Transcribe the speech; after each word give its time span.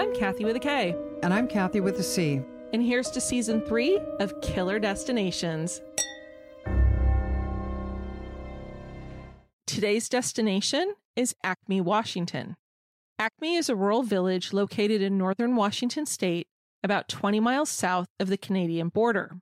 I'm 0.00 0.14
Kathy 0.14 0.46
with 0.46 0.56
a 0.56 0.60
K. 0.60 0.96
And 1.22 1.34
I'm 1.34 1.46
Kathy 1.46 1.80
with 1.80 1.98
a 1.98 2.02
C. 2.02 2.40
And 2.72 2.82
here's 2.82 3.10
to 3.10 3.20
season 3.20 3.60
three 3.60 4.00
of 4.18 4.40
Killer 4.40 4.78
Destinations. 4.78 5.82
Today's 9.66 10.08
destination 10.08 10.94
is 11.16 11.34
Acme, 11.44 11.82
Washington. 11.82 12.56
Acme 13.18 13.56
is 13.56 13.68
a 13.68 13.76
rural 13.76 14.02
village 14.02 14.54
located 14.54 15.02
in 15.02 15.18
northern 15.18 15.54
Washington 15.54 16.06
state, 16.06 16.46
about 16.82 17.06
20 17.06 17.38
miles 17.38 17.68
south 17.68 18.08
of 18.18 18.28
the 18.28 18.38
Canadian 18.38 18.88
border. 18.88 19.36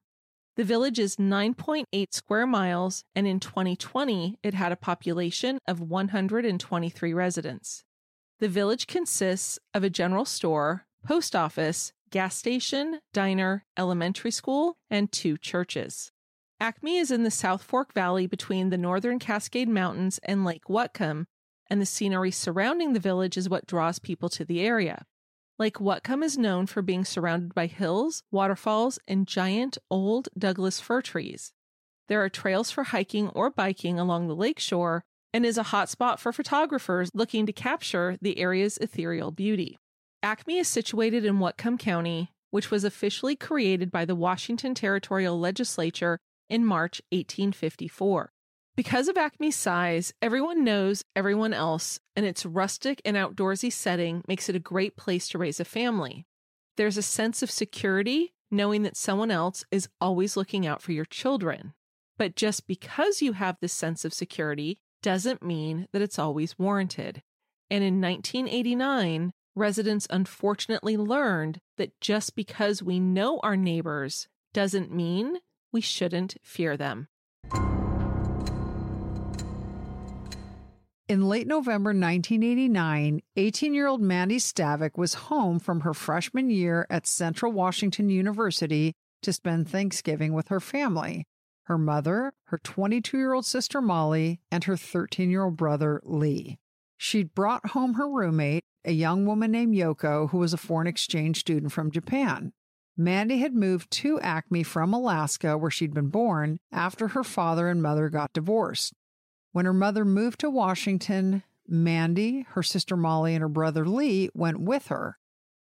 The 0.56 0.64
village 0.64 0.98
is 0.98 1.18
9.8 1.18 1.84
square 2.10 2.48
miles, 2.48 3.04
and 3.14 3.28
in 3.28 3.38
2020, 3.38 4.40
it 4.42 4.54
had 4.54 4.72
a 4.72 4.76
population 4.76 5.60
of 5.68 5.80
123 5.80 7.14
residents. 7.14 7.84
The 8.40 8.48
village 8.48 8.86
consists 8.86 9.58
of 9.74 9.82
a 9.82 9.90
general 9.90 10.24
store, 10.24 10.86
post 11.04 11.34
office, 11.34 11.92
gas 12.10 12.36
station, 12.36 13.00
diner, 13.12 13.64
elementary 13.76 14.30
school, 14.30 14.76
and 14.88 15.10
two 15.10 15.36
churches. 15.36 16.12
Acme 16.60 16.98
is 16.98 17.10
in 17.10 17.24
the 17.24 17.32
South 17.32 17.64
Fork 17.64 17.92
Valley 17.94 18.28
between 18.28 18.70
the 18.70 18.78
northern 18.78 19.18
Cascade 19.18 19.68
Mountains 19.68 20.20
and 20.22 20.44
Lake 20.44 20.64
Whatcom, 20.68 21.26
and 21.68 21.80
the 21.80 21.86
scenery 21.86 22.30
surrounding 22.30 22.92
the 22.92 23.00
village 23.00 23.36
is 23.36 23.48
what 23.48 23.66
draws 23.66 23.98
people 23.98 24.28
to 24.28 24.44
the 24.44 24.60
area. 24.60 25.04
Lake 25.58 25.78
Whatcom 25.78 26.22
is 26.22 26.38
known 26.38 26.66
for 26.66 26.80
being 26.80 27.04
surrounded 27.04 27.54
by 27.56 27.66
hills, 27.66 28.22
waterfalls, 28.30 29.00
and 29.08 29.26
giant 29.26 29.78
old 29.90 30.28
Douglas 30.38 30.78
fir 30.78 31.02
trees. 31.02 31.52
There 32.06 32.22
are 32.22 32.28
trails 32.28 32.70
for 32.70 32.84
hiking 32.84 33.30
or 33.30 33.50
biking 33.50 33.98
along 33.98 34.28
the 34.28 34.36
lakeshore 34.36 35.04
and 35.32 35.44
is 35.44 35.58
a 35.58 35.64
hotspot 35.64 36.18
for 36.18 36.32
photographers 36.32 37.10
looking 37.14 37.46
to 37.46 37.52
capture 37.52 38.16
the 38.20 38.38
area's 38.38 38.78
ethereal 38.78 39.30
beauty. 39.30 39.78
Acme 40.22 40.58
is 40.58 40.68
situated 40.68 41.24
in 41.24 41.38
Whatcom 41.38 41.78
County, 41.78 42.30
which 42.50 42.70
was 42.70 42.84
officially 42.84 43.36
created 43.36 43.90
by 43.90 44.04
the 44.04 44.14
Washington 44.14 44.74
Territorial 44.74 45.38
Legislature 45.38 46.18
in 46.48 46.64
March 46.64 47.00
1854. 47.10 48.32
Because 48.76 49.08
of 49.08 49.16
Acme's 49.16 49.56
size, 49.56 50.12
everyone 50.22 50.64
knows 50.64 51.02
everyone 51.16 51.52
else, 51.52 51.98
and 52.14 52.24
its 52.24 52.46
rustic 52.46 53.02
and 53.04 53.16
outdoorsy 53.16 53.72
setting 53.72 54.22
makes 54.28 54.48
it 54.48 54.54
a 54.54 54.60
great 54.60 54.96
place 54.96 55.28
to 55.28 55.38
raise 55.38 55.58
a 55.60 55.64
family. 55.64 56.26
There's 56.76 56.96
a 56.96 57.02
sense 57.02 57.42
of 57.42 57.50
security 57.50 58.32
knowing 58.50 58.82
that 58.84 58.96
someone 58.96 59.30
else 59.30 59.64
is 59.70 59.88
always 60.00 60.36
looking 60.36 60.66
out 60.66 60.80
for 60.80 60.92
your 60.92 61.04
children. 61.04 61.74
But 62.16 62.36
just 62.36 62.66
because 62.66 63.20
you 63.20 63.32
have 63.32 63.56
this 63.60 63.72
sense 63.72 64.04
of 64.04 64.14
security 64.14 64.78
doesn't 65.02 65.42
mean 65.42 65.86
that 65.92 66.02
it's 66.02 66.18
always 66.18 66.58
warranted. 66.58 67.22
And 67.70 67.84
in 67.84 68.00
1989, 68.00 69.32
residents 69.54 70.06
unfortunately 70.10 70.96
learned 70.96 71.60
that 71.76 72.00
just 72.00 72.34
because 72.34 72.82
we 72.82 72.98
know 73.00 73.40
our 73.42 73.56
neighbors 73.56 74.28
doesn't 74.54 74.92
mean 74.92 75.38
we 75.72 75.80
shouldn't 75.80 76.36
fear 76.42 76.76
them. 76.76 77.08
In 81.08 81.26
late 81.26 81.46
November 81.46 81.90
1989, 81.90 83.22
18 83.36 83.74
year 83.74 83.86
old 83.86 84.02
Mandy 84.02 84.36
Stavik 84.36 84.98
was 84.98 85.14
home 85.14 85.58
from 85.58 85.80
her 85.80 85.94
freshman 85.94 86.50
year 86.50 86.86
at 86.90 87.06
Central 87.06 87.50
Washington 87.50 88.10
University 88.10 88.94
to 89.22 89.32
spend 89.32 89.68
Thanksgiving 89.68 90.34
with 90.34 90.48
her 90.48 90.60
family 90.60 91.26
her 91.68 91.78
mother, 91.78 92.32
her 92.46 92.58
22 92.58 93.16
year 93.16 93.34
old 93.34 93.44
sister 93.44 93.80
Molly, 93.80 94.40
and 94.50 94.64
her 94.64 94.76
13 94.76 95.30
year 95.30 95.44
old 95.44 95.56
brother 95.56 96.00
Lee. 96.02 96.58
She'd 96.96 97.34
brought 97.34 97.70
home 97.70 97.94
her 97.94 98.08
roommate, 98.08 98.64
a 98.84 98.92
young 98.92 99.26
woman 99.26 99.52
named 99.52 99.74
Yoko, 99.74 100.30
who 100.30 100.38
was 100.38 100.54
a 100.54 100.58
foreign 100.58 100.86
exchange 100.86 101.40
student 101.40 101.70
from 101.70 101.90
Japan. 101.90 102.52
Mandy 102.96 103.38
had 103.38 103.54
moved 103.54 103.90
to 103.92 104.18
Acme 104.20 104.64
from 104.64 104.92
Alaska, 104.92 105.56
where 105.56 105.70
she'd 105.70 105.94
been 105.94 106.08
born, 106.08 106.58
after 106.72 107.08
her 107.08 107.22
father 107.22 107.68
and 107.68 107.80
mother 107.82 108.08
got 108.08 108.32
divorced. 108.32 108.94
When 109.52 109.66
her 109.66 109.72
mother 109.72 110.04
moved 110.04 110.40
to 110.40 110.50
Washington, 110.50 111.44
Mandy, 111.68 112.46
her 112.50 112.62
sister 112.62 112.96
Molly, 112.96 113.34
and 113.34 113.42
her 113.42 113.48
brother 113.48 113.86
Lee 113.86 114.30
went 114.34 114.58
with 114.60 114.88
her. 114.88 115.18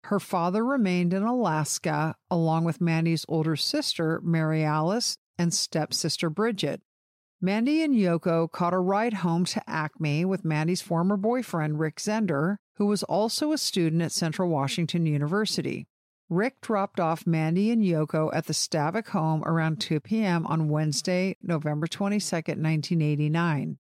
Her 0.05 0.19
father 0.19 0.65
remained 0.65 1.12
in 1.12 1.22
Alaska 1.22 2.17
along 2.31 2.65
with 2.65 2.81
Mandy's 2.81 3.27
older 3.28 3.55
sister, 3.55 4.21
Mary 4.25 4.65
Alice, 4.65 5.19
and 5.40 5.54
stepsister 5.54 6.28
Bridget. 6.28 6.82
Mandy 7.40 7.82
and 7.82 7.94
Yoko 7.94 8.52
caught 8.52 8.74
a 8.74 8.78
ride 8.78 9.14
home 9.14 9.46
to 9.46 9.62
Acme 9.66 10.26
with 10.26 10.44
Mandy's 10.44 10.82
former 10.82 11.16
boyfriend, 11.16 11.80
Rick 11.80 11.96
Zender, 11.96 12.56
who 12.76 12.84
was 12.84 13.02
also 13.04 13.50
a 13.50 13.56
student 13.56 14.02
at 14.02 14.12
Central 14.12 14.50
Washington 14.50 15.06
University. 15.06 15.88
Rick 16.28 16.60
dropped 16.60 17.00
off 17.00 17.26
Mandy 17.26 17.70
and 17.70 17.82
Yoko 17.82 18.28
at 18.34 18.46
the 18.46 18.52
Stavik 18.52 19.08
home 19.08 19.42
around 19.44 19.80
2 19.80 20.00
p.m. 20.00 20.46
on 20.46 20.68
Wednesday, 20.68 21.38
November 21.42 21.86
22, 21.86 22.20
1989. 22.36 23.78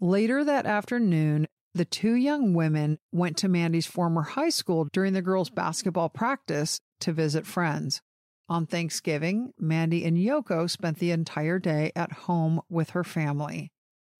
Later 0.00 0.44
that 0.44 0.66
afternoon, 0.66 1.48
the 1.72 1.86
two 1.86 2.16
young 2.16 2.52
women 2.52 2.98
went 3.12 3.38
to 3.38 3.48
Mandy's 3.48 3.86
former 3.86 4.22
high 4.22 4.50
school 4.50 4.86
during 4.92 5.14
the 5.14 5.22
girls' 5.22 5.48
basketball 5.48 6.10
practice 6.10 6.80
to 7.00 7.12
visit 7.12 7.46
friends. 7.46 8.02
On 8.50 8.66
Thanksgiving, 8.66 9.52
Mandy 9.58 10.04
and 10.04 10.16
Yoko 10.16 10.70
spent 10.70 10.98
the 10.98 11.10
entire 11.10 11.58
day 11.58 11.92
at 11.94 12.12
home 12.12 12.62
with 12.70 12.90
her 12.90 13.04
family. 13.04 13.72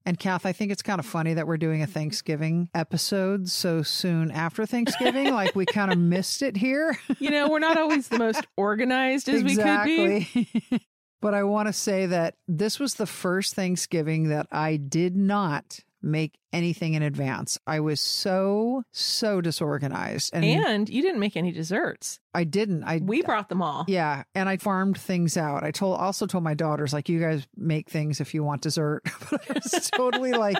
And 0.04 0.18
Kath, 0.18 0.46
I 0.46 0.52
think 0.52 0.72
it's 0.72 0.82
kind 0.82 0.98
of 0.98 1.06
funny 1.06 1.34
that 1.34 1.46
we're 1.46 1.58
doing 1.58 1.82
a 1.82 1.84
mm-hmm. 1.84 1.92
Thanksgiving 1.92 2.70
episode 2.74 3.48
so 3.48 3.82
soon 3.82 4.30
after 4.30 4.64
Thanksgiving. 4.64 5.32
like 5.34 5.54
we 5.54 5.66
kind 5.66 5.92
of 5.92 5.98
missed 5.98 6.42
it 6.42 6.56
here. 6.56 6.98
You 7.18 7.30
know, 7.30 7.48
we're 7.48 7.58
not 7.58 7.76
always 7.76 8.08
the 8.08 8.18
most 8.18 8.46
organized 8.56 9.28
as 9.28 9.42
exactly. 9.42 10.28
we 10.34 10.44
could 10.44 10.70
be. 10.70 10.86
but 11.20 11.34
I 11.34 11.42
want 11.42 11.68
to 11.68 11.74
say 11.74 12.06
that 12.06 12.36
this 12.46 12.78
was 12.78 12.94
the 12.94 13.06
first 13.06 13.54
Thanksgiving 13.54 14.28
that 14.28 14.46
I 14.50 14.76
did 14.76 15.16
not 15.16 15.80
make 16.02 16.38
anything 16.52 16.94
in 16.94 17.02
advance. 17.02 17.58
I 17.66 17.80
was 17.80 18.00
so 18.00 18.82
so 18.92 19.40
disorganized, 19.40 20.30
and, 20.34 20.44
and 20.44 20.88
you 20.88 21.02
didn't 21.02 21.20
make 21.20 21.36
any 21.36 21.52
desserts. 21.52 22.20
I 22.34 22.44
didn't. 22.44 22.84
I 22.84 23.00
we 23.02 23.22
brought 23.22 23.48
them 23.48 23.62
all. 23.62 23.84
Yeah, 23.88 24.24
and 24.34 24.48
I 24.48 24.56
farmed 24.56 24.98
things 24.98 25.36
out. 25.36 25.64
I 25.64 25.70
told 25.70 25.98
also 25.98 26.26
told 26.26 26.44
my 26.44 26.54
daughters 26.54 26.92
like, 26.92 27.08
you 27.08 27.20
guys 27.20 27.46
make 27.56 27.90
things 27.90 28.20
if 28.20 28.34
you 28.34 28.44
want 28.44 28.62
dessert. 28.62 29.02
but 29.30 29.50
I 29.50 29.54
was 29.54 29.90
totally 29.94 30.32
like. 30.32 30.58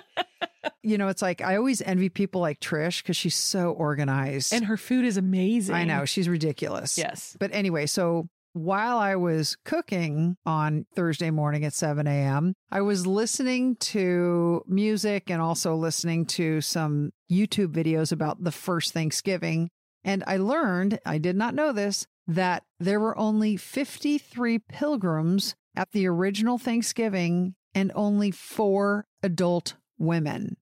You 0.82 0.99
know, 0.99 1.09
it's 1.09 1.22
like 1.22 1.41
I 1.41 1.56
always 1.56 1.81
envy 1.81 2.09
people 2.09 2.41
like 2.41 2.60
Trish 2.60 3.03
because 3.03 3.16
she's 3.16 3.37
so 3.37 3.70
organized. 3.72 4.53
And 4.53 4.65
her 4.66 4.76
food 4.76 5.05
is 5.05 5.16
amazing. 5.16 5.75
I 5.75 5.84
know. 5.84 6.05
She's 6.05 6.28
ridiculous. 6.28 6.99
Yes. 6.99 7.37
But 7.38 7.50
anyway, 7.53 7.87
so 7.87 8.28
while 8.53 8.98
I 8.98 9.16
was 9.16 9.56
cooking 9.64 10.36
on 10.44 10.86
Thursday 10.94 11.31
morning 11.31 11.64
at 11.64 11.75
7 11.75 12.06
a.m., 12.06 12.54
I 12.70 12.81
was 12.81 13.06
listening 13.06 13.76
to 13.76 14.62
music 14.66 15.31
and 15.31 15.41
also 15.41 15.75
listening 15.75 16.26
to 16.26 16.60
some 16.60 17.10
YouTube 17.31 17.72
videos 17.72 18.12
about 18.12 18.42
the 18.42 18.53
first 18.53 18.92
Thanksgiving. 18.92 19.70
And 20.04 20.25
I 20.26 20.37
learned, 20.37 20.98
I 21.04 21.19
did 21.19 21.37
not 21.37 21.54
know 21.54 21.72
this, 21.72 22.06
that 22.26 22.64
there 22.78 23.00
were 23.00 23.19
only 23.19 23.56
53 23.56 24.58
pilgrims 24.61 25.55
at 25.76 25.93
the 25.93 26.06
original 26.06 26.58
Thanksgiving 26.58 27.55
and 27.75 27.93
only 27.94 28.31
four 28.31 29.06
adult 29.22 29.75
women. 29.99 30.56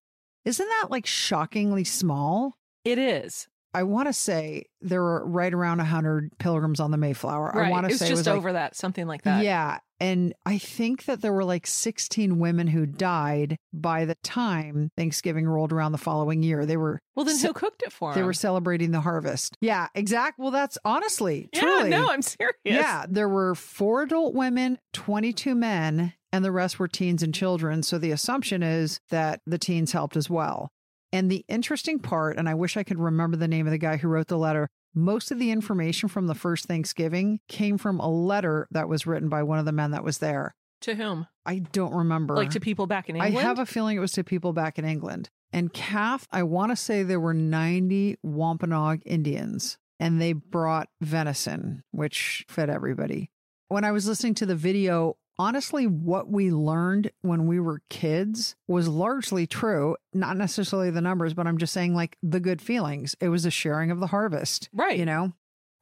Isn't 0.44 0.68
that 0.68 0.90
like 0.90 1.06
shockingly 1.06 1.84
small? 1.84 2.56
It 2.84 2.98
is. 2.98 3.48
I 3.76 3.82
want 3.82 4.08
to 4.08 4.14
say 4.14 4.64
there 4.80 5.02
were 5.02 5.22
right 5.26 5.52
around 5.52 5.78
100 5.78 6.38
pilgrims 6.38 6.80
on 6.80 6.92
the 6.92 6.96
Mayflower. 6.96 7.52
Right. 7.54 7.66
I 7.66 7.70
want 7.70 7.86
to 7.86 7.98
say 7.98 8.06
it 8.06 8.10
was 8.12 8.20
just 8.20 8.28
over 8.28 8.48
like, 8.48 8.54
that, 8.54 8.74
something 8.74 9.06
like 9.06 9.20
that. 9.24 9.44
Yeah. 9.44 9.80
And 10.00 10.32
I 10.46 10.56
think 10.56 11.04
that 11.04 11.20
there 11.20 11.32
were 11.32 11.44
like 11.44 11.66
16 11.66 12.38
women 12.38 12.68
who 12.68 12.86
died 12.86 13.58
by 13.74 14.06
the 14.06 14.14
time 14.22 14.90
Thanksgiving 14.96 15.46
rolled 15.46 15.74
around 15.74 15.92
the 15.92 15.98
following 15.98 16.42
year. 16.42 16.64
They 16.64 16.78
were 16.78 17.00
Well, 17.14 17.26
then 17.26 17.36
ce- 17.36 17.42
who 17.42 17.52
cooked 17.52 17.82
it 17.82 17.92
for 17.92 18.12
Them? 18.12 18.22
They 18.22 18.24
were 18.24 18.32
celebrating 18.32 18.92
the 18.92 19.00
harvest. 19.02 19.58
Yeah, 19.60 19.88
exact. 19.94 20.38
Well, 20.38 20.50
that's 20.50 20.78
honestly, 20.82 21.50
yeah, 21.52 21.60
truly. 21.60 21.90
no, 21.90 22.10
I'm 22.10 22.22
serious. 22.22 22.54
Yeah, 22.64 23.04
there 23.06 23.28
were 23.28 23.54
four 23.54 24.04
adult 24.04 24.34
women, 24.34 24.78
22 24.94 25.54
men, 25.54 26.14
and 26.32 26.42
the 26.44 26.52
rest 26.52 26.78
were 26.78 26.88
teens 26.88 27.22
and 27.22 27.34
children. 27.34 27.82
So 27.82 27.98
the 27.98 28.10
assumption 28.10 28.62
is 28.62 29.00
that 29.10 29.40
the 29.46 29.58
teens 29.58 29.92
helped 29.92 30.16
as 30.16 30.30
well. 30.30 30.70
And 31.16 31.30
the 31.30 31.46
interesting 31.48 31.98
part, 31.98 32.36
and 32.36 32.46
I 32.46 32.52
wish 32.52 32.76
I 32.76 32.82
could 32.82 32.98
remember 32.98 33.38
the 33.38 33.48
name 33.48 33.66
of 33.66 33.70
the 33.70 33.78
guy 33.78 33.96
who 33.96 34.06
wrote 34.06 34.26
the 34.26 34.36
letter, 34.36 34.68
Most 34.94 35.30
of 35.30 35.38
the 35.38 35.50
information 35.50 36.10
from 36.10 36.26
the 36.26 36.34
first 36.34 36.66
Thanksgiving 36.66 37.40
came 37.48 37.78
from 37.78 38.00
a 38.00 38.08
letter 38.08 38.68
that 38.70 38.86
was 38.86 39.06
written 39.06 39.30
by 39.30 39.42
one 39.42 39.58
of 39.58 39.64
the 39.64 39.72
men 39.72 39.92
that 39.92 40.04
was 40.04 40.18
there. 40.18 40.54
To 40.82 40.94
whom? 40.94 41.26
I 41.46 41.60
don't 41.60 41.94
remember. 41.94 42.36
Like 42.36 42.50
to 42.50 42.60
people 42.60 42.86
back 42.86 43.08
in 43.08 43.16
England? 43.16 43.38
I 43.38 43.40
have 43.40 43.58
a 43.58 43.64
feeling 43.64 43.96
it 43.96 44.00
was 44.00 44.12
to 44.12 44.24
people 44.24 44.52
back 44.52 44.78
in 44.78 44.84
England. 44.84 45.30
And 45.54 45.72
Kath, 45.72 46.26
I 46.30 46.42
want 46.42 46.72
to 46.72 46.76
say 46.76 47.02
there 47.02 47.18
were 47.18 47.32
90 47.32 48.18
Wampanoag 48.22 49.00
Indians 49.06 49.78
and 49.98 50.20
they 50.20 50.34
brought 50.34 50.90
venison, 51.00 51.82
which 51.92 52.44
fed 52.46 52.68
everybody. 52.68 53.30
When 53.68 53.84
I 53.84 53.92
was 53.92 54.06
listening 54.06 54.34
to 54.34 54.46
the 54.46 54.54
video, 54.54 55.16
honestly, 55.38 55.86
what 55.86 56.28
we 56.30 56.50
learned 56.50 57.10
when 57.22 57.46
we 57.46 57.60
were 57.60 57.82
kids 57.90 58.56
was 58.68 58.88
largely 58.88 59.46
true. 59.46 59.96
Not 60.12 60.36
necessarily 60.36 60.90
the 60.90 61.00
numbers, 61.00 61.34
but 61.34 61.46
I'm 61.46 61.58
just 61.58 61.72
saying, 61.72 61.94
like, 61.94 62.16
the 62.22 62.40
good 62.40 62.60
feelings. 62.60 63.14
It 63.20 63.28
was 63.28 63.44
a 63.44 63.50
sharing 63.50 63.90
of 63.90 64.00
the 64.00 64.08
harvest. 64.08 64.68
Right. 64.72 64.98
You 64.98 65.06
know? 65.06 65.32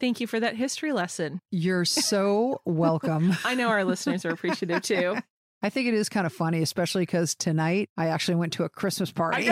Thank 0.01 0.21
you 0.21 0.27
for 0.27 0.41
that 0.41 0.57
history 0.57 0.93
lesson. 0.93 1.41
You're 1.51 1.85
so 1.85 2.61
welcome. 2.67 3.37
I 3.45 3.55
know 3.55 3.69
our 3.69 3.85
listeners 3.85 4.25
are 4.25 4.31
appreciative 4.31 4.83
too. 4.83 5.17
I 5.63 5.71
think 5.71 5.89
it 5.89 5.95
is 5.95 6.09
kind 6.09 6.27
of 6.27 6.33
funny, 6.33 6.61
especially 6.61 7.03
because 7.03 7.35
tonight 7.35 7.89
I 7.97 8.09
actually 8.09 8.35
went 8.35 8.53
to 8.55 8.65
a 8.65 8.69
Christmas 8.69 9.11
party. 9.13 9.51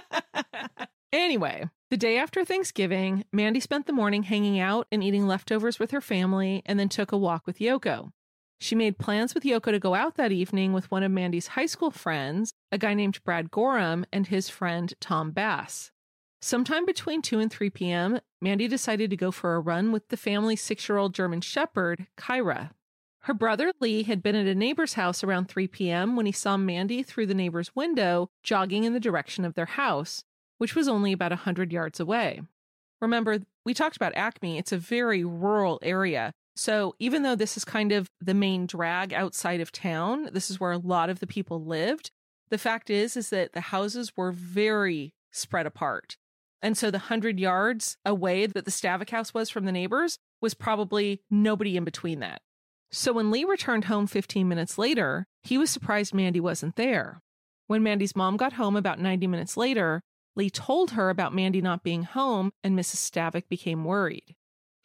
anyway, 1.12 1.68
the 1.90 1.96
day 1.96 2.18
after 2.18 2.44
Thanksgiving, 2.44 3.24
Mandy 3.32 3.60
spent 3.60 3.86
the 3.86 3.92
morning 3.92 4.24
hanging 4.24 4.58
out 4.58 4.88
and 4.90 5.04
eating 5.04 5.28
leftovers 5.28 5.78
with 5.78 5.92
her 5.92 6.00
family 6.00 6.62
and 6.66 6.80
then 6.80 6.88
took 6.88 7.12
a 7.12 7.18
walk 7.18 7.46
with 7.46 7.58
Yoko. 7.58 8.10
She 8.60 8.74
made 8.74 8.98
plans 8.98 9.34
with 9.34 9.42
Yoko 9.44 9.70
to 9.70 9.78
go 9.78 9.94
out 9.94 10.16
that 10.16 10.32
evening 10.32 10.74
with 10.74 10.90
one 10.90 11.02
of 11.02 11.10
Mandy's 11.10 11.48
high 11.48 11.66
school 11.66 11.90
friends, 11.90 12.52
a 12.70 12.76
guy 12.76 12.92
named 12.92 13.24
Brad 13.24 13.50
Gorham, 13.50 14.04
and 14.12 14.26
his 14.26 14.50
friend 14.50 14.92
Tom 15.00 15.30
Bass. 15.30 15.90
Sometime 16.42 16.84
between 16.84 17.22
2 17.22 17.38
and 17.38 17.50
3 17.50 17.70
p.m., 17.70 18.20
Mandy 18.42 18.68
decided 18.68 19.08
to 19.10 19.16
go 19.16 19.30
for 19.30 19.54
a 19.54 19.60
run 19.60 19.92
with 19.92 20.08
the 20.08 20.16
family's 20.16 20.60
six 20.60 20.86
year 20.88 20.98
old 20.98 21.14
German 21.14 21.40
Shepherd, 21.40 22.06
Kyra. 22.18 22.70
Her 23.20 23.34
brother 23.34 23.72
Lee 23.80 24.02
had 24.02 24.22
been 24.22 24.36
at 24.36 24.46
a 24.46 24.54
neighbor's 24.54 24.94
house 24.94 25.24
around 25.24 25.48
3 25.48 25.66
p.m. 25.68 26.14
when 26.14 26.26
he 26.26 26.32
saw 26.32 26.58
Mandy 26.58 27.02
through 27.02 27.26
the 27.26 27.34
neighbor's 27.34 27.74
window 27.74 28.30
jogging 28.42 28.84
in 28.84 28.92
the 28.92 29.00
direction 29.00 29.46
of 29.46 29.54
their 29.54 29.66
house, 29.66 30.24
which 30.58 30.74
was 30.74 30.88
only 30.88 31.12
about 31.12 31.32
a 31.32 31.36
100 31.36 31.72
yards 31.72 31.98
away. 31.98 32.42
Remember, 33.00 33.38
we 33.64 33.72
talked 33.72 33.96
about 33.96 34.14
Acme, 34.16 34.58
it's 34.58 34.72
a 34.72 34.78
very 34.78 35.24
rural 35.24 35.78
area. 35.82 36.34
So 36.60 36.94
even 36.98 37.22
though 37.22 37.36
this 37.36 37.56
is 37.56 37.64
kind 37.64 37.90
of 37.90 38.10
the 38.20 38.34
main 38.34 38.66
drag 38.66 39.14
outside 39.14 39.62
of 39.62 39.72
town, 39.72 40.28
this 40.30 40.50
is 40.50 40.60
where 40.60 40.72
a 40.72 40.76
lot 40.76 41.08
of 41.08 41.18
the 41.18 41.26
people 41.26 41.64
lived. 41.64 42.10
The 42.50 42.58
fact 42.58 42.90
is, 42.90 43.16
is 43.16 43.30
that 43.30 43.54
the 43.54 43.62
houses 43.62 44.14
were 44.14 44.30
very 44.30 45.14
spread 45.30 45.64
apart. 45.64 46.18
And 46.60 46.76
so 46.76 46.90
the 46.90 46.98
100 46.98 47.40
yards 47.40 47.96
away 48.04 48.44
that 48.44 48.66
the 48.66 48.70
Stavik 48.70 49.08
house 49.08 49.32
was 49.32 49.48
from 49.48 49.64
the 49.64 49.72
neighbors 49.72 50.18
was 50.42 50.52
probably 50.52 51.22
nobody 51.30 51.78
in 51.78 51.84
between 51.84 52.20
that. 52.20 52.42
So 52.92 53.14
when 53.14 53.30
Lee 53.30 53.46
returned 53.46 53.86
home 53.86 54.06
15 54.06 54.46
minutes 54.46 54.76
later, 54.76 55.26
he 55.42 55.56
was 55.56 55.70
surprised 55.70 56.12
Mandy 56.12 56.40
wasn't 56.40 56.76
there. 56.76 57.22
When 57.68 57.82
Mandy's 57.82 58.14
mom 58.14 58.36
got 58.36 58.52
home 58.52 58.76
about 58.76 59.00
90 59.00 59.26
minutes 59.28 59.56
later, 59.56 60.02
Lee 60.36 60.50
told 60.50 60.90
her 60.90 61.08
about 61.08 61.34
Mandy 61.34 61.62
not 61.62 61.82
being 61.82 62.02
home, 62.02 62.50
and 62.62 62.78
Mrs. 62.78 62.96
Stavik 62.96 63.48
became 63.48 63.82
worried. 63.82 64.36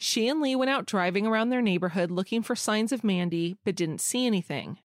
She 0.05 0.27
and 0.27 0.39
Lee 0.39 0.55
went 0.55 0.69
out 0.69 0.85
driving 0.85 1.25
around 1.25 1.49
their 1.49 1.63
neighborhood 1.63 2.11
looking 2.11 2.43
for 2.43 2.55
signs 2.55 2.91
of 2.91 3.03
Mandy, 3.03 3.57
but 3.65 3.75
didn't 3.75 4.01
see 4.01 4.27
anything. 4.27 4.77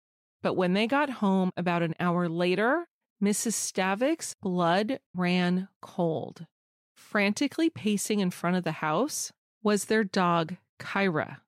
But 0.42 0.54
when 0.54 0.74
they 0.74 0.86
got 0.86 1.10
home 1.10 1.50
about 1.56 1.82
an 1.82 1.96
hour 1.98 2.28
later, 2.28 2.86
Mrs. 3.20 3.54
Stavik's 3.54 4.36
blood 4.40 5.00
ran 5.16 5.66
cold. 5.82 6.46
Frantically 6.94 7.68
pacing 7.68 8.20
in 8.20 8.30
front 8.30 8.54
of 8.54 8.62
the 8.62 8.70
house 8.78 9.32
was 9.60 9.86
their 9.86 10.04
dog, 10.04 10.54
Kyra. 10.78 11.38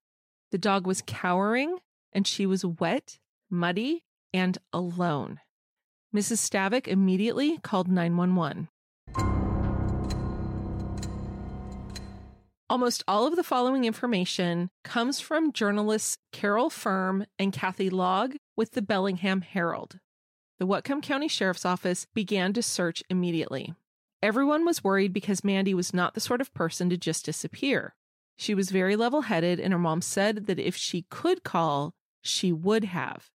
The 0.51 0.59
dog 0.59 0.85
was 0.85 1.05
cowering 1.07 1.79
and 2.13 2.27
she 2.27 2.47
was 2.47 2.65
wet, 2.65 3.21
muddy, 3.49 4.03
and 4.35 4.59
alone. 4.73 5.39
Mrs. 6.13 6.39
Stavik 6.39 6.89
immediately 6.89 7.59
called 7.59 7.87
911. 7.87 8.69
Almost 12.71 13.03
all 13.09 13.27
of 13.27 13.35
the 13.35 13.43
following 13.43 13.85
information 13.85 14.71
comes 14.85 15.19
from 15.19 15.53
journalists 15.53 16.19
Carol 16.31 16.71
Firm 16.71 17.27
and 17.37 17.53
Kathy 17.53 17.91
Logg 17.91 18.37
with 18.57 18.71
the 18.71 18.81
Bellingham 18.81 19.41
Herald. 19.41 19.99
The 20.61 20.69
Whatcom 20.69 21.03
County 21.03 21.27
Sheriff's 21.27 21.67
Office 21.67 22.07
began 22.15 22.53
to 22.53 22.63
search 22.63 23.03
immediately. 23.11 23.75
Everyone 24.23 24.65
was 24.65 24.85
worried 24.85 25.13
because 25.13 25.43
Mandy 25.43 25.75
was 25.75 25.93
not 25.93 26.15
the 26.15 26.21
sort 26.21 26.41
of 26.41 26.55
person 26.55 26.89
to 26.91 26.97
just 26.97 27.25
disappear. 27.25 27.97
She 28.37 28.55
was 28.55 28.71
very 28.71 28.95
level 28.95 29.23
headed, 29.23 29.59
and 29.59 29.73
her 29.73 29.79
mom 29.79 30.01
said 30.01 30.47
that 30.47 30.61
if 30.61 30.77
she 30.77 31.07
could 31.11 31.43
call, 31.43 31.93
she 32.23 32.53
would 32.53 32.85
have. 32.85 33.31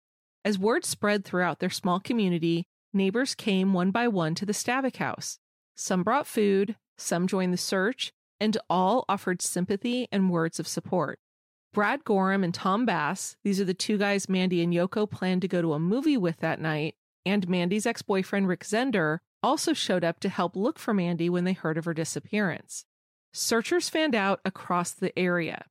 As 0.43 0.59
word 0.59 0.83
spread 0.83 1.23
throughout 1.23 1.59
their 1.59 1.69
small 1.69 2.01
community, 2.01 2.65
neighbors 2.91 3.33
came 3.33 3.71
one 3.71 3.91
by 3.91 4.09
one 4.09 4.35
to 4.35 4.45
the 4.45 4.51
Stavik 4.51 4.97
house. 4.97 5.39
Some 5.73 6.03
brought 6.03 6.27
food, 6.27 6.75
some 6.97 7.27
joined 7.27 7.53
the 7.53 7.57
search, 7.57 8.11
and 8.41 8.57
all 8.69 9.05
offered 9.07 9.41
sympathy 9.41 10.07
and 10.11 10.31
words 10.31 10.59
of 10.59 10.67
support. 10.67 11.19
Brad 11.73 12.03
Gorham 12.03 12.43
and 12.43 12.53
Tom 12.53 12.85
Bass, 12.85 13.37
these 13.43 13.61
are 13.61 13.65
the 13.65 13.73
two 13.73 13.97
guys 13.97 14.27
Mandy 14.27 14.61
and 14.61 14.73
Yoko 14.73 15.09
planned 15.09 15.43
to 15.43 15.47
go 15.47 15.61
to 15.61 15.73
a 15.73 15.79
movie 15.79 16.17
with 16.17 16.37
that 16.37 16.59
night, 16.59 16.95
and 17.25 17.47
Mandy's 17.47 17.85
ex 17.85 18.01
boyfriend 18.01 18.47
Rick 18.47 18.65
Zender 18.65 19.19
also 19.43 19.73
showed 19.73 20.03
up 20.03 20.19
to 20.19 20.29
help 20.29 20.55
look 20.55 20.79
for 20.79 20.93
Mandy 20.93 21.29
when 21.29 21.45
they 21.45 21.53
heard 21.53 21.77
of 21.77 21.85
her 21.85 21.93
disappearance. 21.93 22.83
Searchers 23.31 23.89
fanned 23.89 24.15
out 24.15 24.41
across 24.43 24.91
the 24.91 25.17
area. 25.17 25.65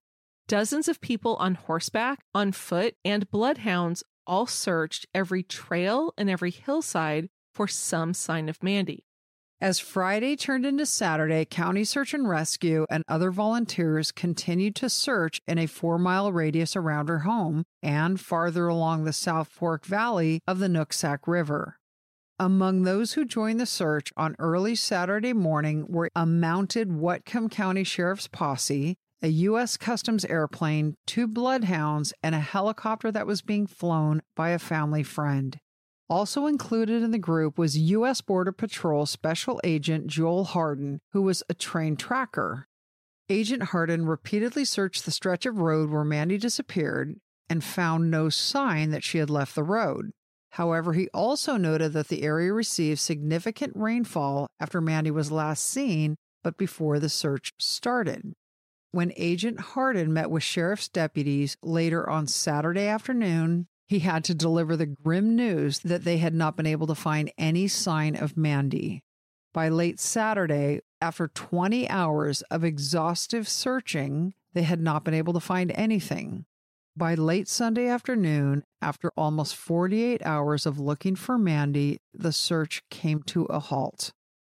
Dozens 0.49 0.89
of 0.89 1.01
people 1.01 1.37
on 1.37 1.57
horseback, 1.57 2.25
on 2.35 2.53
foot, 2.53 2.95
and 3.05 3.31
bloodhounds 3.31 4.03
all 4.27 4.47
searched 4.47 5.07
every 5.13 5.43
trail 5.43 6.15
and 6.17 6.31
every 6.31 6.51
hillside 6.51 7.29
for 7.53 7.69
some 7.69 8.15
sign 8.15 8.49
of 8.49 8.63
Mandy. 8.63 9.05
As 9.63 9.79
Friday 9.79 10.37
turned 10.37 10.65
into 10.65 10.87
Saturday, 10.87 11.45
County 11.45 11.85
Search 11.85 12.15
and 12.15 12.27
Rescue 12.27 12.87
and 12.89 13.05
other 13.07 13.31
volunteers 13.31 14.11
continued 14.11 14.75
to 14.77 14.89
search 14.89 15.39
in 15.47 15.59
a 15.59 15.67
four 15.67 15.99
mile 15.99 16.33
radius 16.33 16.77
around 16.77 17.11
her 17.11 17.21
home 17.21 17.65
and 17.83 18.19
farther 18.19 18.69
along 18.69 19.05
the 19.05 19.13
South 19.13 19.49
Fork 19.49 19.85
Valley 19.85 20.41
of 20.47 20.61
the 20.61 20.69
Nooksack 20.69 21.27
River. 21.27 21.77
Among 22.39 22.85
those 22.85 23.13
who 23.13 23.27
joined 23.27 23.61
the 23.61 23.67
search 23.67 24.15
on 24.17 24.35
early 24.39 24.75
Saturday 24.75 25.35
morning 25.35 25.85
were 25.91 26.09
a 26.17 26.25
mounted 26.25 26.89
Whatcom 26.89 27.51
County 27.51 27.85
Sheriff's 27.85 28.29
posse, 28.29 28.97
a 29.21 29.29
U.S. 29.29 29.77
Customs 29.77 30.25
airplane, 30.25 30.95
two 31.07 31.27
bloodhounds, 31.27 32.15
and 32.23 32.35
a 32.35 32.41
helicopter 32.41 33.13
that 33.13 33.27
was 33.27 33.43
being 33.43 33.67
flown 33.67 34.23
by 34.35 34.51
a 34.51 34.59
family 34.59 35.03
friend. 35.03 35.59
Also 36.11 36.47
included 36.47 37.05
in 37.05 37.13
the 37.13 37.19
group 37.19 37.57
was 37.57 37.79
U.S. 37.79 38.21
Border 38.21 38.51
Patrol 38.51 39.07
Special 39.07 39.61
Agent 39.63 40.09
Joel 40.09 40.43
Harden, 40.43 41.01
who 41.13 41.23
was 41.23 41.45
a 41.49 41.55
trained 41.55 42.01
tracker. 42.01 42.67
Agent 43.29 43.63
Harden 43.63 44.05
repeatedly 44.05 44.65
searched 44.65 45.05
the 45.05 45.13
stretch 45.13 45.47
of 45.47 45.59
road 45.59 45.89
where 45.89 46.03
Mandy 46.03 46.37
disappeared 46.37 47.15
and 47.49 47.63
found 47.63 48.11
no 48.11 48.29
sign 48.29 48.91
that 48.91 49.05
she 49.05 49.19
had 49.19 49.31
left 49.31 49.55
the 49.55 49.63
road. 49.63 50.11
However, 50.55 50.95
he 50.95 51.09
also 51.15 51.57
noted 51.57 51.93
that 51.93 52.09
the 52.09 52.25
area 52.25 52.53
received 52.53 52.99
significant 52.99 53.73
rainfall 53.77 54.49
after 54.59 54.81
Mandy 54.81 55.13
was 55.13 55.31
last 55.31 55.65
seen, 55.65 56.17
but 56.43 56.59
before 56.59 56.99
the 56.99 57.09
search 57.09 57.53
started. 57.61 58.33
When 58.91 59.13
Agent 59.17 59.61
Harden 59.61 60.13
met 60.13 60.29
with 60.29 60.43
sheriff's 60.43 60.89
deputies 60.89 61.57
later 61.63 62.11
on 62.11 62.27
Saturday 62.27 62.89
afternoon, 62.89 63.69
he 63.91 63.99
had 63.99 64.23
to 64.23 64.33
deliver 64.33 64.77
the 64.77 64.87
grim 64.87 65.35
news 65.35 65.81
that 65.81 66.05
they 66.05 66.19
had 66.19 66.33
not 66.33 66.57
been 66.57 66.65
able 66.65 66.87
to 66.87 66.95
find 66.95 67.33
any 67.37 67.67
sign 67.67 68.15
of 68.15 68.37
Mandy. 68.37 69.03
By 69.53 69.69
late 69.69 69.99
Saturday, 69.99 70.83
after 71.01 71.27
20 71.27 71.91
hours 71.91 72.43
of 72.43 72.63
exhaustive 72.63 73.49
searching, 73.49 74.33
they 74.55 74.63
had 74.63 74.81
not 74.81 75.03
been 75.03 75.13
able 75.13 75.33
to 75.33 75.41
find 75.41 75.73
anything. 75.73 76.45
By 76.97 77.17
late 77.17 77.49
Sunday 77.49 77.89
afternoon, 77.89 78.63
after 78.81 79.11
almost 79.17 79.57
48 79.57 80.25
hours 80.25 80.67
of 80.67 80.79
looking 80.79 81.17
for 81.17 81.37
Mandy, 81.37 81.99
the 82.15 82.33
search 82.33 82.85
came 82.91 83.25
to 83.25 83.47
a 83.47 83.59
halt. 83.59 84.13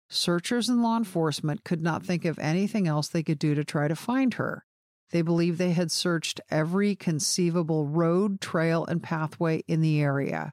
Searchers 0.09 0.69
and 0.69 0.81
law 0.81 0.95
enforcement 0.95 1.65
could 1.65 1.83
not 1.83 2.05
think 2.05 2.23
of 2.23 2.39
anything 2.39 2.87
else 2.87 3.09
they 3.09 3.23
could 3.23 3.39
do 3.39 3.53
to 3.53 3.65
try 3.65 3.89
to 3.89 3.97
find 3.97 4.35
her. 4.35 4.63
They 5.11 5.21
believed 5.21 5.57
they 5.57 5.71
had 5.71 5.91
searched 5.91 6.41
every 6.49 6.95
conceivable 6.95 7.85
road, 7.85 8.41
trail, 8.41 8.85
and 8.85 9.01
pathway 9.01 9.63
in 9.67 9.81
the 9.81 10.01
area. 10.01 10.51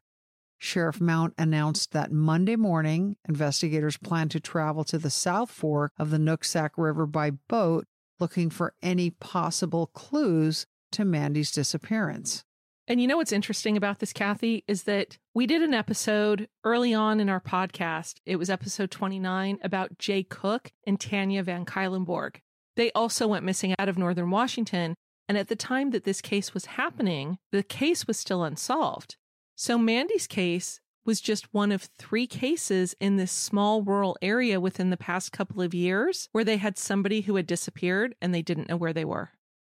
Sheriff 0.59 1.01
Mount 1.01 1.35
announced 1.37 1.93
that 1.93 2.13
Monday 2.13 2.55
morning, 2.55 3.17
investigators 3.29 3.97
plan 3.97 4.29
to 4.29 4.39
travel 4.39 4.85
to 4.85 4.99
the 4.99 5.11
South 5.11 5.51
Fork 5.51 5.91
of 5.99 6.11
the 6.11 6.19
Nooksack 6.19 6.71
River 6.77 7.07
by 7.07 7.31
boat 7.31 7.87
looking 8.21 8.49
for 8.49 8.73
any 8.81 9.11
possible 9.11 9.89
clues 9.89 10.67
to 10.93 11.05
Mandy's 11.05 11.51
disappearance. 11.51 12.45
And 12.87 13.01
you 13.01 13.09
know 13.09 13.17
what's 13.17 13.33
interesting 13.33 13.77
about 13.77 13.99
this, 13.99 14.13
Kathy, 14.13 14.65
is 14.69 14.85
that 14.85 15.19
we 15.35 15.47
did 15.47 15.63
an 15.63 15.75
episode 15.75 16.49
early 16.63 16.95
on 16.95 17.19
in 17.19 17.29
our 17.29 17.41
podcast. 17.41 18.21
It 18.27 18.37
was 18.37 18.51
episode 18.51 18.91
29 18.91 19.59
about 19.65 19.99
Jay 19.99 20.23
Cook 20.23 20.71
and 20.87 21.01
Tanya 21.01 21.43
Van 21.43 21.65
Cuylenborg. 21.65 22.37
They 22.77 22.91
also 22.93 23.27
went 23.29 23.45
missing 23.45 23.75
out 23.79 23.89
of 23.89 23.99
northern 23.99 24.31
Washington, 24.31 24.95
and 25.29 25.37
at 25.37 25.49
the 25.49 25.57
time 25.57 25.91
that 25.91 26.05
this 26.05 26.21
case 26.21 26.55
was 26.55 26.67
happening, 26.67 27.39
the 27.51 27.63
case 27.63 28.07
was 28.07 28.19
still 28.19 28.45
unsolved. 28.45 29.17
So 29.55 29.79
Mandy's 29.79 30.27
case 30.27 30.81
was 31.05 31.21
just 31.21 31.53
one 31.53 31.73
of 31.73 31.89
three 31.99 32.27
cases 32.27 32.95
in 33.01 33.17
this 33.17 33.33
small 33.33 33.83
rural 33.83 34.17
area 34.23 34.61
within 34.61 34.91
the 34.91 34.97
past 34.97 35.33
couple 35.33 35.61
of 35.61 35.75
years 35.75 36.29
where 36.33 36.45
they 36.45 36.57
had 36.57 36.79
somebody 36.79 37.23
who 37.23 37.37
had 37.37 37.47
disappeared 37.47 38.15
and 38.21 38.35
they 38.35 38.43
didn't 38.43 38.69
know 38.69 38.77
where 38.77 38.93
they 38.93 39.05
were. 39.05 39.31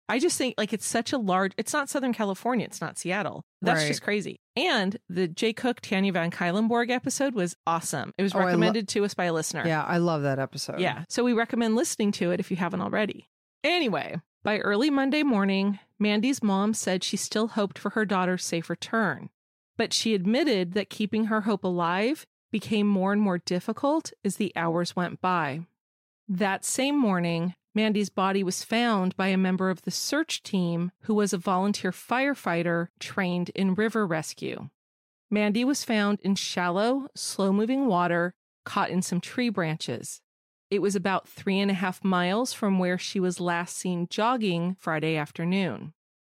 I 0.07 0.19
just 0.19 0.37
think 0.37 0.53
like 0.57 0.71
it's 0.71 0.85
such 0.85 1.13
a 1.13 1.17
large, 1.17 1.53
it's 1.57 1.73
not 1.73 1.89
Southern 1.89 2.13
California, 2.13 2.65
it's 2.65 2.79
not 2.81 2.97
Seattle. 2.97 3.43
That's 3.61 3.81
Right. 3.81 3.87
just 3.87 4.03
crazy. 4.03 4.37
And 4.55 4.97
the 5.09 5.27
Jay 5.27 5.51
Cook, 5.51 5.81
Tanya 5.81 6.11
Van 6.13 6.29
Cuylenborg 6.29 6.91
episode 6.91 7.33
was 7.33 7.55
awesome. 7.65 8.13
It 8.17 8.23
was 8.23 8.33
Oh, 8.35 8.37
I 8.37 8.41
lo- 8.41 8.45
recommended 8.47 8.87
to 8.89 9.03
us 9.03 9.13
by 9.15 9.25
a 9.25 9.33
listener. 9.33 9.63
Yeah, 9.65 9.83
I 9.83 9.97
love 9.97 10.21
that 10.21 10.37
episode. 10.37 10.79
Yeah. 10.79 11.05
So 11.09 11.23
we 11.23 11.33
recommend 11.33 11.75
listening 11.75 12.11
to 12.13 12.31
it 12.31 12.39
if 12.39 12.51
you 12.51 12.57
haven't 12.57 12.81
already. 12.81 13.27
Anyway, 13.63 14.21
by 14.43 14.59
early 14.59 14.91
Monday 14.91 15.23
morning, 15.23 15.79
Mandy's 15.99 16.43
mom 16.43 16.75
said 16.75 17.03
she 17.03 17.17
still 17.17 17.47
hoped 17.49 17.79
for 17.79 17.89
her 17.91 18.05
daughter's 18.05 18.45
safe 18.45 18.69
return, 18.69 19.29
but 19.75 19.91
she 19.91 20.13
admitted 20.13 20.73
that 20.73 20.91
keeping 20.91 21.25
her 21.25 21.41
hope 21.41 21.63
alive 21.63 22.27
became 22.51 22.85
more 22.87 23.11
and 23.11 23.21
more 23.23 23.39
difficult 23.39 24.13
as 24.23 24.35
the 24.35 24.53
hours 24.55 24.95
went 24.95 25.19
by. 25.19 25.61
That 26.27 26.63
same 26.63 26.97
morning, 26.97 27.55
Mandy's 27.75 28.09
body 28.09 28.41
was 28.41 28.63
found 28.63 29.17
by 29.17 29.27
a 29.27 29.37
member 29.37 29.69
of 29.69 29.81
the 29.81 29.91
search 29.91 30.41
team 30.41 30.93
who 31.01 31.13
was 31.13 31.33
a 31.33 31.37
volunteer 31.37 31.91
firefighter 31.91 32.87
trained 32.99 33.49
in 33.49 33.75
river 33.75 34.07
rescue. 34.07 34.69
Mandy 35.29 35.65
was 35.65 35.83
found 35.83 36.21
in 36.21 36.35
shallow, 36.35 37.09
slow 37.15 37.51
moving 37.51 37.87
water 37.87 38.33
caught 38.63 38.89
in 38.89 39.01
some 39.01 39.19
tree 39.19 39.49
branches. 39.49 40.21
It 40.71 40.81
was 40.81 40.95
about 40.95 41.27
three 41.27 41.59
and 41.59 41.69
a 41.69 41.75
half 41.75 42.03
miles 42.03 42.53
from 42.53 42.79
where 42.79 42.97
she 42.97 43.19
was 43.19 43.41
last 43.41 43.75
seen 43.75 44.07
jogging 44.09 44.75
Friday 44.79 45.17
afternoon. 45.17 45.93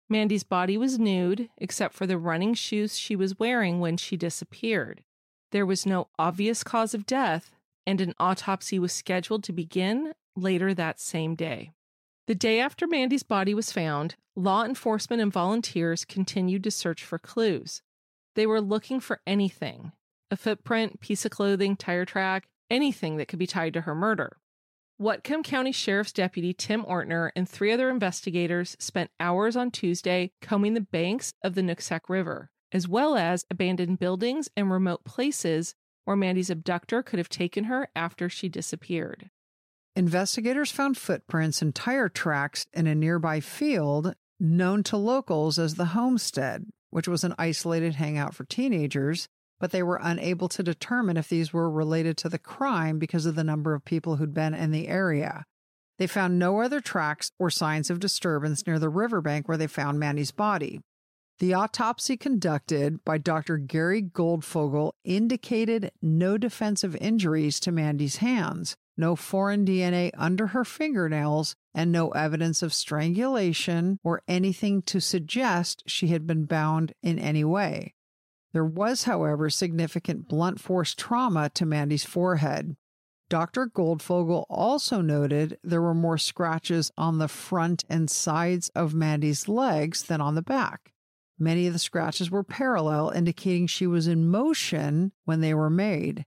Mandy's 0.09 0.43
body 0.43 0.77
was 0.77 0.97
nude, 0.97 1.49
except 1.57 1.93
for 1.93 2.07
the 2.07 2.17
running 2.17 2.53
shoes 2.53 2.97
she 2.97 3.15
was 3.15 3.37
wearing 3.37 3.81
when 3.81 3.97
she 3.97 4.15
disappeared. 4.15 5.03
There 5.51 5.65
was 5.65 5.85
no 5.85 6.07
obvious 6.17 6.63
cause 6.63 6.93
of 6.93 7.05
death, 7.05 7.51
and 7.85 7.99
an 7.99 8.13
autopsy 8.19 8.79
was 8.79 8.93
scheduled 8.93 9.43
to 9.43 9.53
begin 9.53 10.13
later 10.35 10.73
that 10.73 10.99
same 10.99 11.35
day. 11.35 11.71
The 12.27 12.35
day 12.35 12.59
after 12.59 12.87
Mandy's 12.87 13.23
body 13.23 13.53
was 13.53 13.71
found, 13.71 14.15
law 14.35 14.63
enforcement 14.63 15.21
and 15.21 15.31
volunteers 15.31 16.05
continued 16.05 16.63
to 16.63 16.71
search 16.71 17.03
for 17.03 17.19
clues. 17.19 17.81
They 18.35 18.47
were 18.47 18.61
looking 18.61 18.99
for 18.99 19.21
anything 19.25 19.91
a 20.31 20.35
footprint, 20.35 20.99
piece 20.99 21.23
of 21.23 21.29
clothing, 21.29 21.75
tire 21.75 22.03
track, 22.03 22.47
anything 22.69 23.17
that 23.17 23.27
could 23.27 23.37
be 23.37 23.45
tied 23.45 23.73
to 23.73 23.81
her 23.81 23.93
murder. 23.93 24.37
Whatcom 24.99 25.43
County 25.43 25.71
Sheriff's 25.71 26.11
Deputy 26.11 26.53
Tim 26.53 26.83
Ortner 26.83 27.29
and 27.35 27.47
three 27.47 27.71
other 27.71 27.89
investigators 27.89 28.75
spent 28.79 29.11
hours 29.19 29.55
on 29.55 29.69
Tuesday 29.69 30.31
combing 30.41 30.73
the 30.73 30.81
banks 30.81 31.33
of 31.43 31.53
the 31.53 31.61
Nooksack 31.61 32.09
River, 32.09 32.49
as 32.71 32.87
well 32.87 33.15
as 33.15 33.45
abandoned 33.51 33.99
buildings 33.99 34.49
and 34.55 34.71
remote 34.71 35.03
places 35.03 35.75
where 36.05 36.15
Mandy's 36.15 36.49
abductor 36.49 37.03
could 37.03 37.19
have 37.19 37.29
taken 37.29 37.65
her 37.65 37.89
after 37.95 38.29
she 38.29 38.47
disappeared. 38.47 39.29
Investigators 39.95 40.71
found 40.71 40.97
footprints 40.97 41.61
and 41.61 41.73
tire 41.73 42.09
tracks 42.09 42.65
in 42.73 42.85
a 42.85 42.93
nearby 42.93 43.39
field 43.39 44.13
known 44.39 44.83
to 44.83 44.97
locals 44.97 45.57
as 45.57 45.75
the 45.75 45.85
Homestead, 45.85 46.65
which 46.89 47.07
was 47.07 47.23
an 47.23 47.33
isolated 47.37 47.95
hangout 47.95 48.35
for 48.35 48.43
teenagers, 48.43 49.29
but 49.57 49.71
they 49.71 49.81
were 49.81 49.99
unable 50.03 50.49
to 50.49 50.61
determine 50.61 51.15
if 51.15 51.29
these 51.29 51.53
were 51.53 51.69
related 51.69 52.17
to 52.17 52.27
the 52.27 52.37
crime 52.37 52.99
because 52.99 53.25
of 53.25 53.35
the 53.35 53.43
number 53.43 53.73
of 53.73 53.85
people 53.85 54.17
who'd 54.17 54.33
been 54.33 54.53
in 54.53 54.71
the 54.71 54.89
area. 54.89 55.45
They 55.97 56.07
found 56.07 56.37
no 56.37 56.59
other 56.59 56.81
tracks 56.81 57.31
or 57.39 57.49
signs 57.49 57.89
of 57.89 58.01
disturbance 58.01 58.67
near 58.67 58.79
the 58.79 58.89
riverbank 58.89 59.47
where 59.47 59.57
they 59.57 59.67
found 59.67 59.97
Mandy's 59.97 60.31
body. 60.31 60.81
The 61.39 61.53
autopsy 61.53 62.17
conducted 62.17 63.03
by 63.05 63.17
Dr. 63.17 63.57
Gary 63.57 64.01
Goldfogel 64.01 64.91
indicated 65.05 65.91
no 66.01 66.37
defensive 66.37 66.97
injuries 66.97 67.61
to 67.61 67.71
Mandy's 67.71 68.17
hands, 68.17 68.75
no 68.97 69.15
foreign 69.15 69.65
DNA 69.65 70.11
under 70.17 70.47
her 70.47 70.63
fingernails, 70.63 71.55
and 71.73 71.91
no 71.91 72.09
evidence 72.09 72.61
of 72.61 72.73
strangulation 72.73 73.99
or 74.03 74.21
anything 74.27 74.81
to 74.83 74.99
suggest 74.99 75.83
she 75.85 76.07
had 76.07 76.25
been 76.25 76.45
bound 76.45 76.93
in 77.03 77.19
any 77.19 77.43
way. 77.43 77.93
There 78.53 78.65
was, 78.65 79.03
however, 79.03 79.49
significant 79.49 80.29
blunt 80.29 80.61
force 80.61 80.95
trauma 80.95 81.49
to 81.55 81.65
Mandy's 81.65 82.05
forehead. 82.05 82.77
Dr. 83.27 83.67
Goldfogel 83.67 84.45
also 84.49 85.01
noted 85.01 85.57
there 85.63 85.81
were 85.81 85.95
more 85.95 86.17
scratches 86.17 86.91
on 86.97 87.17
the 87.17 87.27
front 87.27 87.83
and 87.89 88.09
sides 88.09 88.69
of 88.69 88.93
Mandy's 88.93 89.49
legs 89.49 90.03
than 90.03 90.21
on 90.21 90.35
the 90.35 90.41
back. 90.41 90.93
Many 91.37 91.67
of 91.67 91.73
the 91.73 91.79
scratches 91.79 92.31
were 92.31 92.43
parallel, 92.43 93.09
indicating 93.09 93.67
she 93.67 93.87
was 93.87 94.07
in 94.07 94.29
motion 94.29 95.11
when 95.25 95.41
they 95.41 95.53
were 95.53 95.69
made. 95.69 96.25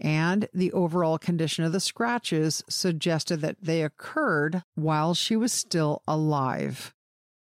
And 0.00 0.48
the 0.52 0.72
overall 0.72 1.18
condition 1.18 1.64
of 1.64 1.72
the 1.72 1.80
scratches 1.80 2.64
suggested 2.68 3.40
that 3.40 3.58
they 3.62 3.82
occurred 3.82 4.62
while 4.74 5.14
she 5.14 5.36
was 5.36 5.52
still 5.52 6.02
alive. 6.08 6.92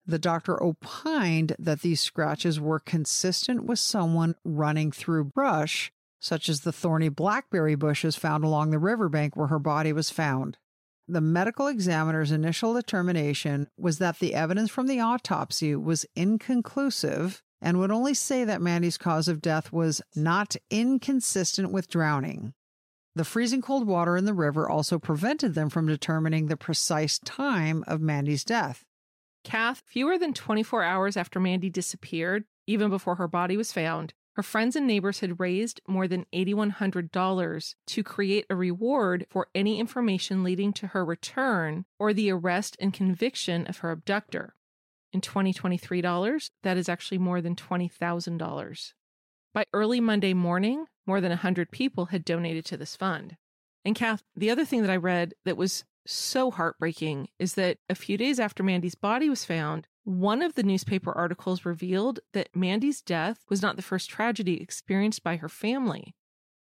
The 0.06 0.20
doctor 0.20 0.62
opined 0.62 1.56
that 1.60 1.82
these 1.82 2.02
scratches 2.02 2.60
were 2.60 2.80
consistent 2.80 3.66
with 3.66 3.80
someone 3.80 4.36
running 4.44 4.92
through 4.92 5.26
brush, 5.26 5.92
such 6.20 6.50
as 6.50 6.62
the 6.62 6.74
thorny 6.74 7.10
blackberry 7.10 7.76
bushes 7.76 8.16
found 8.16 8.44
along 8.44 8.72
the 8.72 8.80
riverbank 8.80 9.36
where 9.36 9.48
her 9.48 9.60
body 9.60 9.94
was 9.94 10.10
found. 10.10 10.58
The 11.08 11.22
medical 11.22 11.68
examiner's 11.68 12.32
initial 12.32 12.74
determination 12.74 13.68
was 13.78 13.98
that 14.00 14.20
the 14.20 14.34
evidence 14.34 14.70
from 14.70 14.88
the 14.88 15.00
autopsy 15.00 15.76
was 15.76 16.06
inconclusive 16.16 17.42
and 17.62 17.80
would 17.80 17.92
only 17.92 18.14
say 18.14 18.44
that 18.44 18.62
Mandy's 18.62 18.98
cause 18.98 19.28
of 19.28 19.42
death 19.42 19.72
was 19.72 20.02
not 20.16 20.56
inconsistent 20.70 21.72
with 21.72 21.90
drowning. 21.90 22.54
The 23.14 23.26
freezing 23.26 23.62
cold 23.62 23.88
water 23.88 24.16
in 24.16 24.26
the 24.26 24.34
river 24.34 24.70
also 24.70 24.98
prevented 24.98 25.54
them 25.54 25.70
from 25.70 25.86
determining 25.86 26.48
the 26.48 26.58
precise 26.58 27.20
time 27.20 27.84
of 27.88 28.00
Mandy's 28.02 28.46
death. 28.46 28.86
Kath, 29.44 29.84
fewer 29.86 30.18
than 30.18 30.34
24 30.34 30.84
hours 30.84 31.18
after 31.18 31.40
Mandy 31.40 31.70
disappeared, 31.70 32.46
even 32.68 32.90
before 32.90 33.16
her 33.16 33.28
body 33.28 33.58
was 33.58 33.74
found, 33.74 34.14
her 34.36 34.44
friends 34.44 34.78
and 34.78 34.88
neighbors 34.88 35.20
had 35.20 35.42
raised 35.42 35.82
more 35.88 36.08
than 36.08 36.26
$8,100 36.34 37.76
to 37.88 38.04
create 38.04 38.46
a 38.50 38.56
reward 38.56 39.26
for 39.30 39.48
any 39.54 39.80
information 39.80 40.44
leading 40.44 40.72
to 40.74 40.88
her 40.88 41.04
return 41.04 41.86
or 42.00 42.14
the 42.14 42.32
arrest 42.32 42.78
and 42.80 42.94
conviction 42.94 43.68
of 43.68 43.80
her 43.80 43.92
abductor. 43.92 44.56
In 45.14 45.22
2023 45.22 46.02
dollars, 46.02 46.52
that 46.64 46.78
is 46.78 46.88
actually 46.88 47.18
more 47.18 47.42
than 47.42 47.56
$20,000. 47.56 48.94
By 49.54 49.66
early 49.74 50.00
Monday 50.00 50.34
morning, 50.34 50.86
more 51.06 51.20
than 51.20 51.32
100 51.32 51.72
people 51.72 52.06
had 52.06 52.24
donated 52.24 52.66
to 52.66 52.78
this 52.78 52.96
fund. 52.96 53.36
And 53.84 53.96
Kath, 53.96 54.24
the 54.36 54.50
other 54.50 54.64
thing 54.64 54.82
that 54.82 54.92
I 54.92 54.96
read 54.96 55.34
that 55.44 55.58
was 55.58 55.84
so 56.06 56.52
heartbreaking 56.52 57.28
is 57.40 57.56
that 57.56 57.78
a 57.90 57.96
few 57.96 58.18
days 58.18 58.40
after 58.40 58.64
Mandy's 58.64 58.96
body 58.96 59.30
was 59.30 59.46
found, 59.46 59.88
one 60.04 60.42
of 60.42 60.56
the 60.56 60.64
newspaper 60.64 61.12
articles 61.12 61.66
revealed 61.66 62.22
that 62.34 62.56
Mandy's 62.56 63.02
death 63.02 63.44
was 63.50 63.62
not 63.62 63.76
the 63.76 63.82
first 63.82 64.10
tragedy 64.10 64.62
experienced 64.62 65.24
by 65.24 65.36
her 65.36 65.50
family. 65.50 66.16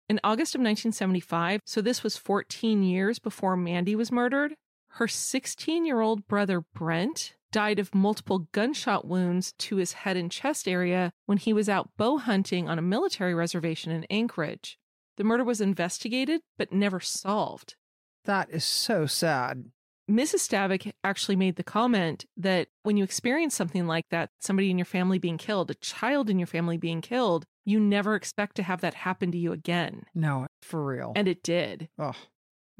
In 0.09 0.19
August 0.23 0.55
of 0.55 0.59
1975, 0.59 1.61
so 1.65 1.81
this 1.81 2.03
was 2.03 2.17
14 2.17 2.83
years 2.83 3.17
before 3.17 3.55
Mandy 3.55 3.95
was 3.95 4.11
murdered, 4.11 4.55
her 4.95 5.07
16 5.07 5.85
year 5.85 6.01
old 6.01 6.27
brother 6.27 6.61
Brent 6.73 7.35
died 7.51 7.79
of 7.79 7.93
multiple 7.93 8.47
gunshot 8.51 9.07
wounds 9.07 9.53
to 9.59 9.77
his 9.77 9.93
head 9.93 10.17
and 10.17 10.31
chest 10.31 10.67
area 10.67 11.11
when 11.25 11.37
he 11.37 11.53
was 11.53 11.69
out 11.69 11.89
bow 11.97 12.17
hunting 12.17 12.67
on 12.67 12.79
a 12.79 12.81
military 12.81 13.33
reservation 13.33 13.91
in 13.91 14.05
Anchorage. 14.09 14.77
The 15.17 15.23
murder 15.23 15.43
was 15.43 15.61
investigated 15.61 16.41
but 16.57 16.71
never 16.71 16.99
solved. 16.99 17.75
That 18.25 18.49
is 18.49 18.63
so 18.63 19.05
sad. 19.05 19.65
Mrs. 20.09 20.47
Stavik 20.47 20.91
actually 21.03 21.35
made 21.35 21.55
the 21.55 21.63
comment 21.63 22.25
that 22.35 22.67
when 22.83 22.97
you 22.97 23.03
experience 23.03 23.55
something 23.55 23.87
like 23.87 24.05
that, 24.09 24.29
somebody 24.39 24.69
in 24.69 24.77
your 24.77 24.85
family 24.85 25.19
being 25.19 25.37
killed, 25.37 25.71
a 25.71 25.75
child 25.75 26.29
in 26.29 26.37
your 26.37 26.47
family 26.47 26.77
being 26.77 27.01
killed, 27.01 27.45
you 27.65 27.79
never 27.79 28.15
expect 28.15 28.55
to 28.55 28.63
have 28.63 28.81
that 28.81 28.93
happen 28.93 29.31
to 29.31 29.37
you 29.37 29.53
again. 29.53 30.03
No, 30.13 30.47
for 30.61 30.83
real. 30.83 31.13
And 31.15 31.27
it 31.27 31.43
did. 31.43 31.87
oh, 31.97 32.15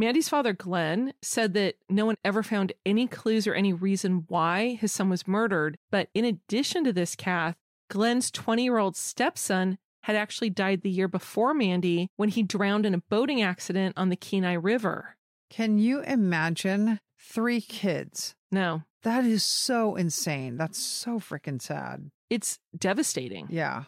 Mandy's 0.02 0.30
father, 0.30 0.52
Glenn, 0.52 1.14
said 1.22 1.54
that 1.54 1.76
no 1.88 2.08
one 2.08 2.16
ever 2.26 2.42
found 2.42 2.74
any 2.88 3.06
clues 3.06 3.46
or 3.46 3.54
any 3.54 3.72
reason 3.72 4.26
why 4.30 4.74
his 4.82 4.92
son 4.92 5.10
was 5.10 5.28
murdered. 5.28 5.78
But 5.92 6.10
in 6.16 6.26
addition 6.26 6.84
to 6.86 6.92
this, 6.92 7.16
Kath, 7.16 7.56
Glenn's 7.88 8.32
20 8.32 8.64
year 8.64 8.80
old 8.80 8.96
stepson 8.98 9.78
had 10.06 10.16
actually 10.16 10.50
died 10.50 10.82
the 10.82 10.90
year 10.90 11.08
before 11.08 11.54
Mandy 11.54 12.08
when 12.16 12.30
he 12.30 12.42
drowned 12.42 12.88
in 12.88 12.96
a 12.96 13.04
boating 13.12 13.44
accident 13.44 13.94
on 13.96 14.10
the 14.10 14.16
Kenai 14.16 14.54
River. 14.54 15.18
can 15.52 15.78
you 15.78 16.02
imagine 16.02 17.00
three 17.20 17.62
kids? 17.62 18.34
No, 18.52 18.82
That 19.04 19.24
is 19.26 19.44
so 19.44 19.96
insane. 19.96 20.58
That's 20.58 20.80
so 20.80 21.20
freaking 21.20 21.62
sad. 21.62 22.10
it's 22.28 22.58
devastating. 22.76 23.46
Yeah. 23.52 23.84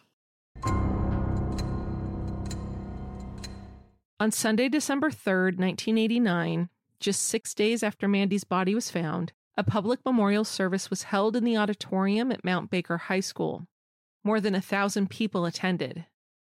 On 4.20 4.30
Sunday, 4.30 4.68
December 4.68 5.10
3rd, 5.10 5.58
1989, 5.58 6.68
just 7.00 7.20
six 7.20 7.52
days 7.52 7.82
after 7.82 8.06
Mandy's 8.06 8.44
body 8.44 8.72
was 8.72 8.88
found, 8.88 9.32
a 9.56 9.64
public 9.64 10.04
memorial 10.04 10.44
service 10.44 10.88
was 10.88 11.04
held 11.04 11.34
in 11.34 11.42
the 11.42 11.56
auditorium 11.56 12.30
at 12.30 12.44
Mount 12.44 12.70
Baker 12.70 12.96
High 12.96 13.20
School. 13.20 13.66
More 14.22 14.40
than 14.40 14.54
a 14.54 14.60
thousand 14.60 15.10
people 15.10 15.44
attended. 15.44 16.06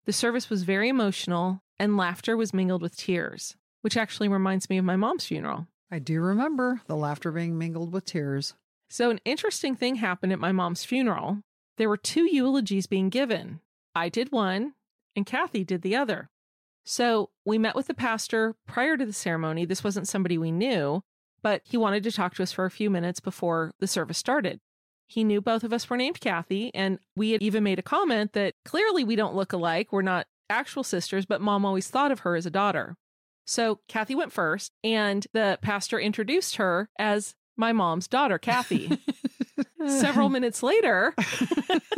The 0.05 0.13
service 0.13 0.51
was 0.51 0.65
very 0.65 0.91
emotional, 0.91 1.63
and 1.79 1.97
laughter 1.97 2.37
was 2.37 2.53
mingled 2.53 2.83
with 2.83 2.95
tears, 2.95 3.57
which 3.81 3.97
actually 3.97 4.29
reminds 4.29 4.69
me 4.69 4.77
of 4.77 4.85
my 4.85 4.97
mom's 4.97 5.25
funeral. 5.25 5.67
I 5.91 5.99
do 5.99 6.21
remember 6.21 6.83
the 6.87 6.95
laughter 6.95 7.33
being 7.33 7.57
mingled 7.57 7.91
with 7.91 8.05
tears. 8.05 8.55
So, 8.91 9.09
an 9.09 9.21
interesting 9.25 9.75
thing 9.75 9.97
happened 9.97 10.33
at 10.33 10.39
my 10.39 10.53
mom's 10.53 10.85
funeral. 10.85 11.41
There 11.79 11.89
were 11.89 11.97
two 11.97 12.25
eulogies 12.31 12.87
being 12.87 13.09
given. 13.09 13.61
I 13.95 14.11
did 14.11 14.31
one, 14.31 14.75
and 15.17 15.25
Kathy 15.25 15.65
did 15.65 15.81
the 15.81 15.97
other. 15.97 16.29
So, 16.89 17.31
we 17.45 17.59
met 17.59 17.75
with 17.75 17.89
the 17.89 17.95
pastor 17.95 18.55
prior 18.67 18.97
to 18.97 19.05
the 19.05 19.13
ceremony. 19.13 19.65
This 19.65 19.83
wasn't 19.83 20.07
somebody 20.07 20.39
we 20.39 20.53
knew, 20.53 21.03
but 21.43 21.63
he 21.65 21.77
wanted 21.77 22.05
to 22.05 22.13
talk 22.13 22.35
to 22.37 22.45
us 22.45 22.53
for 22.53 22.65
a 22.65 22.71
few 22.71 22.91
minutes 22.91 23.19
before 23.19 23.73
the 23.81 23.89
service 23.89 24.19
started. 24.19 24.61
He 25.09 25.25
knew 25.25 25.41
both 25.41 25.65
of 25.65 25.73
us 25.73 25.91
were 25.91 25.97
named 25.97 26.21
Kathy, 26.21 26.73
and 26.75 26.99
we 27.17 27.31
had 27.31 27.43
even 27.43 27.65
made 27.65 27.81
a 27.81 27.83
comment 27.83 28.33
that 28.35 28.55
clearly 28.65 29.05
we 29.05 29.17
don't 29.17 29.35
look 29.35 29.53
alike. 29.53 29.93
We're 29.93 30.03
not 30.03 30.27
actual 30.49 30.85
sisters, 30.85 31.27
but 31.27 31.41
mom 31.41 31.65
always 31.65 31.89
thought 31.89 32.13
of 32.13 32.21
her 32.21 32.37
as 32.37 32.47
a 32.47 32.51
daughter. 32.51 32.97
So 33.45 33.81
Kathy 33.89 34.15
went 34.15 34.33
first, 34.33 34.73
and 34.83 35.27
the 35.33 35.59
pastor 35.63 35.99
introduced 36.01 36.57
her 36.57 36.89
as 36.99 37.35
my 37.57 37.73
mom's 37.73 38.09
daughter, 38.09 38.39
Kathy. 38.39 38.99
Several 39.87 40.29
minutes 40.29 40.63
later, 40.63 41.15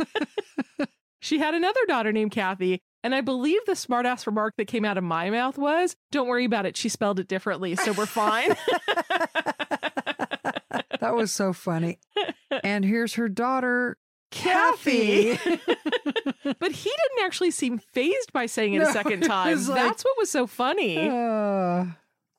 she 1.19 1.39
had 1.39 1.55
another 1.55 1.79
daughter 1.87 2.11
named 2.11 2.31
Kathy. 2.31 2.81
And 3.03 3.15
I 3.15 3.21
believe 3.21 3.61
the 3.65 3.73
smartass 3.73 4.25
remark 4.27 4.55
that 4.57 4.65
came 4.65 4.83
out 4.83 4.97
of 4.97 5.03
my 5.03 5.29
mouth 5.29 5.57
was, 5.57 5.95
Don't 6.11 6.27
worry 6.27 6.45
about 6.45 6.65
it. 6.65 6.75
She 6.75 6.89
spelled 6.89 7.19
it 7.19 7.27
differently, 7.27 7.75
so 7.75 7.93
we're 7.93 8.05
fine. 8.05 8.49
that 10.99 11.13
was 11.15 11.31
so 11.31 11.53
funny. 11.53 11.99
And 12.63 12.83
here's 12.83 13.13
her 13.13 13.29
daughter, 13.29 13.97
Kathy. 14.31 15.31
but 16.59 16.71
he 16.71 16.89
didn't 16.89 17.23
actually 17.25 17.51
seem 17.51 17.77
phased 17.77 18.33
by 18.33 18.45
saying 18.47 18.73
it 18.73 18.79
no, 18.79 18.89
a 18.89 18.91
second 18.91 19.21
time. 19.25 19.55
Like, 19.57 19.75
That's 19.75 20.03
what 20.03 20.17
was 20.17 20.29
so 20.29 20.45
funny. 20.45 20.97
Uh, 21.07 21.85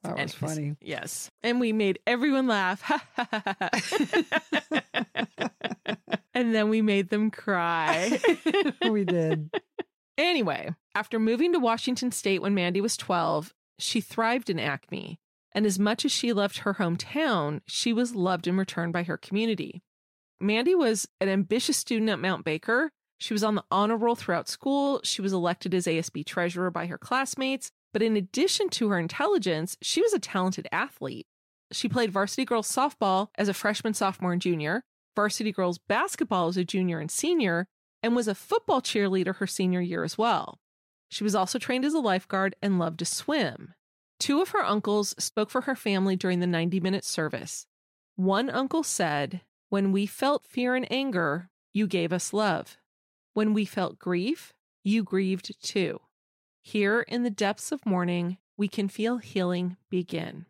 that 0.02 0.16
was 0.18 0.34
funny. 0.34 0.76
Yes. 0.80 1.30
And 1.42 1.60
we 1.60 1.72
made 1.72 1.98
everyone 2.06 2.46
laugh. 2.46 2.82
and 6.34 6.54
then 6.54 6.68
we 6.68 6.80
made 6.82 7.10
them 7.10 7.30
cry. 7.30 8.20
we 8.90 9.04
did. 9.04 9.50
Anyway, 10.18 10.74
after 10.94 11.18
moving 11.18 11.52
to 11.52 11.58
Washington 11.58 12.12
State 12.12 12.42
when 12.42 12.54
Mandy 12.54 12.80
was 12.80 12.96
12, 12.96 13.54
she 13.78 14.00
thrived 14.00 14.50
in 14.50 14.58
Acme. 14.58 15.18
And 15.52 15.66
as 15.66 15.78
much 15.78 16.04
as 16.04 16.12
she 16.12 16.32
loved 16.32 16.58
her 16.58 16.74
hometown, 16.74 17.60
she 17.66 17.92
was 17.92 18.14
loved 18.14 18.46
in 18.46 18.56
return 18.56 18.92
by 18.92 19.02
her 19.02 19.16
community. 19.16 19.82
Mandy 20.40 20.74
was 20.74 21.08
an 21.20 21.28
ambitious 21.28 21.76
student 21.76 22.10
at 22.10 22.20
Mount 22.20 22.44
Baker. 22.44 22.92
She 23.18 23.34
was 23.34 23.44
on 23.44 23.54
the 23.54 23.64
honor 23.70 23.96
roll 23.96 24.14
throughout 24.14 24.48
school. 24.48 25.00
She 25.04 25.20
was 25.20 25.32
elected 25.32 25.74
as 25.74 25.86
ASB 25.86 26.24
treasurer 26.24 26.70
by 26.70 26.86
her 26.86 26.96
classmates. 26.96 27.70
But 27.92 28.02
in 28.02 28.16
addition 28.16 28.68
to 28.70 28.88
her 28.88 28.98
intelligence, 28.98 29.76
she 29.82 30.00
was 30.00 30.12
a 30.12 30.18
talented 30.18 30.68
athlete. 30.70 31.26
She 31.72 31.88
played 31.88 32.10
varsity 32.10 32.44
girls 32.44 32.70
softball 32.70 33.28
as 33.36 33.48
a 33.48 33.54
freshman, 33.54 33.94
sophomore, 33.94 34.32
and 34.32 34.42
junior, 34.42 34.84
varsity 35.14 35.52
girls 35.52 35.78
basketball 35.78 36.48
as 36.48 36.56
a 36.56 36.64
junior 36.64 36.98
and 36.98 37.10
senior, 37.10 37.66
and 38.02 38.16
was 38.16 38.28
a 38.28 38.34
football 38.34 38.80
cheerleader 38.80 39.36
her 39.36 39.46
senior 39.46 39.80
year 39.80 40.04
as 40.04 40.18
well. 40.18 40.60
She 41.08 41.24
was 41.24 41.34
also 41.34 41.58
trained 41.58 41.84
as 41.84 41.94
a 41.94 41.98
lifeguard 41.98 42.54
and 42.62 42.78
loved 42.78 42.98
to 43.00 43.04
swim. 43.04 43.74
Two 44.18 44.40
of 44.40 44.50
her 44.50 44.64
uncles 44.64 45.14
spoke 45.18 45.50
for 45.50 45.62
her 45.62 45.74
family 45.74 46.14
during 46.14 46.40
the 46.40 46.46
90 46.46 46.80
minute 46.80 47.04
service. 47.04 47.66
One 48.16 48.50
uncle 48.50 48.82
said, 48.82 49.40
When 49.70 49.92
we 49.92 50.06
felt 50.06 50.46
fear 50.46 50.74
and 50.74 50.90
anger, 50.90 51.50
you 51.72 51.86
gave 51.86 52.12
us 52.12 52.32
love. 52.32 52.76
When 53.32 53.54
we 53.54 53.64
felt 53.64 53.98
grief, 53.98 54.52
you 54.84 55.02
grieved 55.02 55.62
too. 55.62 56.00
Here 56.62 57.00
in 57.00 57.22
the 57.22 57.30
depths 57.30 57.72
of 57.72 57.86
mourning, 57.86 58.38
we 58.56 58.68
can 58.68 58.88
feel 58.88 59.18
healing 59.18 59.76
begin. 59.88 60.46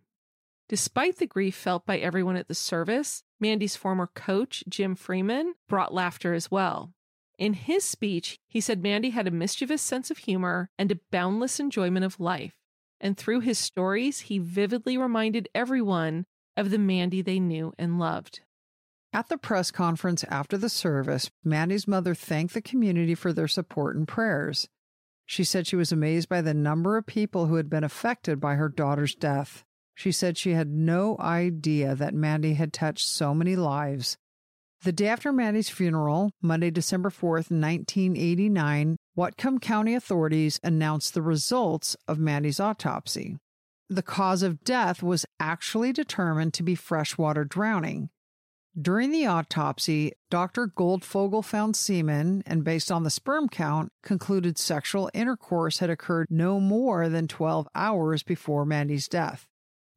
Despite 0.69 1.19
the 1.19 1.27
grief 1.27 1.55
felt 1.55 1.87
by 1.87 1.99
everyone 1.99 2.37
at 2.37 2.49
the 2.49 2.55
service, 2.55 3.23
Mandy's 3.39 3.77
former 3.77 4.09
coach, 4.15 4.65
Jim 4.69 4.95
Freeman, 4.95 5.55
brought 5.69 5.95
laughter 5.95 6.35
as 6.35 6.51
well. 6.51 6.93
In 7.41 7.55
his 7.55 7.85
speech, 7.85 8.39
he 8.47 8.61
said 8.61 8.83
Mandy 8.83 9.11
had 9.11 9.27
a 9.27 9.31
mischievous 9.31 9.81
sense 9.81 10.11
of 10.11 10.19
humor 10.19 10.69
and 10.79 10.93
a 10.93 11.01
boundless 11.11 11.59
enjoyment 11.59 12.05
of 12.05 12.21
life. 12.21 12.53
And 13.01 13.17
through 13.17 13.41
his 13.41 13.59
stories, 13.59 14.21
he 14.21 14.39
vividly 14.39 14.99
reminded 14.99 15.49
everyone 15.55 16.27
of 16.55 16.71
the 16.71 16.79
Mandy 16.79 17.23
they 17.23 17.41
knew 17.41 17.73
and 17.79 17.99
loved. 17.99 18.43
At 19.15 19.31
the 19.31 19.39
press 19.39 19.71
conference 19.71 20.23
after 20.25 20.59
the 20.59 20.69
service, 20.69 21.31
Mandy's 21.43 21.89
mother 21.89 22.15
thanked 22.15 22.53
the 22.53 22.61
community 22.61 23.15
for 23.15 23.33
their 23.33 23.49
support 23.49 23.97
and 23.97 24.07
prayers. 24.07 24.69
She 25.25 25.43
said 25.43 25.67
she 25.67 25.77
was 25.77 25.93
amazed 25.93 26.29
by 26.29 26.43
the 26.43 26.53
number 26.53 26.99
of 26.99 27.07
people 27.07 27.47
who 27.47 27.55
had 27.55 27.71
been 27.71 27.85
affected 27.85 28.39
by 28.39 28.57
her 28.57 28.69
daughter's 28.69 29.15
death. 29.15 29.65
She 29.95 30.13
said 30.13 30.37
she 30.37 30.51
had 30.51 30.69
no 30.69 31.17
idea 31.19 31.95
that 31.95 32.13
Mandy 32.13 32.53
had 32.53 32.75
touched 32.75 33.07
so 33.07 33.35
many 33.35 33.57
lives 33.57 34.19
the 34.83 34.93
day 34.93 35.09
after 35.09 35.33
Mandy's 35.33 35.69
funeral, 35.69 36.31
Monday, 36.41 36.71
December 36.71 37.11
4th, 37.11 37.51
1989, 37.51 38.97
Whatcom 39.17 39.61
County 39.61 39.95
authorities 39.95 40.59
announced 40.63 41.13
the 41.13 41.23
results 41.23 41.97
of 42.09 42.19
Mandy's 42.19 42.61
autopsy. 42.61 43.37
The 43.91 44.03
cause 44.03 44.43
of 44.43 44.65
death 44.65 45.03
was 45.03 45.27
actually 45.39 45.93
determined 45.93 46.55
to 46.55 46.63
be 46.63 46.75
freshwater 46.75 47.45
drowning. 47.45 48.09
During 48.81 49.11
the 49.11 49.27
autopsy, 49.27 50.13
Dr. 50.31 50.69
Goldfogel 50.69 51.45
found 51.45 51.75
semen 51.75 52.43
and, 52.47 52.63
based 52.63 52.91
on 52.91 53.03
the 53.03 53.11
sperm 53.11 53.49
count, 53.49 53.91
concluded 54.03 54.57
sexual 54.57 55.11
intercourse 55.13 55.81
had 55.81 55.91
occurred 55.91 56.29
no 56.31 56.61
more 56.61 57.09
than 57.09 57.27
12 57.27 57.69
hours 57.75 58.23
before 58.23 58.65
Mandy's 58.65 59.09
death. 59.09 59.50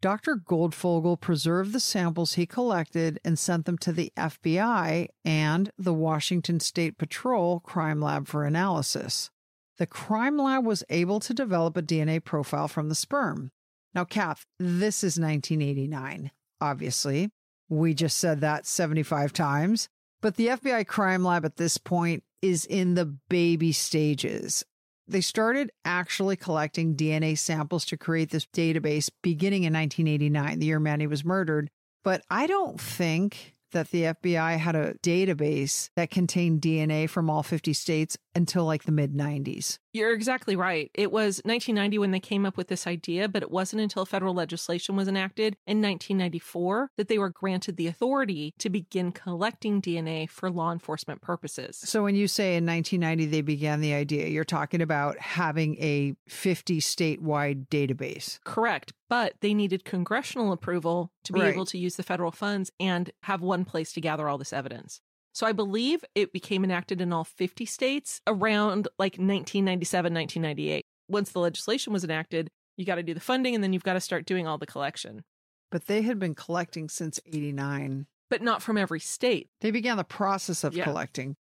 Dr. 0.04 0.36
Goldfogel 0.36 1.18
preserved 1.18 1.72
the 1.72 1.80
samples 1.80 2.34
he 2.34 2.46
collected 2.46 3.22
and 3.24 3.40
sent 3.40 3.66
them 3.66 3.78
to 3.78 3.94
the 3.94 4.12
FBI 4.18 5.08
and 5.24 5.72
the 5.78 5.94
Washington 5.94 6.60
State 6.60 6.98
Patrol 6.98 7.62
Crime 7.62 8.02
Lab 8.02 8.28
for 8.28 8.44
analysis. 8.44 9.32
The 9.78 9.88
crime 9.88 10.38
lab 10.38 10.66
was 10.66 10.84
able 10.90 11.22
to 11.22 11.34
develop 11.34 11.78
a 11.78 11.82
DNA 11.82 12.22
profile 12.22 12.68
from 12.68 12.90
the 12.90 12.96
sperm. 12.96 13.52
Now, 13.96 14.04
Kath, 14.04 14.46
this 14.60 15.06
is 15.06 15.18
1989, 15.18 16.32
obviously. 16.60 17.30
We 17.70 17.94
just 17.94 18.18
said 18.18 18.42
that 18.42 18.68
75 18.68 19.32
times. 19.32 19.88
But 20.22 20.36
the 20.36 20.48
FBI 20.48 20.86
crime 20.86 21.24
lab 21.24 21.46
at 21.46 21.56
this 21.56 21.78
point 21.78 22.26
is 22.42 22.66
in 22.66 22.96
the 22.96 23.06
baby 23.30 23.72
stages. 23.72 24.66
They 25.08 25.22
started 25.22 25.72
actually 25.84 26.36
collecting 26.36 26.96
DNA 26.96 27.38
samples 27.38 27.86
to 27.86 27.98
create 27.98 28.30
this 28.30 28.48
database 28.48 29.10
beginning 29.22 29.64
in 29.64 29.74
1989, 29.74 30.60
the 30.60 30.66
year 30.66 30.80
Manny 30.80 31.08
was 31.08 31.26
murdered. 31.26 31.70
But 32.04 32.24
I 32.30 32.48
don't 32.48 32.80
think 32.80 33.56
that 33.72 33.92
the 33.92 34.04
FBI 34.04 34.58
had 34.58 34.76
a 34.76 34.94
database 34.96 35.90
that 35.96 36.12
contained 36.12 36.62
DNA 36.62 37.10
from 37.10 37.30
all 37.30 37.44
50 37.44 37.74
states 37.74 38.18
until 38.36 38.66
like 38.66 38.84
the 38.84 38.92
mid 38.92 39.14
90s. 39.14 39.78
You're 39.94 40.14
exactly 40.14 40.56
right. 40.56 40.90
It 40.94 41.12
was 41.12 41.40
1990 41.46 42.00
when 42.00 42.12
they 42.12 42.20
came 42.20 42.46
up 42.46 42.58
with 42.58 42.68
this 42.68 42.88
idea, 42.88 43.30
but 43.30 43.44
it 43.44 43.52
wasn't 43.52 43.82
until 43.82 44.06
federal 44.06 44.34
legislation 44.34 44.96
was 44.96 45.08
enacted 45.08 45.56
in 45.68 45.82
1994 45.82 46.90
that 46.98 47.08
they 47.08 47.20
were 47.20 47.30
granted 47.30 47.78
the 47.78 47.88
authority 47.88 48.54
to 48.60 48.70
begin 48.70 49.12
collecting 49.12 49.82
DNA 49.82 50.28
for 50.30 50.50
law 50.50 50.72
enforcement 50.72 51.22
purposes. 51.22 51.78
So 51.78 52.04
when 52.04 52.16
you 52.16 52.28
say 52.28 52.56
in 52.56 52.66
1990 52.66 53.28
they 53.28 53.42
began 53.42 53.82
the 53.82 53.94
idea, 53.94 54.28
you're 54.28 54.44
talking 54.44 54.82
about 54.82 55.20
having 55.20 55.76
a 55.78 56.16
50 56.28 56.80
statewide 56.80 57.68
database. 57.68 58.40
Correct. 58.44 58.94
But 59.10 59.36
they 59.42 59.54
needed 59.54 59.86
congressional 59.86 60.52
approval 60.52 61.12
to 61.26 61.34
be 61.34 61.42
right. 61.42 61.54
able 61.54 61.66
to 61.68 61.78
use 61.78 61.98
the 61.98 62.04
federal 62.04 62.32
funds 62.32 62.72
and 62.80 63.12
have 63.24 63.42
one 63.42 63.64
place 63.64 63.94
to 63.94 64.02
gather 64.02 64.28
all 64.28 64.40
this 64.40 64.54
evidence. 64.54 65.02
So 65.34 65.48
I 65.48 65.52
believe 65.52 66.06
it 66.14 66.32
became 66.32 66.64
enacted 66.64 67.02
in 67.02 67.12
all 67.12 67.24
50 67.24 67.66
states 67.66 68.22
around 68.28 68.88
like 69.00 69.14
1997, 69.14 70.14
1998. 70.14 70.86
Once 71.10 71.32
the 71.32 71.40
legislation 71.40 71.92
was 71.92 72.04
enacted, 72.04 72.50
you 72.78 72.86
got 72.86 72.96
to 72.96 73.04
do 73.04 73.16
the 73.16 73.20
funding 73.20 73.56
and 73.56 73.64
then 73.64 73.74
you've 73.74 73.84
got 73.84 73.94
to 73.94 74.00
start 74.00 74.26
doing 74.26 74.48
all 74.48 74.60
the 74.60 74.68
collection. 74.68 75.24
But 75.72 75.88
they 75.88 76.04
had 76.04 76.20
been 76.20 76.36
collecting 76.36 76.88
since 76.88 77.20
89. 77.26 78.06
But 78.30 78.44
not 78.44 78.62
from 78.62 78.78
every 78.78 79.00
state. 79.00 79.50
They 79.62 79.72
began 79.72 79.98
the 79.98 80.04
process 80.04 80.64
of 80.64 80.76
yeah. 80.76 80.84
collecting. 80.84 81.36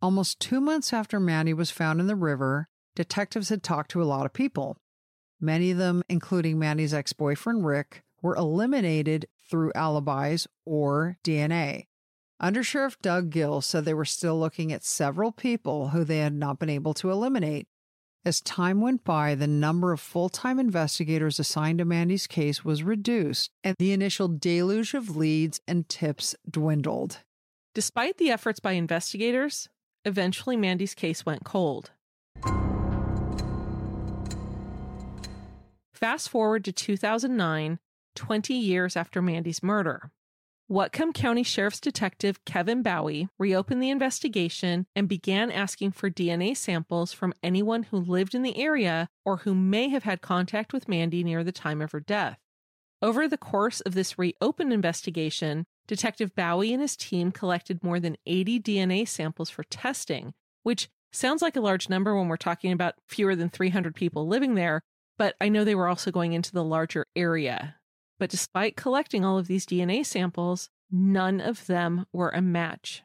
Almost 0.00 0.40
two 0.40 0.60
months 0.60 0.92
after 0.92 1.20
Mandy 1.20 1.52
was 1.52 1.70
found 1.70 2.00
in 2.00 2.06
the 2.06 2.16
river, 2.16 2.68
detectives 2.94 3.50
had 3.50 3.62
talked 3.62 3.90
to 3.92 4.02
a 4.02 4.04
lot 4.04 4.26
of 4.26 4.32
people. 4.32 4.78
Many 5.40 5.70
of 5.70 5.78
them, 5.78 6.02
including 6.08 6.58
Mandy's 6.58 6.94
ex 6.94 7.12
boyfriend 7.12 7.66
Rick, 7.66 8.02
were 8.22 8.36
eliminated 8.36 9.26
through 9.50 9.72
alibis 9.74 10.46
or 10.64 11.18
DNA. 11.22 11.86
Undersheriff 12.42 13.00
Doug 13.00 13.30
Gill 13.30 13.62
said 13.62 13.84
they 13.84 13.94
were 13.94 14.04
still 14.04 14.38
looking 14.38 14.70
at 14.70 14.84
several 14.84 15.32
people 15.32 15.88
who 15.88 16.04
they 16.04 16.18
had 16.18 16.34
not 16.34 16.58
been 16.58 16.68
able 16.68 16.92
to 16.94 17.10
eliminate. 17.10 17.66
As 18.26 18.42
time 18.42 18.80
went 18.82 19.04
by, 19.04 19.34
the 19.34 19.46
number 19.46 19.92
of 19.92 20.00
full 20.00 20.28
time 20.28 20.58
investigators 20.58 21.38
assigned 21.38 21.78
to 21.78 21.86
Mandy's 21.86 22.26
case 22.26 22.62
was 22.62 22.82
reduced, 22.82 23.52
and 23.64 23.74
the 23.78 23.92
initial 23.92 24.28
deluge 24.28 24.92
of 24.92 25.16
leads 25.16 25.60
and 25.66 25.88
tips 25.88 26.34
dwindled. 26.50 27.20
Despite 27.74 28.18
the 28.18 28.30
efforts 28.30 28.60
by 28.60 28.72
investigators, 28.72 29.68
eventually 30.04 30.56
Mandy's 30.56 30.94
case 30.94 31.24
went 31.24 31.44
cold. 31.44 31.92
Fast 35.94 36.28
forward 36.28 36.64
to 36.66 36.72
2009, 36.72 37.78
20 38.14 38.54
years 38.54 38.96
after 38.96 39.22
Mandy's 39.22 39.62
murder. 39.62 40.10
Whatcom 40.68 41.14
County 41.14 41.44
Sheriff's 41.44 41.78
Detective 41.78 42.44
Kevin 42.44 42.82
Bowie 42.82 43.28
reopened 43.38 43.80
the 43.80 43.90
investigation 43.90 44.88
and 44.96 45.08
began 45.08 45.52
asking 45.52 45.92
for 45.92 46.10
DNA 46.10 46.56
samples 46.56 47.12
from 47.12 47.34
anyone 47.40 47.84
who 47.84 47.98
lived 47.98 48.34
in 48.34 48.42
the 48.42 48.58
area 48.58 49.08
or 49.24 49.36
who 49.38 49.54
may 49.54 49.88
have 49.90 50.02
had 50.02 50.20
contact 50.20 50.72
with 50.72 50.88
Mandy 50.88 51.22
near 51.22 51.44
the 51.44 51.52
time 51.52 51.80
of 51.80 51.92
her 51.92 52.00
death. 52.00 52.40
Over 53.00 53.28
the 53.28 53.38
course 53.38 53.80
of 53.82 53.94
this 53.94 54.18
reopened 54.18 54.72
investigation, 54.72 55.66
Detective 55.86 56.34
Bowie 56.34 56.72
and 56.72 56.82
his 56.82 56.96
team 56.96 57.30
collected 57.30 57.84
more 57.84 58.00
than 58.00 58.16
80 58.26 58.58
DNA 58.58 59.06
samples 59.06 59.48
for 59.48 59.62
testing, 59.62 60.34
which 60.64 60.88
sounds 61.12 61.42
like 61.42 61.54
a 61.54 61.60
large 61.60 61.88
number 61.88 62.16
when 62.16 62.26
we're 62.26 62.36
talking 62.36 62.72
about 62.72 62.94
fewer 63.06 63.36
than 63.36 63.50
300 63.50 63.94
people 63.94 64.26
living 64.26 64.56
there, 64.56 64.82
but 65.16 65.36
I 65.40 65.48
know 65.48 65.62
they 65.62 65.76
were 65.76 65.86
also 65.86 66.10
going 66.10 66.32
into 66.32 66.50
the 66.50 66.64
larger 66.64 67.06
area. 67.14 67.75
But 68.18 68.30
despite 68.30 68.76
collecting 68.76 69.24
all 69.24 69.38
of 69.38 69.46
these 69.46 69.66
DNA 69.66 70.04
samples, 70.04 70.68
none 70.90 71.40
of 71.40 71.66
them 71.66 72.06
were 72.12 72.30
a 72.30 72.40
match. 72.40 73.02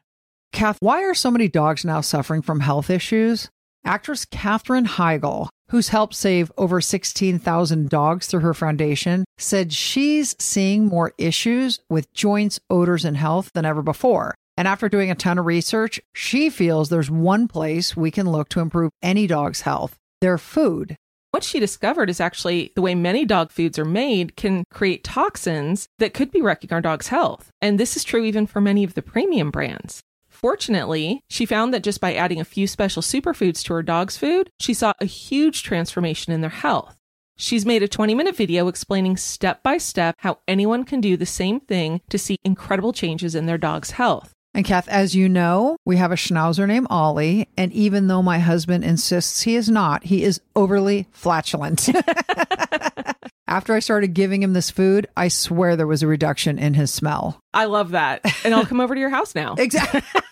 Kath, 0.52 0.78
why 0.80 1.02
are 1.02 1.14
so 1.14 1.30
many 1.30 1.48
dogs 1.48 1.84
now 1.84 2.00
suffering 2.00 2.42
from 2.42 2.60
health 2.60 2.90
issues? 2.90 3.48
Actress 3.84 4.24
Katherine 4.24 4.86
Heigl, 4.86 5.48
who's 5.70 5.88
helped 5.88 6.14
save 6.14 6.52
over 6.56 6.80
16,000 6.80 7.88
dogs 7.88 8.26
through 8.26 8.40
her 8.40 8.54
foundation, 8.54 9.24
said 9.38 9.72
she's 9.72 10.36
seeing 10.38 10.86
more 10.86 11.12
issues 11.18 11.80
with 11.90 12.12
joints, 12.12 12.60
odors, 12.70 13.04
and 13.04 13.16
health 13.16 13.50
than 13.54 13.64
ever 13.64 13.82
before. 13.82 14.34
And 14.56 14.68
after 14.68 14.88
doing 14.88 15.10
a 15.10 15.14
ton 15.14 15.38
of 15.38 15.46
research, 15.46 16.00
she 16.14 16.50
feels 16.50 16.88
there's 16.88 17.10
one 17.10 17.48
place 17.48 17.96
we 17.96 18.10
can 18.10 18.30
look 18.30 18.48
to 18.50 18.60
improve 18.60 18.92
any 19.02 19.26
dog's 19.26 19.62
health 19.62 19.96
their 20.20 20.38
food. 20.38 20.96
What 21.32 21.44
she 21.44 21.60
discovered 21.60 22.10
is 22.10 22.20
actually 22.20 22.72
the 22.74 22.82
way 22.82 22.94
many 22.94 23.24
dog 23.24 23.50
foods 23.50 23.78
are 23.78 23.86
made 23.86 24.36
can 24.36 24.64
create 24.70 25.02
toxins 25.02 25.88
that 25.98 26.12
could 26.12 26.30
be 26.30 26.42
wrecking 26.42 26.70
our 26.74 26.82
dog's 26.82 27.08
health. 27.08 27.48
And 27.62 27.80
this 27.80 27.96
is 27.96 28.04
true 28.04 28.22
even 28.22 28.46
for 28.46 28.60
many 28.60 28.84
of 28.84 28.92
the 28.92 29.00
premium 29.00 29.50
brands. 29.50 30.02
Fortunately, 30.28 31.22
she 31.30 31.46
found 31.46 31.72
that 31.72 31.82
just 31.82 32.02
by 32.02 32.12
adding 32.12 32.38
a 32.38 32.44
few 32.44 32.66
special 32.66 33.00
superfoods 33.00 33.64
to 33.64 33.72
her 33.72 33.82
dog's 33.82 34.18
food, 34.18 34.50
she 34.60 34.74
saw 34.74 34.92
a 35.00 35.06
huge 35.06 35.62
transformation 35.62 36.34
in 36.34 36.42
their 36.42 36.50
health. 36.50 36.96
She's 37.38 37.64
made 37.64 37.82
a 37.82 37.88
20 37.88 38.14
minute 38.14 38.36
video 38.36 38.68
explaining 38.68 39.16
step 39.16 39.62
by 39.62 39.78
step 39.78 40.16
how 40.18 40.40
anyone 40.46 40.84
can 40.84 41.00
do 41.00 41.16
the 41.16 41.24
same 41.24 41.60
thing 41.60 42.02
to 42.10 42.18
see 42.18 42.36
incredible 42.44 42.92
changes 42.92 43.34
in 43.34 43.46
their 43.46 43.56
dog's 43.56 43.92
health. 43.92 44.34
And 44.54 44.64
Kath, 44.66 44.88
as 44.88 45.14
you 45.14 45.28
know, 45.28 45.76
we 45.84 45.96
have 45.96 46.12
a 46.12 46.16
schnauzer 46.16 46.66
named 46.66 46.88
Ollie. 46.90 47.48
And 47.56 47.72
even 47.72 48.08
though 48.08 48.22
my 48.22 48.38
husband 48.38 48.84
insists 48.84 49.42
he 49.42 49.56
is 49.56 49.68
not, 49.68 50.04
he 50.04 50.24
is 50.24 50.40
overly 50.54 51.06
flatulent. 51.12 51.88
After 53.48 53.74
I 53.74 53.80
started 53.80 54.14
giving 54.14 54.42
him 54.42 54.54
this 54.54 54.70
food, 54.70 55.06
I 55.16 55.28
swear 55.28 55.76
there 55.76 55.86
was 55.86 56.02
a 56.02 56.06
reduction 56.06 56.58
in 56.58 56.74
his 56.74 56.90
smell. 56.90 57.38
I 57.52 57.66
love 57.66 57.90
that. 57.90 58.24
And 58.44 58.54
I'll 58.54 58.64
come 58.64 58.80
over 58.80 58.94
to 58.94 59.00
your 59.00 59.10
house 59.10 59.34
now. 59.34 59.56
Exactly. 59.58 60.02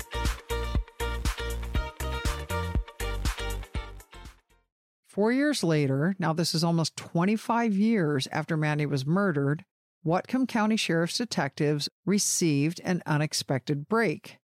Four 5.11 5.33
years 5.33 5.61
later, 5.61 6.15
now 6.19 6.31
this 6.31 6.55
is 6.55 6.63
almost 6.63 6.95
25 6.95 7.73
years 7.73 8.29
after 8.31 8.55
Mandy 8.55 8.85
was 8.85 9.05
murdered, 9.05 9.65
Whatcom 10.05 10.47
County 10.47 10.77
Sheriff's 10.77 11.17
detectives 11.17 11.89
received 12.05 12.79
an 12.85 13.03
unexpected 13.05 13.89
break. 13.89 14.37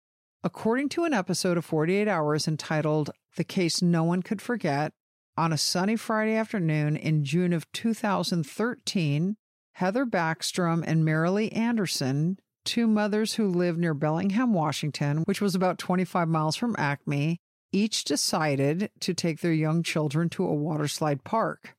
According 0.42 0.88
to 0.90 1.04
an 1.04 1.12
episode 1.12 1.58
of 1.58 1.66
48 1.66 2.08
Hours 2.08 2.48
entitled 2.48 3.10
The 3.36 3.44
Case 3.44 3.82
No 3.82 4.04
One 4.04 4.22
Could 4.22 4.40
Forget, 4.40 4.94
on 5.36 5.52
a 5.52 5.58
sunny 5.58 5.96
Friday 5.96 6.34
afternoon 6.34 6.96
in 6.96 7.24
June 7.24 7.52
of 7.52 7.70
2013, 7.72 9.36
Heather 9.72 10.06
Backstrom 10.06 10.82
and 10.86 11.04
Marilee 11.04 11.54
Anderson, 11.54 12.38
two 12.64 12.86
mothers 12.86 13.34
who 13.34 13.48
lived 13.48 13.78
near 13.78 13.92
Bellingham, 13.92 14.54
Washington, 14.54 15.24
which 15.26 15.42
was 15.42 15.54
about 15.54 15.76
25 15.76 16.26
miles 16.26 16.56
from 16.56 16.74
Acme, 16.78 17.38
each 17.74 18.04
decided 18.04 18.90
to 19.00 19.12
take 19.12 19.40
their 19.40 19.52
young 19.52 19.82
children 19.82 20.28
to 20.30 20.46
a 20.46 20.54
waterslide 20.54 21.24
park. 21.24 21.74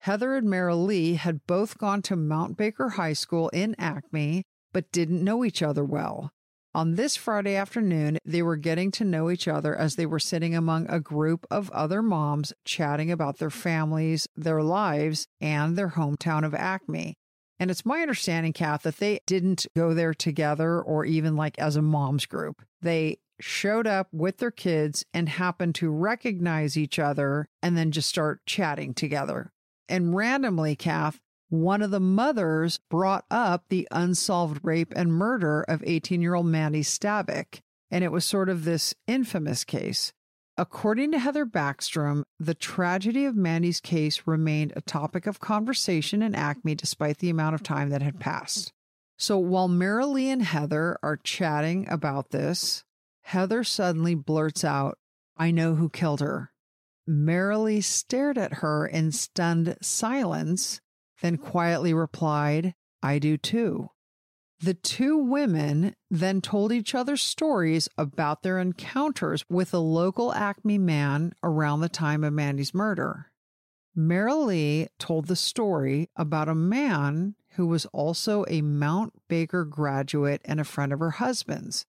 Heather 0.00 0.36
and 0.36 0.48
Marilee 0.48 1.16
had 1.16 1.46
both 1.46 1.78
gone 1.78 2.02
to 2.02 2.16
Mount 2.16 2.56
Baker 2.56 2.90
High 2.90 3.12
School 3.12 3.48
in 3.50 3.74
Acme, 3.78 4.42
but 4.72 4.90
didn't 4.92 5.22
know 5.22 5.44
each 5.44 5.62
other 5.62 5.84
well. 5.84 6.30
On 6.74 6.96
this 6.96 7.16
Friday 7.16 7.56
afternoon, 7.56 8.18
they 8.24 8.42
were 8.42 8.56
getting 8.56 8.90
to 8.92 9.04
know 9.04 9.30
each 9.30 9.48
other 9.48 9.74
as 9.74 9.96
they 9.96 10.06
were 10.06 10.18
sitting 10.18 10.54
among 10.54 10.86
a 10.88 11.00
group 11.00 11.46
of 11.50 11.70
other 11.70 12.02
moms 12.02 12.52
chatting 12.64 13.10
about 13.10 13.38
their 13.38 13.50
families, 13.50 14.28
their 14.36 14.62
lives, 14.62 15.26
and 15.40 15.76
their 15.76 15.90
hometown 15.90 16.44
of 16.44 16.54
Acme. 16.54 17.14
And 17.58 17.70
it's 17.70 17.86
my 17.86 18.00
understanding, 18.02 18.52
Kath, 18.52 18.82
that 18.82 18.98
they 18.98 19.20
didn't 19.26 19.66
go 19.76 19.94
there 19.94 20.14
together 20.14 20.80
or 20.80 21.04
even 21.04 21.36
like 21.36 21.58
as 21.58 21.74
a 21.74 21.82
mom's 21.82 22.26
group. 22.26 22.62
They 22.82 23.18
showed 23.40 23.86
up 23.86 24.08
with 24.12 24.38
their 24.38 24.50
kids 24.50 25.04
and 25.12 25.28
happened 25.28 25.74
to 25.76 25.90
recognize 25.90 26.76
each 26.76 26.98
other 26.98 27.48
and 27.62 27.76
then 27.76 27.90
just 27.90 28.08
start 28.08 28.44
chatting 28.46 28.94
together. 28.94 29.52
And 29.88 30.14
randomly, 30.14 30.76
Kath, 30.76 31.20
one 31.48 31.80
of 31.80 31.90
the 31.90 32.00
mothers 32.00 32.78
brought 32.90 33.24
up 33.30 33.64
the 33.68 33.88
unsolved 33.90 34.60
rape 34.62 34.92
and 34.94 35.12
murder 35.12 35.62
of 35.62 35.82
18 35.86 36.20
year 36.20 36.34
old 36.34 36.46
Mandy 36.46 36.82
Stavik. 36.82 37.60
And 37.90 38.04
it 38.04 38.12
was 38.12 38.24
sort 38.24 38.50
of 38.50 38.64
this 38.64 38.94
infamous 39.06 39.64
case. 39.64 40.12
According 40.58 41.12
to 41.12 41.20
Heather 41.20 41.46
Backstrom, 41.46 42.24
the 42.40 42.52
tragedy 42.52 43.24
of 43.24 43.36
Mandy's 43.36 43.80
case 43.80 44.22
remained 44.26 44.72
a 44.74 44.80
topic 44.80 45.26
of 45.26 45.40
conversation 45.40 46.20
in 46.20 46.34
Acme 46.34 46.74
despite 46.74 47.18
the 47.18 47.30
amount 47.30 47.54
of 47.54 47.62
time 47.62 47.90
that 47.90 48.02
had 48.02 48.18
passed. 48.18 48.72
So 49.16 49.38
while 49.38 49.68
Marilee 49.68 50.26
and 50.26 50.42
Heather 50.42 50.98
are 51.02 51.16
chatting 51.16 51.88
about 51.88 52.30
this, 52.30 52.84
Heather 53.28 53.62
suddenly 53.62 54.14
blurts 54.14 54.64
out, 54.64 54.96
I 55.36 55.50
know 55.50 55.74
who 55.74 55.90
killed 55.90 56.20
her. 56.20 56.50
Marilee 57.06 57.82
stared 57.82 58.38
at 58.38 58.54
her 58.54 58.86
in 58.86 59.12
stunned 59.12 59.76
silence, 59.82 60.80
then 61.20 61.36
quietly 61.36 61.92
replied, 61.92 62.74
I 63.02 63.18
do 63.18 63.36
too. 63.36 63.90
The 64.60 64.72
two 64.72 65.18
women 65.18 65.94
then 66.10 66.40
told 66.40 66.72
each 66.72 66.94
other 66.94 67.18
stories 67.18 67.86
about 67.98 68.42
their 68.42 68.58
encounters 68.58 69.44
with 69.50 69.74
a 69.74 69.78
local 69.78 70.32
Acme 70.32 70.78
man 70.78 71.34
around 71.42 71.80
the 71.80 71.90
time 71.90 72.24
of 72.24 72.32
Mandy's 72.32 72.72
murder. 72.72 73.30
Marilee 73.94 74.88
told 74.98 75.26
the 75.26 75.36
story 75.36 76.08
about 76.16 76.48
a 76.48 76.54
man 76.54 77.34
who 77.56 77.66
was 77.66 77.84
also 77.92 78.46
a 78.48 78.62
Mount 78.62 79.12
Baker 79.28 79.66
graduate 79.66 80.40
and 80.46 80.58
a 80.58 80.64
friend 80.64 80.94
of 80.94 81.00
her 81.00 81.10
husband's. 81.10 81.84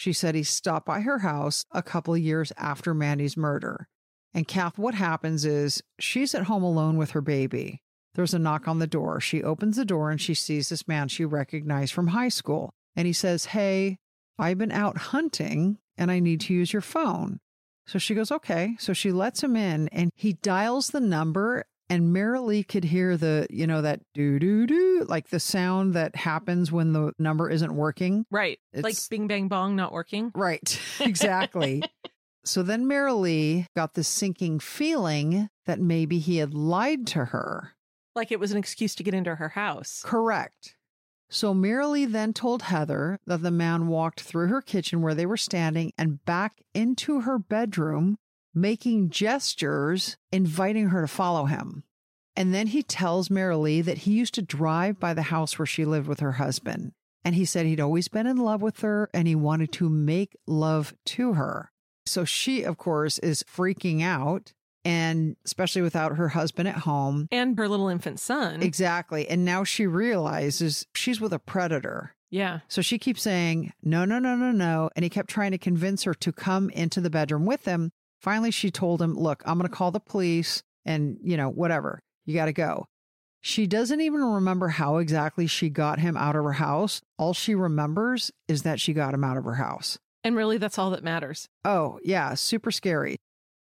She 0.00 0.14
said 0.14 0.34
he 0.34 0.44
stopped 0.44 0.86
by 0.86 1.02
her 1.02 1.18
house 1.18 1.66
a 1.72 1.82
couple 1.82 2.16
years 2.16 2.54
after 2.56 2.94
Mandy's 2.94 3.36
murder. 3.36 3.86
And 4.32 4.48
Kath, 4.48 4.78
what 4.78 4.94
happens 4.94 5.44
is 5.44 5.82
she's 5.98 6.34
at 6.34 6.44
home 6.44 6.62
alone 6.62 6.96
with 6.96 7.10
her 7.10 7.20
baby. 7.20 7.82
There's 8.14 8.32
a 8.32 8.38
knock 8.38 8.66
on 8.66 8.78
the 8.78 8.86
door. 8.86 9.20
She 9.20 9.42
opens 9.42 9.76
the 9.76 9.84
door 9.84 10.10
and 10.10 10.18
she 10.18 10.32
sees 10.32 10.70
this 10.70 10.88
man 10.88 11.08
she 11.08 11.26
recognized 11.26 11.92
from 11.92 12.06
high 12.06 12.30
school. 12.30 12.72
And 12.96 13.06
he 13.06 13.12
says, 13.12 13.44
Hey, 13.44 13.98
I've 14.38 14.56
been 14.56 14.72
out 14.72 14.96
hunting 14.96 15.76
and 15.98 16.10
I 16.10 16.18
need 16.18 16.40
to 16.40 16.54
use 16.54 16.72
your 16.72 16.80
phone. 16.80 17.38
So 17.86 17.98
she 17.98 18.14
goes, 18.14 18.32
Okay. 18.32 18.76
So 18.78 18.94
she 18.94 19.12
lets 19.12 19.42
him 19.42 19.54
in 19.54 19.88
and 19.88 20.12
he 20.16 20.32
dials 20.32 20.88
the 20.88 21.00
number. 21.00 21.66
And 21.90 22.14
Marilee 22.14 22.66
could 22.66 22.84
hear 22.84 23.16
the, 23.16 23.48
you 23.50 23.66
know, 23.66 23.82
that 23.82 24.00
do 24.14 24.38
do 24.38 24.66
do 24.66 25.04
like 25.08 25.28
the 25.28 25.40
sound 25.40 25.94
that 25.94 26.14
happens 26.14 26.70
when 26.70 26.92
the 26.92 27.12
number 27.18 27.50
isn't 27.50 27.74
working. 27.74 28.24
Right. 28.30 28.60
it's, 28.72 28.84
like 28.84 28.96
bing 29.10 29.26
bang 29.26 29.48
bong 29.48 29.74
not 29.74 29.92
working. 29.92 30.30
Right. 30.34 30.80
Exactly. 31.00 31.82
so 32.44 32.62
then 32.62 32.84
Marilee 32.84 33.66
got 33.74 33.94
the 33.94 34.04
sinking 34.04 34.60
feeling 34.60 35.48
that 35.66 35.80
maybe 35.80 36.20
he 36.20 36.36
had 36.36 36.54
lied 36.54 37.06
to 37.08 37.26
her. 37.26 37.72
Like 38.14 38.30
it 38.30 38.38
was 38.38 38.52
an 38.52 38.58
excuse 38.58 38.94
to 38.94 39.02
get 39.02 39.14
into 39.14 39.34
her 39.34 39.48
house. 39.48 40.02
Correct. 40.04 40.76
So 41.28 41.54
Marilee 41.54 42.10
then 42.10 42.32
told 42.32 42.62
Heather 42.62 43.18
that 43.26 43.42
the 43.42 43.52
man 43.52 43.86
walked 43.86 44.20
through 44.20 44.48
her 44.48 44.60
kitchen 44.60 45.00
where 45.00 45.14
they 45.14 45.26
were 45.26 45.36
standing 45.36 45.92
and 45.96 46.24
back 46.24 46.60
into 46.74 47.20
her 47.20 47.38
bedroom, 47.38 48.18
making 48.54 49.10
gestures, 49.10 50.16
inviting 50.32 50.88
her 50.88 51.00
to 51.02 51.08
follow 51.08 51.44
him. 51.46 51.84
And 52.36 52.54
then 52.54 52.68
he 52.68 52.82
tells 52.82 53.28
Marilee 53.28 53.84
that 53.84 53.98
he 53.98 54.12
used 54.12 54.34
to 54.34 54.42
drive 54.42 54.98
by 55.00 55.14
the 55.14 55.22
house 55.22 55.58
where 55.58 55.66
she 55.66 55.84
lived 55.84 56.06
with 56.08 56.20
her 56.20 56.32
husband. 56.32 56.92
And 57.24 57.34
he 57.34 57.44
said 57.44 57.66
he'd 57.66 57.80
always 57.80 58.08
been 58.08 58.26
in 58.26 58.38
love 58.38 58.62
with 58.62 58.80
her 58.80 59.10
and 59.12 59.28
he 59.28 59.34
wanted 59.34 59.72
to 59.72 59.88
make 59.88 60.36
love 60.46 60.94
to 61.06 61.34
her. 61.34 61.70
So 62.06 62.24
she, 62.24 62.62
of 62.62 62.78
course, 62.78 63.18
is 63.18 63.42
freaking 63.42 64.02
out. 64.02 64.52
And 64.86 65.36
especially 65.44 65.82
without 65.82 66.16
her 66.16 66.28
husband 66.30 66.66
at 66.66 66.76
home, 66.76 67.28
And 67.30 67.58
her 67.58 67.68
little 67.68 67.88
infant 67.88 68.18
son. 68.18 68.62
Exactly. 68.62 69.28
And 69.28 69.44
now 69.44 69.62
she 69.62 69.86
realizes 69.86 70.86
she's 70.94 71.20
with 71.20 71.34
a 71.34 71.38
predator. 71.38 72.14
yeah. 72.30 72.60
So 72.68 72.80
she 72.80 72.96
keeps 72.98 73.20
saying, 73.20 73.74
no, 73.82 74.06
no, 74.06 74.18
no, 74.18 74.34
no, 74.36 74.50
no. 74.52 74.88
And 74.96 75.02
he 75.02 75.10
kept 75.10 75.28
trying 75.28 75.50
to 75.50 75.58
convince 75.58 76.04
her 76.04 76.14
to 76.14 76.32
come 76.32 76.70
into 76.70 77.02
the 77.02 77.10
bedroom 77.10 77.44
with 77.44 77.66
him. 77.66 77.92
Finally, 78.20 78.50
she 78.50 78.70
told 78.70 79.00
him, 79.00 79.14
look, 79.14 79.42
I'm 79.46 79.58
going 79.58 79.68
to 79.68 79.74
call 79.74 79.90
the 79.90 80.00
police 80.00 80.62
and, 80.84 81.18
you 81.22 81.36
know, 81.36 81.48
whatever. 81.48 82.00
You 82.26 82.34
got 82.34 82.46
to 82.46 82.52
go. 82.52 82.86
She 83.40 83.66
doesn't 83.66 84.00
even 84.02 84.22
remember 84.22 84.68
how 84.68 84.98
exactly 84.98 85.46
she 85.46 85.70
got 85.70 85.98
him 85.98 86.16
out 86.16 86.36
of 86.36 86.44
her 86.44 86.52
house. 86.52 87.00
All 87.18 87.32
she 87.32 87.54
remembers 87.54 88.30
is 88.48 88.62
that 88.62 88.80
she 88.80 88.92
got 88.92 89.14
him 89.14 89.24
out 89.24 89.38
of 89.38 89.44
her 89.44 89.54
house. 89.54 89.98
And 90.22 90.36
really, 90.36 90.58
that's 90.58 90.78
all 90.78 90.90
that 90.90 91.02
matters. 91.02 91.48
Oh, 91.64 91.98
yeah, 92.04 92.34
super 92.34 92.70
scary. 92.70 93.16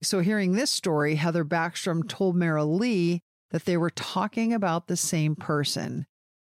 So, 0.03 0.21
hearing 0.21 0.53
this 0.53 0.71
story, 0.71 1.17
Heather 1.17 1.45
Backstrom 1.45 2.09
told 2.09 2.37
Marilee 2.37 3.21
that 3.51 3.65
they 3.65 3.77
were 3.77 3.91
talking 3.91 4.53
about 4.53 4.87
the 4.87 4.97
same 4.97 5.35
person, 5.35 6.07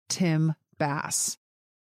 Tim 0.09 0.53
Bass. 0.77 1.37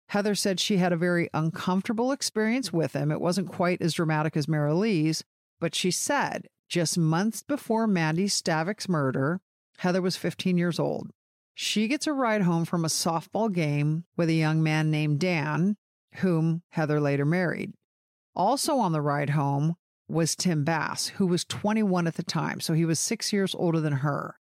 Heather 0.10 0.36
said 0.36 0.60
she 0.60 0.78
had 0.78 0.94
a 0.94 0.98
very 0.98 1.30
uncomfortable 1.34 2.12
experience 2.12 2.72
with 2.72 2.94
him. 2.94 3.12
It 3.12 3.20
wasn't 3.20 3.50
quite 3.50 3.82
as 3.82 3.96
dramatic 3.96 4.38
as 4.38 4.46
Marilee's, 4.46 5.24
but 5.60 5.76
she 5.76 5.92
said 5.92 6.48
just 6.68 6.98
months 6.98 7.44
before 7.44 7.88
Mandy 7.88 8.28
Stavik's 8.28 8.90
murder, 8.90 9.42
Heather 9.78 10.02
was 10.02 10.18
15 10.18 10.58
years 10.58 10.80
old. 10.80 11.12
She 11.54 11.88
gets 11.88 12.08
a 12.08 12.14
ride 12.14 12.42
home 12.42 12.66
from 12.66 12.84
a 12.84 12.90
softball 12.90 13.52
game 13.52 14.06
with 14.18 14.30
a 14.30 14.34
young 14.34 14.62
man 14.62 14.92
named 14.92 15.20
Dan, 15.20 15.78
whom 16.16 16.64
Heather 16.70 17.00
later 17.00 17.26
married. 17.26 17.74
Also 18.36 18.78
on 18.78 18.92
the 18.92 19.02
ride 19.02 19.32
home 19.32 19.76
was 20.08 20.36
Tim 20.36 20.64
Bass, 20.64 21.08
who 21.08 21.26
was 21.26 21.46
21 21.46 22.08
at 22.08 22.16
the 22.16 22.24
time. 22.24 22.60
So 22.60 22.74
he 22.74 22.86
was 22.86 23.00
six 23.00 23.32
years 23.32 23.56
older 23.56 23.80
than 23.80 23.94
her. 23.94 24.36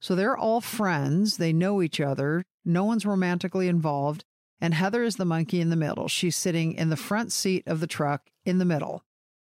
So 0.00 0.14
they're 0.14 0.36
all 0.36 0.60
friends. 0.60 1.36
They 1.36 1.52
know 1.52 1.82
each 1.82 2.00
other. 2.00 2.44
No 2.64 2.84
one's 2.84 3.04
romantically 3.04 3.68
involved. 3.68 4.24
And 4.60 4.74
Heather 4.74 5.02
is 5.02 5.16
the 5.16 5.24
monkey 5.24 5.60
in 5.60 5.70
the 5.70 5.76
middle. 5.76 6.08
She's 6.08 6.36
sitting 6.36 6.74
in 6.74 6.90
the 6.90 6.96
front 6.96 7.32
seat 7.32 7.64
of 7.66 7.80
the 7.80 7.86
truck 7.86 8.30
in 8.44 8.58
the 8.58 8.64
middle. 8.64 9.04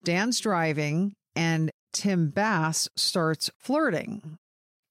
Dan's 0.04 0.40
driving, 0.40 1.14
and 1.36 1.70
Tim 1.92 2.30
Bass 2.30 2.88
starts 2.96 3.50
flirting. 3.58 4.38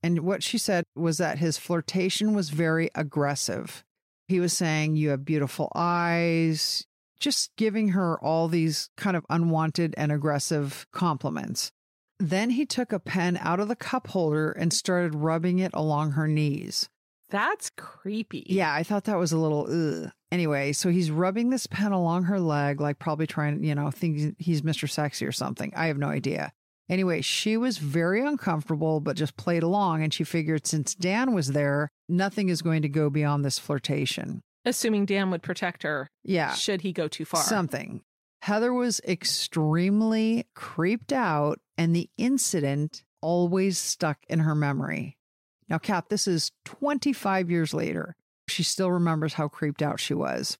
And 0.01 0.19
what 0.19 0.43
she 0.43 0.57
said 0.57 0.83
was 0.95 1.17
that 1.17 1.39
his 1.39 1.57
flirtation 1.57 2.33
was 2.33 2.49
very 2.49 2.89
aggressive. 2.95 3.83
He 4.27 4.39
was 4.39 4.53
saying, 4.53 4.95
You 4.95 5.09
have 5.09 5.25
beautiful 5.25 5.71
eyes, 5.75 6.85
just 7.19 7.51
giving 7.57 7.89
her 7.89 8.17
all 8.19 8.47
these 8.47 8.89
kind 8.95 9.17
of 9.17 9.25
unwanted 9.29 9.93
and 9.97 10.11
aggressive 10.11 10.85
compliments. 10.93 11.71
Then 12.19 12.51
he 12.51 12.65
took 12.65 12.91
a 12.91 12.99
pen 12.99 13.37
out 13.41 13.59
of 13.59 13.67
the 13.67 13.75
cup 13.75 14.07
holder 14.07 14.51
and 14.51 14.71
started 14.73 15.15
rubbing 15.15 15.59
it 15.59 15.71
along 15.73 16.11
her 16.11 16.27
knees. 16.27 16.89
That's 17.29 17.69
creepy. 17.77 18.45
Yeah, 18.49 18.73
I 18.73 18.83
thought 18.83 19.03
that 19.05 19.17
was 19.17 19.31
a 19.31 19.37
little 19.37 19.67
ugh. 19.69 20.11
Anyway, 20.31 20.73
so 20.73 20.89
he's 20.89 21.11
rubbing 21.11 21.49
this 21.49 21.67
pen 21.67 21.91
along 21.91 22.23
her 22.23 22.39
leg, 22.39 22.79
like 22.81 22.99
probably 22.99 23.27
trying, 23.27 23.63
you 23.63 23.73
know, 23.75 23.89
think 23.91 24.35
he's 24.39 24.61
Mr. 24.61 24.89
Sexy 24.89 25.25
or 25.25 25.31
something. 25.31 25.71
I 25.75 25.87
have 25.87 25.97
no 25.97 26.07
idea. 26.07 26.51
Anyway, 26.89 27.21
she 27.21 27.55
was 27.55 27.77
very 27.77 28.25
uncomfortable, 28.25 28.99
but 28.99 29.15
just 29.15 29.37
played 29.37 29.61
along. 29.63 30.01
And 30.03 30.11
she 30.13 30.23
figured 30.23 30.65
since 30.65 30.95
Dan 30.95 31.33
was 31.33 31.49
there, 31.49 31.89
nothing 32.07 32.49
is 32.49 32.61
going 32.63 32.81
to 32.81 32.89
go 32.89 33.09
beyond 33.11 33.45
this 33.45 33.59
flirtation. 33.59 34.41
Assuming 34.65 35.05
Dan 35.05 35.29
would 35.31 35.43
protect 35.43 35.83
her 35.83 36.07
Yeah. 36.23 36.53
should 36.53 36.81
he 36.81 36.91
go 36.93 37.07
too 37.07 37.25
far. 37.25 37.43
Something. 37.43 38.01
Heather 38.41 38.73
was 38.73 39.01
extremely 39.07 40.47
creeped 40.55 41.11
out, 41.13 41.59
and 41.77 41.95
the 41.95 42.09
incident 42.17 43.03
always 43.21 43.77
stuck 43.77 44.17
in 44.29 44.39
her 44.39 44.55
memory. 44.55 45.17
Now, 45.69 45.77
Kat, 45.77 46.09
this 46.09 46.27
is 46.27 46.51
25 46.65 47.49
years 47.49 47.73
later. 47.73 48.15
She 48.47 48.63
still 48.63 48.91
remembers 48.91 49.33
how 49.33 49.47
creeped 49.47 49.81
out 49.81 49.99
she 49.99 50.13
was. 50.13 50.57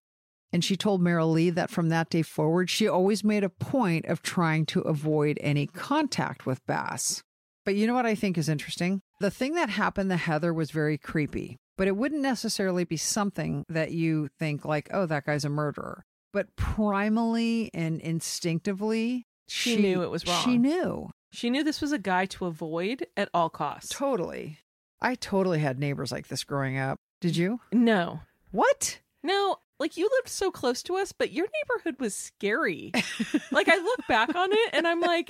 And 0.52 0.64
she 0.64 0.76
told 0.76 1.02
Marilee 1.02 1.54
that 1.54 1.70
from 1.70 1.90
that 1.90 2.10
day 2.10 2.22
forward, 2.22 2.70
she 2.70 2.88
always 2.88 3.24
made 3.24 3.44
a 3.44 3.50
point 3.50 4.06
of 4.06 4.22
trying 4.22 4.66
to 4.68 4.82
avoid 4.82 5.38
any 5.42 5.68
contact 5.68 6.46
with 6.46 6.66
Bass. 6.66 7.24
But 7.66 7.76
you 7.76 7.86
know 7.86 7.94
what 7.94 8.06
I 8.06 8.16
think 8.16 8.38
is 8.38 8.50
interesting? 8.50 9.02
The 9.20 9.30
thing 9.30 9.54
that 9.54 9.70
happened 9.70 10.10
to 10.10 10.18
Heather 10.18 10.54
was 10.54 10.72
very 10.72 10.98
creepy, 10.98 11.58
but 11.78 11.88
it 11.88 11.96
wouldn't 11.96 12.22
necessarily 12.22 12.84
be 12.84 12.98
something 12.98 13.64
that 13.70 13.92
you 13.92 14.30
think, 14.40 14.66
like, 14.66 14.90
oh, 14.92 15.06
that 15.06 15.26
guy's 15.26 15.46
a 15.46 15.50
murderer. 15.50 16.04
But 16.34 16.56
primally 16.56 17.70
and 17.74 18.00
instinctively, 18.02 19.26
She 19.48 19.78
knew 19.78 20.02
it 20.02 20.10
was 20.10 20.26
wrong. 20.26 20.44
She 20.44 20.58
knew. 20.58 21.10
She 21.32 21.50
knew 21.50 21.64
this 21.64 21.82
was 21.82 21.92
a 21.92 22.00
guy 22.00 22.26
to 22.28 22.46
avoid 22.46 23.06
at 23.16 23.30
all 23.34 23.50
costs. 23.50 23.90
Totally. 23.90 24.60
I 25.02 25.16
totally 25.16 25.60
had 25.60 25.80
neighbors 25.80 26.12
like 26.12 26.28
this 26.28 26.44
growing 26.44 26.78
up. 26.78 27.00
Did 27.22 27.36
you? 27.38 27.60
No. 27.72 28.22
What? 28.52 29.00
No, 29.24 29.58
like 29.80 29.98
you 29.98 30.10
lived 30.18 30.30
so 30.30 30.50
close 30.52 30.82
to 30.84 30.96
us, 30.98 31.12
but 31.12 31.32
your 31.32 31.46
neighborhood 31.46 32.00
was 32.00 32.16
scary. 32.16 32.92
like 33.52 33.68
I 33.70 33.76
look 33.78 34.08
back 34.08 34.34
on 34.36 34.50
it 34.52 34.70
and 34.74 34.88
I'm 34.88 35.02
like, 35.02 35.30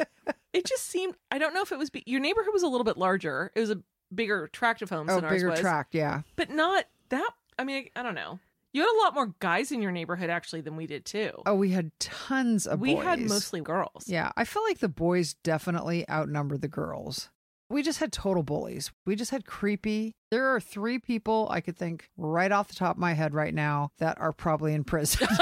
it 0.54 0.66
just 0.66 0.86
seemed. 0.88 1.16
I 1.32 1.38
don't 1.40 1.54
know 1.54 1.62
if 1.62 1.72
it 1.72 1.78
was 1.80 1.90
be- 1.90 2.04
your 2.06 2.20
neighborhood 2.20 2.54
was 2.54 2.64
a 2.64 2.68
little 2.68 2.84
bit 2.86 2.98
larger. 2.98 3.52
It 3.56 3.60
was 3.60 3.72
a 3.72 3.82
bigger 4.14 4.48
tract 4.54 4.82
of 4.82 4.90
homes 4.90 5.10
Oh, 5.12 5.16
than 5.16 5.26
ours 5.26 5.34
bigger 5.34 5.50
was, 5.50 5.60
tract, 5.60 5.94
yeah. 5.96 6.22
but 6.36 6.50
not 6.52 6.86
that. 7.10 7.30
I 7.58 7.64
mean, 7.64 7.90
I, 7.96 8.00
I 8.00 8.04
don't 8.04 8.16
know. 8.16 8.40
You 8.72 8.82
had 8.82 8.90
a 8.96 9.02
lot 9.04 9.16
more 9.16 9.34
guys 9.40 9.72
in 9.72 9.82
your 9.82 9.92
neighborhood 9.92 10.30
actually 10.30 10.62
than 10.62 10.76
we 10.76 10.86
did 10.86 11.04
too. 11.04 11.32
Oh, 11.48 11.56
we 11.56 11.72
had 11.72 11.92
tons 12.00 12.68
of 12.68 12.80
boys. 12.80 12.88
we 12.88 12.94
boys. 12.96 13.04
had 13.04 13.20
mostly 13.22 13.62
girls. 13.62 14.04
Yeah, 14.08 14.32
I 14.38 14.44
feel 14.46 14.64
like 14.64 14.78
the 14.78 14.88
boys 14.90 15.34
definitely 15.44 16.08
outnumbered 16.08 16.62
the 16.62 16.68
girls. 16.68 17.30
We 17.70 17.84
just 17.84 18.00
had 18.00 18.12
total 18.12 18.42
bullies. 18.42 18.92
We 19.06 19.16
just 19.16 19.32
had 19.32 19.46
creepy. 19.46 20.16
There 20.32 20.48
are 20.48 20.60
three 20.60 20.98
people 20.98 21.48
I 21.52 21.62
could 21.62 21.78
think 21.78 22.10
right 22.18 22.52
off 22.52 22.68
the 22.68 22.76
top 22.76 22.96
of 22.96 23.00
my 23.00 23.14
head 23.14 23.34
right 23.34 23.54
now 23.54 23.92
that 24.00 24.20
are 24.20 24.34
probably 24.34 24.74
in 24.74 24.84
prison. 24.84 25.28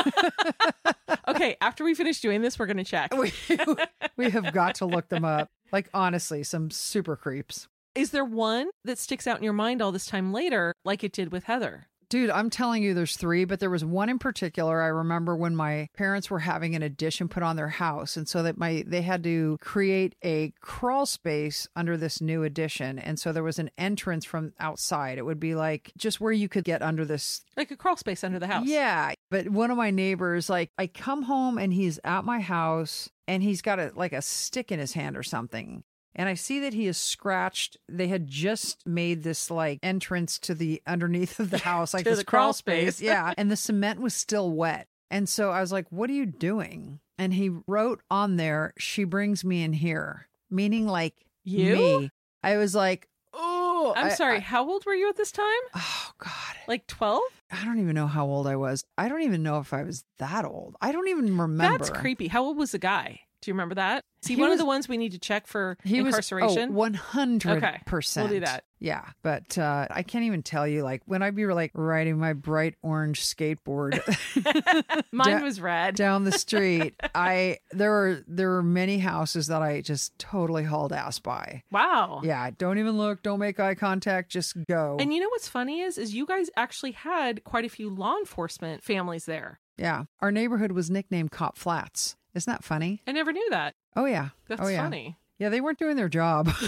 okay, 1.27 1.55
after 1.61 1.83
we 1.83 1.93
finish 1.93 2.19
doing 2.19 2.41
this, 2.41 2.59
we're 2.59 2.65
gonna 2.65 2.83
check. 2.83 3.13
we, 3.15 3.31
we 4.17 4.29
have 4.29 4.53
got 4.53 4.75
to 4.75 4.85
look 4.85 5.09
them 5.09 5.25
up. 5.25 5.49
Like, 5.71 5.89
honestly, 5.93 6.43
some 6.43 6.69
super 6.69 7.15
creeps. 7.15 7.67
Is 7.95 8.11
there 8.11 8.25
one 8.25 8.69
that 8.83 8.99
sticks 8.99 9.25
out 9.25 9.37
in 9.37 9.43
your 9.43 9.53
mind 9.53 9.81
all 9.81 9.91
this 9.91 10.05
time 10.05 10.31
later, 10.31 10.73
like 10.85 11.03
it 11.03 11.11
did 11.11 11.31
with 11.31 11.45
Heather? 11.45 11.87
Dude, 12.09 12.29
I'm 12.29 12.49
telling 12.49 12.83
you, 12.83 12.93
there's 12.93 13.17
three, 13.17 13.43
but 13.43 13.59
there 13.59 13.69
was 13.69 13.83
one 13.83 14.07
in 14.07 14.17
particular. 14.17 14.81
I 14.81 14.87
remember 14.87 15.35
when 15.35 15.55
my 15.55 15.89
parents 15.97 16.29
were 16.29 16.39
having 16.39 16.73
an 16.73 16.81
addition 16.81 17.27
put 17.27 17.43
on 17.43 17.57
their 17.57 17.67
house, 17.67 18.15
and 18.15 18.27
so 18.27 18.43
that 18.43 18.57
my 18.57 18.83
they 18.87 19.01
had 19.01 19.23
to 19.25 19.57
create 19.59 20.15
a 20.23 20.53
crawl 20.61 21.05
space 21.05 21.67
under 21.75 21.97
this 21.97 22.21
new 22.21 22.43
addition, 22.43 22.97
and 22.97 23.19
so 23.19 23.33
there 23.33 23.43
was 23.43 23.59
an 23.59 23.69
entrance 23.77 24.23
from 24.23 24.53
outside. 24.59 25.17
It 25.17 25.25
would 25.25 25.39
be 25.39 25.53
like 25.53 25.91
just 25.97 26.21
where 26.21 26.31
you 26.31 26.47
could 26.47 26.63
get 26.63 26.81
under 26.81 27.03
this. 27.03 27.41
Like 27.57 27.71
a 27.71 27.75
crawl 27.75 27.97
space 27.97 28.23
under 28.23 28.39
the 28.39 28.47
house. 28.47 28.67
Yeah, 28.67 29.13
but 29.29 29.49
one 29.49 29.71
of 29.71 29.77
my 29.77 29.91
neighbors, 29.91 30.49
like, 30.49 30.69
I 30.77 30.87
come 30.87 31.23
home 31.23 31.57
and 31.57 31.73
he's 31.73 31.99
at 32.05 32.23
my 32.23 32.39
house, 32.39 33.09
and 33.27 33.43
he's 33.43 33.61
got 33.61 33.79
a 33.79 33.91
like 33.95 34.13
a 34.13 34.21
stick 34.21 34.71
in 34.71 34.79
his 34.79 34.93
hand 34.93 35.17
or 35.17 35.23
something. 35.23 35.83
And 36.17 36.27
I 36.27 36.33
see 36.33 36.59
that 36.61 36.73
he 36.73 36.87
is 36.87 36.97
scratched. 36.97 37.77
They 37.87 38.07
had 38.07 38.27
just 38.27 38.85
made 38.87 39.21
this 39.23 39.51
like 39.51 39.79
entrance 39.83 40.39
to 40.39 40.55
the 40.55 40.81
underneath 40.87 41.39
of 41.39 41.51
the 41.51 41.57
house, 41.71 41.93
like 41.93 42.03
this 42.05 42.23
crawl 42.23 42.53
space. 42.53 42.95
space. 42.97 43.05
yeah. 43.05 43.33
And 43.37 43.51
the 43.51 43.55
cement 43.55 44.01
was 44.01 44.13
still 44.15 44.51
wet. 44.51 44.87
And 45.11 45.29
so 45.29 45.51
I 45.51 45.61
was 45.61 45.71
like, 45.71 45.85
what 45.91 46.09
are 46.09 46.13
you 46.13 46.25
doing? 46.25 46.99
And 47.19 47.33
he 47.33 47.51
wrote 47.67 48.01
on 48.11 48.35
there, 48.37 48.73
she 48.77 49.03
brings 49.03 49.45
me 49.45 49.63
in 49.63 49.73
here, 49.73 50.27
meaning 50.49 50.85
like 50.87 51.13
You? 51.43 51.75
me. 51.75 52.11
I 52.43 52.57
was 52.57 52.73
like, 52.75 53.07
oh. 53.33 53.93
I'm 53.95 54.07
I- 54.07 54.09
sorry. 54.09 54.37
I- 54.37 54.41
how 54.41 54.67
old 54.67 54.85
were 54.85 54.93
you 54.95 55.07
at 55.09 55.17
this 55.17 55.31
time? 55.31 55.45
oh 55.75 56.11
God. 56.17 56.31
Like 56.67 56.87
12? 56.87 57.21
I 57.51 57.63
don't 57.63 57.79
even 57.79 57.95
know 57.95 58.07
how 58.07 58.25
old 58.25 58.45
I 58.47 58.55
was. 58.57 58.83
I 58.97 59.07
don't 59.07 59.21
even 59.21 59.41
know 59.43 59.59
if 59.59 59.71
I 59.71 59.83
was 59.83 60.03
that 60.17 60.43
old. 60.43 60.75
I 60.81 60.91
don't 60.91 61.07
even 61.07 61.37
remember. 61.37 61.77
That's 61.77 61.89
creepy. 61.89 62.27
How 62.27 62.43
old 62.43 62.57
was 62.57 62.71
the 62.73 62.79
guy? 62.79 63.21
Do 63.41 63.51
you 63.51 63.53
remember 63.53 63.75
that? 63.75 64.03
He 64.25 64.35
one 64.35 64.49
was- 64.49 64.55
of 64.55 64.59
the 64.59 64.65
ones 64.65 64.89
we 64.89 64.97
need 64.97 65.11
to 65.11 65.19
check 65.19 65.45
for 65.47 65.77
He 65.83 66.01
was 66.01 66.07
incarceration? 66.15 66.69
oh, 66.71 66.73
one 66.73 66.93
hundred 66.95 67.57
Okay, 67.63 67.79
percent. 67.85 68.29
we'll 68.29 68.39
do 68.39 68.45
that. 68.45 68.63
Yeah, 68.79 69.05
but 69.23 69.57
uh, 69.57 69.87
I 69.89 70.03
can't 70.03 70.25
even 70.25 70.43
tell 70.43 70.67
you. 70.67 70.83
Like 70.83 71.01
when 71.05 71.21
I'd 71.23 71.35
be 71.35 71.45
like 71.45 71.71
riding 71.73 72.17
my 72.17 72.33
bright 72.33 72.75
orange 72.83 73.23
skateboard 73.23 73.99
Mine 75.11 75.37
da- 75.37 75.43
was 75.43 75.61
red. 75.61 75.95
down 75.95 76.23
the 76.25 76.31
street, 76.37 76.95
I 77.15 77.57
there 77.71 77.91
were 77.91 78.23
there 78.27 78.49
were 78.49 78.63
many 78.63 78.97
houses 78.97 79.47
that 79.47 79.61
I 79.61 79.81
just 79.81 80.17
totally 80.19 80.63
hauled 80.63 80.91
ass 80.93 81.19
by. 81.19 81.63
wow. 81.71 82.21
Yeah, 82.23 82.49
don't 82.57 82.79
even 82.79 82.97
look, 82.97 83.23
don't 83.23 83.39
make 83.39 83.59
eye 83.59 83.75
contact, 83.75 84.29
just 84.31 84.57
go. 84.67 84.97
And 84.99 85.13
you 85.13 85.21
know 85.21 85.29
what's 85.29 85.47
funny 85.47 85.81
is, 85.81 85.97
is 85.97 86.13
you 86.13 86.25
guys 86.25 86.49
actually 86.57 86.91
had 86.91 87.43
quite 87.43 87.65
a 87.65 87.69
few 87.69 87.89
law 87.89 88.17
enforcement 88.17 88.83
families 88.83 89.25
there. 89.25 89.59
yeah, 89.77 90.03
our 90.21 90.31
neighborhood 90.31 90.71
was 90.73 90.89
nicknamed 90.89 91.31
Cop 91.31 91.57
Flats. 91.57 92.15
Isn't 92.35 92.51
that 92.51 92.63
funny? 92.63 93.01
I 93.07 93.11
never 93.11 93.31
knew 93.31 93.47
that. 93.49 93.75
Oh 93.95 94.05
yeah, 94.05 94.29
That's 94.47 94.61
oh, 94.61 94.67
yeah. 94.67 94.83
funny. 94.83 95.17
Yeah, 95.39 95.49
they 95.49 95.61
weren't 95.61 95.79
doing 95.79 95.95
their 95.95 96.09
job. 96.09 96.49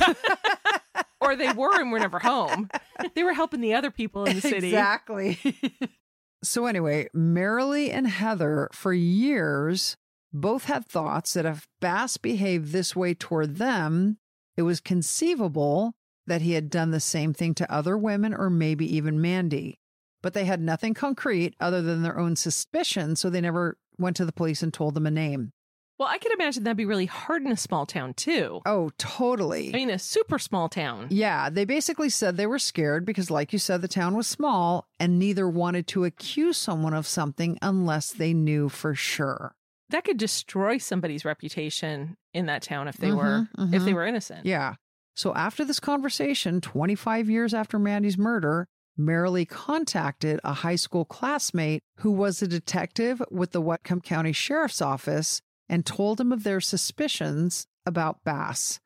Or 1.22 1.36
they 1.36 1.52
were 1.52 1.80
and 1.80 1.92
were 1.92 2.00
never 2.00 2.20
home. 2.20 2.70
They 3.14 3.24
were 3.24 3.34
helping 3.34 3.62
the 3.62 3.74
other 3.74 3.92
people 3.92 4.26
in 4.26 4.36
the 4.36 4.42
city. 4.42 4.70
Exactly. 4.70 5.38
so, 6.44 6.66
anyway, 6.66 7.10
Marilee 7.16 7.94
and 7.94 8.08
Heather, 8.08 8.70
for 8.72 8.94
years, 8.94 9.98
both 10.32 10.66
had 10.66 10.86
thoughts 10.86 11.34
that 11.34 11.46
if 11.46 11.68
Bass 11.82 12.18
behaved 12.18 12.72
this 12.72 12.96
way 12.96 13.14
toward 13.14 13.58
them, 13.58 14.18
it 14.56 14.62
was 14.62 14.80
conceivable 14.80 15.94
that 16.26 16.42
he 16.42 16.54
had 16.54 16.70
done 16.70 16.92
the 16.92 17.00
same 17.00 17.34
thing 17.34 17.54
to 17.56 17.72
other 17.72 17.98
women 17.98 18.34
or 18.34 18.50
maybe 18.50 18.96
even 18.96 19.22
Mandy. 19.22 19.80
But 20.22 20.34
they 20.34 20.46
had 20.46 20.62
nothing 20.62 20.94
concrete 20.94 21.54
other 21.60 21.82
than 21.82 22.02
their 22.02 22.18
own 22.18 22.36
suspicion, 22.36 23.16
so 23.16 23.30
they 23.30 23.42
never 23.42 23.78
went 24.00 24.16
to 24.18 24.26
the 24.26 24.32
police 24.32 24.64
and 24.64 24.74
told 24.74 24.96
them 24.96 25.06
a 25.06 25.12
name. 25.12 25.52
Well, 25.98 26.08
I 26.08 26.18
can 26.18 26.32
imagine 26.32 26.64
that'd 26.64 26.78
be 26.78 26.86
really 26.86 27.08
hard 27.08 27.42
in 27.42 27.52
a 27.52 27.58
small 27.58 27.86
town 27.86 28.14
too. 28.14 28.62
Oh, 28.66 28.90
totally. 28.98 29.70
I 29.74 29.78
mean, 29.78 29.90
a 29.90 30.00
super 30.00 30.40
small 30.40 30.70
town. 30.70 31.08
Yeah, 31.10 31.50
they 31.50 31.66
basically 31.66 32.10
said 32.10 32.38
they 32.38 32.48
were 32.48 32.58
scared 32.58 33.06
because, 33.06 33.30
like 33.30 33.52
you 33.52 33.60
said, 33.60 33.82
the 33.82 33.90
town 33.90 34.16
was 34.16 34.26
small 34.26 34.88
and 34.98 35.20
neither 35.20 35.48
wanted 35.50 35.88
to 35.88 36.06
accuse 36.06 36.56
someone 36.58 36.94
of 36.94 37.06
something 37.06 37.60
unless 37.62 38.12
they 38.12 38.34
knew 38.34 38.70
for 38.70 38.96
sure. 38.96 39.56
That 39.90 40.06
could 40.06 40.18
destroy 40.18 40.78
somebody's 40.78 41.26
reputation 41.26 42.16
in 42.34 42.46
that 42.46 42.62
town 42.62 42.88
if 42.88 42.96
they 42.98 43.10
Mhm, 43.10 43.18
were 43.18 43.48
if 43.76 43.84
they 43.84 43.92
mhm. 43.92 43.96
were 43.96 44.06
innocent. 44.06 44.46
Yeah. 44.46 44.76
So 45.18 45.34
after 45.34 45.66
this 45.66 45.82
conversation, 45.82 46.62
25 46.62 47.30
years 47.30 47.54
after 47.54 47.78
Mandy's 47.78 48.18
murder, 48.18 48.68
Marilee 49.00 49.48
contacted 49.48 50.42
a 50.44 50.54
high 50.54 50.76
school 50.76 51.06
classmate 51.06 51.82
who 52.00 52.12
was 52.12 52.42
a 52.42 52.48
detective 52.48 53.22
with 53.32 53.52
the 53.52 53.62
Whatcom 53.62 54.04
County 54.04 54.34
Sheriff's 54.34 54.82
Office 54.82 55.42
and 55.70 55.86
told 55.86 56.20
him 56.20 56.34
of 56.34 56.44
their 56.44 56.60
suspicions 56.60 57.66
about 57.86 58.24
Bass. 58.26 58.80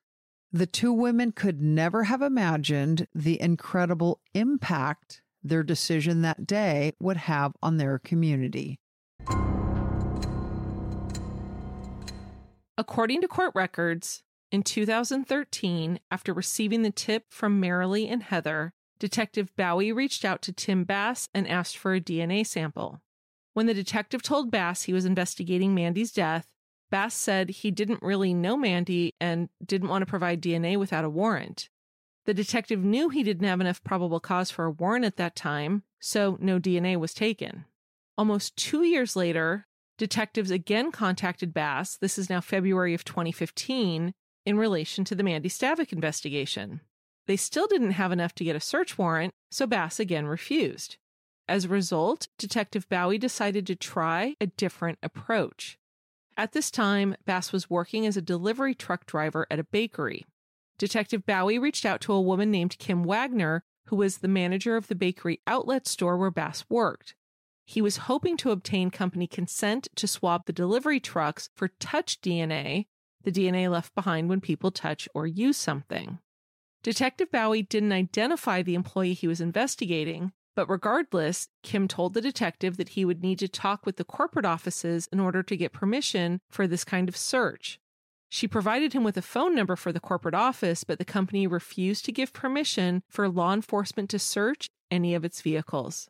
The 0.52 0.68
two 0.68 0.94
women 0.94 1.32
could 1.32 1.62
never 1.62 2.04
have 2.04 2.22
imagined 2.22 3.08
the 3.16 3.42
incredible 3.42 4.20
impact 4.36 5.24
their 5.44 5.64
decision 5.64 6.22
that 6.22 6.46
day 6.46 6.94
would 7.00 7.18
have 7.18 7.54
on 7.64 7.78
their 7.78 7.98
community. 7.98 8.78
According 12.78 13.22
to 13.22 13.28
court 13.28 13.52
records, 13.56 14.22
in 14.52 14.62
2013, 14.62 16.00
after 16.12 16.34
receiving 16.34 16.84
the 16.84 16.92
tip 16.92 17.26
from 17.30 17.60
Marilee 17.60 18.12
and 18.12 18.22
Heather, 18.22 18.74
Detective 19.04 19.54
Bowie 19.58 19.92
reached 19.92 20.24
out 20.24 20.42
to 20.44 20.54
Tim 20.54 20.86
Bass 20.86 21.28
and 21.34 21.46
asked 21.46 21.78
for 21.78 21.94
a 21.94 22.00
DNA 22.00 22.48
sample. 22.48 23.02
When 23.54 23.66
the 23.66 23.74
detective 23.74 24.22
told 24.22 24.50
Bass 24.50 24.84
he 24.84 24.94
was 24.94 25.04
investigating 25.04 25.76
Mandy's 25.76 26.14
death, 26.14 26.54
Bass 26.90 27.14
said 27.14 27.50
he 27.50 27.70
didn't 27.70 28.02
really 28.02 28.34
know 28.34 28.56
Mandy 28.56 29.14
and 29.20 29.50
didn't 29.62 29.90
want 29.90 30.04
to 30.04 30.10
provide 30.10 30.42
DNA 30.42 30.78
without 30.80 31.04
a 31.04 31.10
warrant. 31.10 31.68
The 32.24 32.34
detective 32.34 32.80
knew 32.80 33.10
he 33.10 33.24
didn't 33.24 33.46
have 33.46 33.60
enough 33.60 33.84
probable 33.84 34.22
cause 34.22 34.50
for 34.50 34.64
a 34.64 34.72
warrant 34.72 35.04
at 35.04 35.18
that 35.18 35.36
time, 35.36 35.84
so 36.00 36.38
no 36.40 36.58
DNA 36.58 36.96
was 36.96 37.14
taken. 37.14 37.66
Almost 38.18 38.56
two 38.56 38.84
years 38.84 39.18
later, 39.18 39.68
detectives 39.98 40.50
again 40.50 40.94
contacted 40.94 41.54
Bass, 41.54 41.98
this 41.98 42.18
is 42.18 42.30
now 42.30 42.40
February 42.40 42.94
of 42.94 43.04
2015, 43.04 44.14
in 44.46 44.58
relation 44.58 45.04
to 45.04 45.14
the 45.14 45.24
Mandy 45.24 45.50
Stavik 45.50 45.92
investigation. 45.92 46.80
They 47.26 47.38
still 47.38 47.68
didn't 47.68 47.92
have 47.92 48.12
enough 48.12 48.36
to 48.36 48.44
get 48.44 48.56
a 48.56 48.60
search 48.60 48.98
warrant, 48.98 49.34
so 49.50 49.66
Bass 49.66 50.00
again 50.00 50.26
refused. 50.26 50.98
As 51.48 51.66
a 51.66 51.70
result, 51.70 52.28
Detective 52.38 52.88
Bowie 52.90 53.18
decided 53.18 53.68
to 53.68 53.76
try 53.76 54.36
a 54.40 54.48
different 54.48 55.00
approach. 55.04 55.78
At 56.36 56.54
this 56.54 56.72
time, 56.72 57.16
Bass 57.26 57.52
was 57.52 57.70
working 57.70 58.06
as 58.06 58.18
a 58.18 58.22
delivery 58.22 58.74
truck 58.74 59.06
driver 59.06 59.46
at 59.52 59.60
a 59.60 59.64
bakery. 59.64 60.26
Detective 60.78 61.26
Bowie 61.26 61.60
reached 61.60 61.86
out 61.86 62.02
to 62.02 62.14
a 62.14 62.22
woman 62.22 62.50
named 62.50 62.80
Kim 62.80 63.04
Wagner, 63.04 63.64
who 63.88 63.96
was 63.96 64.18
the 64.18 64.28
manager 64.28 64.76
of 64.76 64.88
the 64.88 64.96
bakery 64.96 65.40
outlet 65.46 65.88
store 65.88 66.18
where 66.18 66.32
Bass 66.32 66.66
worked. 66.70 67.16
He 67.66 67.82
was 67.82 67.98
hoping 67.98 68.36
to 68.38 68.52
obtain 68.52 68.90
company 68.90 69.28
consent 69.28 69.88
to 69.96 70.08
swab 70.08 70.46
the 70.46 70.54
delivery 70.54 71.00
trucks 71.00 71.50
for 71.56 71.68
touch 71.68 72.20
DNA, 72.22 72.88
the 73.24 73.32
DNA 73.32 73.70
left 73.70 73.96
behind 73.96 74.28
when 74.28 74.42
people 74.42 74.72
touch 74.72 75.08
or 75.14 75.28
use 75.28 75.58
something. 75.58 76.20
Detective 76.84 77.32
Bowie 77.32 77.62
didn't 77.62 77.94
identify 77.94 78.62
the 78.62 78.76
employee 78.76 79.14
he 79.14 79.28
was 79.28 79.40
investigating, 79.40 80.34
but 80.54 80.70
regardless, 80.70 81.48
Kim 81.64 81.88
told 81.88 82.14
the 82.14 82.20
detective 82.20 82.76
that 82.76 82.90
he 82.90 83.06
would 83.06 83.24
need 83.24 83.40
to 83.40 83.48
talk 83.48 83.86
with 83.86 83.96
the 83.96 84.04
corporate 84.04 84.46
offices 84.46 85.08
in 85.12 85.22
order 85.22 85.42
to 85.42 85.56
get 85.56 85.72
permission 85.72 86.42
for 86.50 86.68
this 86.68 86.84
kind 86.84 87.08
of 87.08 87.16
search. 87.16 87.80
She 88.30 88.50
provided 88.50 88.92
him 88.92 89.04
with 89.04 89.16
a 89.16 89.22
phone 89.22 89.56
number 89.56 89.78
for 89.78 89.94
the 89.94 90.00
corporate 90.02 90.36
office, 90.36 90.84
but 90.84 90.98
the 90.98 91.06
company 91.06 91.48
refused 91.48 92.04
to 92.06 92.12
give 92.12 92.34
permission 92.34 93.02
for 93.08 93.30
law 93.30 93.54
enforcement 93.54 94.10
to 94.10 94.20
search 94.20 94.68
any 94.92 95.16
of 95.16 95.24
its 95.24 95.42
vehicles. 95.42 96.10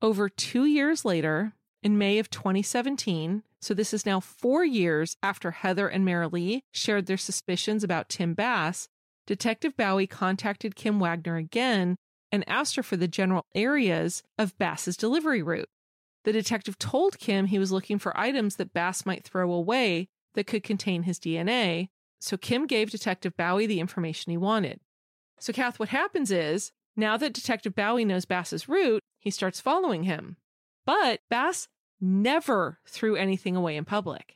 Over 0.00 0.28
two 0.28 0.64
years 0.64 1.04
later, 1.04 1.54
in 1.82 1.98
May 1.98 2.18
of 2.18 2.30
2017, 2.30 3.42
so 3.60 3.74
this 3.74 3.92
is 3.92 4.06
now 4.06 4.20
four 4.20 4.64
years 4.64 5.16
after 5.22 5.50
Heather 5.50 5.88
and 5.88 6.06
Marilee 6.06 6.60
shared 6.70 7.06
their 7.06 7.16
suspicions 7.16 7.82
about 7.82 8.08
Tim 8.08 8.34
Bass, 8.34 8.88
Detective 9.26 9.76
Bowie 9.76 10.06
contacted 10.06 10.76
Kim 10.76 10.98
Wagner 10.98 11.36
again 11.36 11.96
and 12.30 12.48
asked 12.48 12.76
her 12.76 12.82
for 12.82 12.96
the 12.96 13.08
general 13.08 13.46
areas 13.54 14.22
of 14.38 14.56
Bass's 14.58 14.96
delivery 14.96 15.42
route. 15.42 15.68
The 16.24 16.32
detective 16.32 16.78
told 16.78 17.18
Kim 17.18 17.46
he 17.46 17.58
was 17.58 17.72
looking 17.72 17.98
for 17.98 18.18
items 18.18 18.56
that 18.56 18.72
Bass 18.72 19.06
might 19.06 19.24
throw 19.24 19.52
away 19.52 20.08
that 20.34 20.46
could 20.46 20.62
contain 20.62 21.04
his 21.04 21.18
DNA, 21.18 21.88
so 22.20 22.36
Kim 22.36 22.66
gave 22.66 22.90
Detective 22.90 23.36
Bowie 23.36 23.66
the 23.66 23.80
information 23.80 24.30
he 24.30 24.36
wanted. 24.36 24.80
So, 25.38 25.52
Kath, 25.52 25.78
what 25.78 25.90
happens 25.90 26.30
is 26.30 26.72
now 26.96 27.16
that 27.16 27.34
Detective 27.34 27.74
Bowie 27.74 28.04
knows 28.04 28.24
Bass's 28.24 28.68
route, 28.68 29.02
he 29.20 29.30
starts 29.30 29.60
following 29.60 30.04
him. 30.04 30.36
But 30.86 31.20
Bass 31.28 31.68
never 32.00 32.78
threw 32.86 33.16
anything 33.16 33.56
away 33.56 33.76
in 33.76 33.84
public. 33.84 34.33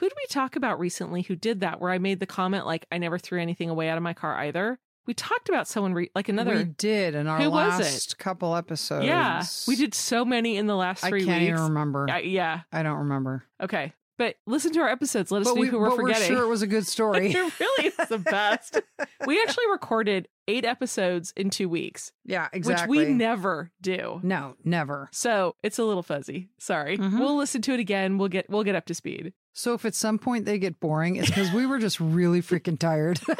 Who 0.00 0.08
did 0.08 0.16
we 0.16 0.26
talk 0.28 0.56
about 0.56 0.80
recently 0.80 1.22
who 1.22 1.36
did 1.36 1.60
that? 1.60 1.80
Where 1.80 1.90
I 1.90 1.98
made 1.98 2.20
the 2.20 2.26
comment, 2.26 2.64
like, 2.66 2.86
I 2.90 2.96
never 2.98 3.18
threw 3.18 3.40
anything 3.40 3.68
away 3.68 3.88
out 3.90 3.96
of 3.98 4.02
my 4.02 4.14
car 4.14 4.34
either. 4.36 4.78
We 5.06 5.12
talked 5.14 5.48
about 5.48 5.68
someone, 5.68 5.92
re- 5.94 6.10
like 6.14 6.28
another. 6.28 6.54
We 6.56 6.64
did 6.64 7.14
in 7.14 7.26
our 7.26 7.38
Who 7.40 7.50
was 7.50 7.80
it? 7.80 7.82
last 7.84 8.18
couple 8.18 8.54
episodes. 8.56 9.04
yeah, 9.06 9.42
we 9.68 9.76
did 9.76 9.92
so 9.94 10.24
many 10.24 10.56
in 10.56 10.66
the 10.66 10.76
last 10.76 11.04
three. 11.04 11.22
I 11.22 11.26
can't 11.26 11.40
weeks. 11.42 11.50
even 11.50 11.62
remember. 11.64 12.06
I- 12.10 12.20
yeah. 12.20 12.60
I 12.72 12.82
don't 12.82 12.98
remember. 12.98 13.44
Okay. 13.62 13.92
But 14.18 14.36
listen 14.46 14.72
to 14.74 14.80
our 14.80 14.88
episodes. 14.90 15.30
Let 15.30 15.40
us 15.42 15.48
But, 15.48 15.54
know 15.54 15.60
we, 15.62 15.66
who 15.68 15.78
we're 15.78 15.88
but 15.90 15.98
we're 15.98 16.14
sure 16.14 16.42
it 16.42 16.48
was 16.48 16.60
a 16.60 16.66
good 16.66 16.86
story. 16.86 17.32
it 17.32 17.60
really 17.60 17.86
is 17.88 18.08
the 18.08 18.18
best. 18.18 18.80
we 19.26 19.40
actually 19.42 19.64
recorded 19.70 20.28
eight 20.46 20.66
episodes 20.66 21.32
in 21.36 21.48
two 21.48 21.68
weeks, 21.70 22.12
yeah, 22.26 22.48
exactly. 22.52 22.98
which 22.98 23.06
we 23.08 23.12
never 23.14 23.70
do. 23.80 24.20
No, 24.22 24.56
never. 24.62 25.08
So 25.12 25.56
it's 25.62 25.78
a 25.78 25.84
little 25.84 26.02
fuzzy. 26.02 26.48
Sorry. 26.58 26.98
Mhm. 26.98 27.18
We'll 27.18 27.36
listen 27.36 27.62
to 27.62 27.72
it 27.72 27.80
again. 27.80 28.18
We'll 28.18 28.28
get 28.28 28.50
we'll 28.50 28.64
get 28.64 28.74
up 28.74 28.84
to 28.86 28.94
speed. 28.94 29.32
So 29.52 29.74
if 29.74 29.84
at 29.84 29.94
some 29.94 30.18
point 30.18 30.44
they 30.44 30.58
get 30.58 30.80
boring, 30.80 31.16
it's 31.16 31.28
because 31.28 31.52
we 31.52 31.66
were 31.66 31.78
just 31.78 31.98
really 32.00 32.40
freaking 32.42 32.78
tired. 32.78 33.20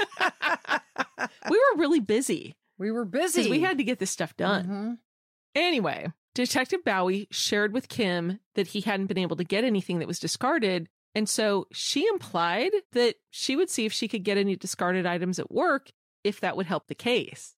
We 1.48 1.56
were 1.58 1.80
really 1.80 2.00
busy 2.00 2.56
we 2.80 2.90
were 2.90 3.04
busy. 3.04 3.50
we 3.50 3.60
had 3.60 3.76
to 3.78 3.84
get 3.84 3.98
this 3.98 4.10
stuff 4.10 4.34
done. 4.36 4.66
Mhm. 4.66 4.98
Anyway, 5.54 6.10
Detective 6.34 6.82
Bowie 6.82 7.28
shared 7.30 7.74
with 7.74 7.88
Kim 7.90 8.40
that 8.54 8.68
he 8.68 8.80
hadn't 8.80 9.06
been 9.06 9.18
able 9.18 9.36
to 9.36 9.44
get 9.44 9.64
anything 9.64 9.98
that 9.98 10.08
was 10.08 10.18
discarded. 10.18 10.88
And 11.14 11.28
so 11.28 11.66
she 11.72 12.06
implied 12.06 12.70
that 12.92 13.16
she 13.30 13.54
would 13.54 13.68
see 13.68 13.84
if 13.84 13.92
she 13.92 14.08
could 14.08 14.22
get 14.24 14.38
any 14.38 14.56
discarded 14.56 15.04
items 15.04 15.38
at 15.38 15.50
work 15.52 15.90
if 16.24 16.40
that 16.40 16.56
would 16.56 16.66
help 16.66 16.86
the 16.86 16.94
case. 16.94 17.54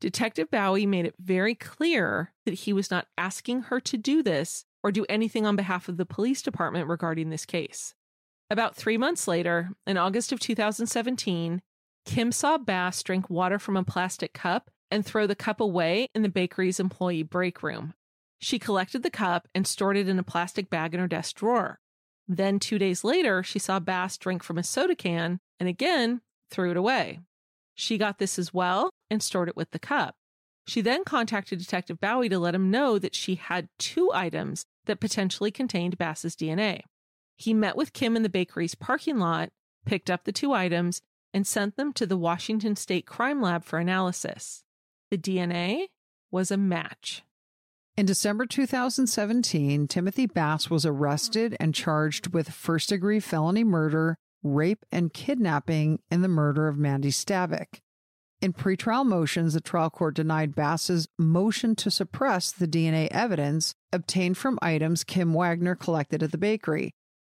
Detective 0.00 0.50
Bowie 0.50 0.84
made 0.84 1.06
it 1.06 1.14
very 1.18 1.54
clear 1.54 2.34
that 2.44 2.54
he 2.54 2.72
was 2.74 2.90
not 2.90 3.06
asking 3.16 3.62
her 3.62 3.80
to 3.80 3.96
do 3.96 4.22
this 4.22 4.66
or 4.82 4.92
do 4.92 5.06
anything 5.08 5.46
on 5.46 5.56
behalf 5.56 5.88
of 5.88 5.96
the 5.96 6.04
police 6.04 6.42
department 6.42 6.86
regarding 6.88 7.30
this 7.30 7.46
case. 7.46 7.94
About 8.48 8.76
three 8.76 8.96
months 8.96 9.26
later, 9.26 9.70
in 9.86 9.96
August 9.96 10.30
of 10.30 10.38
2017, 10.38 11.62
Kim 12.04 12.30
saw 12.30 12.58
Bass 12.58 13.02
drink 13.02 13.28
water 13.28 13.58
from 13.58 13.76
a 13.76 13.82
plastic 13.82 14.32
cup 14.32 14.70
and 14.90 15.04
throw 15.04 15.26
the 15.26 15.34
cup 15.34 15.60
away 15.60 16.08
in 16.14 16.22
the 16.22 16.28
bakery's 16.28 16.78
employee 16.78 17.24
break 17.24 17.62
room. 17.62 17.94
She 18.38 18.60
collected 18.60 19.02
the 19.02 19.10
cup 19.10 19.48
and 19.54 19.66
stored 19.66 19.96
it 19.96 20.08
in 20.08 20.18
a 20.18 20.22
plastic 20.22 20.70
bag 20.70 20.94
in 20.94 21.00
her 21.00 21.08
desk 21.08 21.36
drawer. 21.36 21.80
Then, 22.28 22.60
two 22.60 22.78
days 22.78 23.02
later, 23.02 23.42
she 23.42 23.58
saw 23.58 23.80
Bass 23.80 24.16
drink 24.16 24.44
from 24.44 24.58
a 24.58 24.62
soda 24.62 24.94
can 24.94 25.40
and 25.58 25.68
again 25.68 26.20
threw 26.50 26.70
it 26.70 26.76
away. 26.76 27.20
She 27.74 27.98
got 27.98 28.18
this 28.18 28.38
as 28.38 28.54
well 28.54 28.90
and 29.10 29.22
stored 29.22 29.48
it 29.48 29.56
with 29.56 29.72
the 29.72 29.78
cup. 29.80 30.14
She 30.68 30.80
then 30.80 31.04
contacted 31.04 31.58
Detective 31.58 32.00
Bowie 32.00 32.28
to 32.28 32.38
let 32.38 32.54
him 32.54 32.70
know 32.70 32.98
that 32.98 33.14
she 33.14 33.36
had 33.36 33.68
two 33.78 34.10
items 34.12 34.64
that 34.86 35.00
potentially 35.00 35.50
contained 35.50 35.98
Bass's 35.98 36.36
DNA. 36.36 36.82
He 37.36 37.54
met 37.54 37.76
with 37.76 37.92
Kim 37.92 38.16
in 38.16 38.22
the 38.22 38.28
bakery's 38.28 38.74
parking 38.74 39.18
lot, 39.18 39.50
picked 39.84 40.10
up 40.10 40.24
the 40.24 40.32
two 40.32 40.52
items, 40.52 41.02
and 41.32 41.46
sent 41.46 41.76
them 41.76 41.92
to 41.92 42.06
the 42.06 42.16
Washington 42.16 42.76
State 42.76 43.06
Crime 43.06 43.42
Lab 43.42 43.62
for 43.62 43.78
analysis. 43.78 44.64
The 45.10 45.18
DNA 45.18 45.88
was 46.30 46.50
a 46.50 46.56
match. 46.56 47.22
In 47.96 48.06
December 48.06 48.46
2017, 48.46 49.86
Timothy 49.88 50.26
Bass 50.26 50.68
was 50.68 50.84
arrested 50.84 51.56
and 51.60 51.74
charged 51.74 52.34
with 52.34 52.50
first 52.50 52.88
degree 52.88 53.20
felony 53.20 53.64
murder, 53.64 54.18
rape, 54.42 54.84
and 54.90 55.12
kidnapping 55.12 56.00
in 56.10 56.22
the 56.22 56.28
murder 56.28 56.68
of 56.68 56.76
Mandy 56.76 57.10
Stavik. 57.10 57.80
In 58.42 58.52
pretrial 58.52 59.06
motions, 59.06 59.54
the 59.54 59.62
trial 59.62 59.88
court 59.88 60.14
denied 60.14 60.54
Bass's 60.54 61.08
motion 61.18 61.74
to 61.76 61.90
suppress 61.90 62.52
the 62.52 62.68
DNA 62.68 63.08
evidence 63.10 63.74
obtained 63.92 64.36
from 64.36 64.58
items 64.60 65.04
Kim 65.04 65.32
Wagner 65.32 65.74
collected 65.74 66.22
at 66.22 66.32
the 66.32 66.38
bakery. 66.38 66.94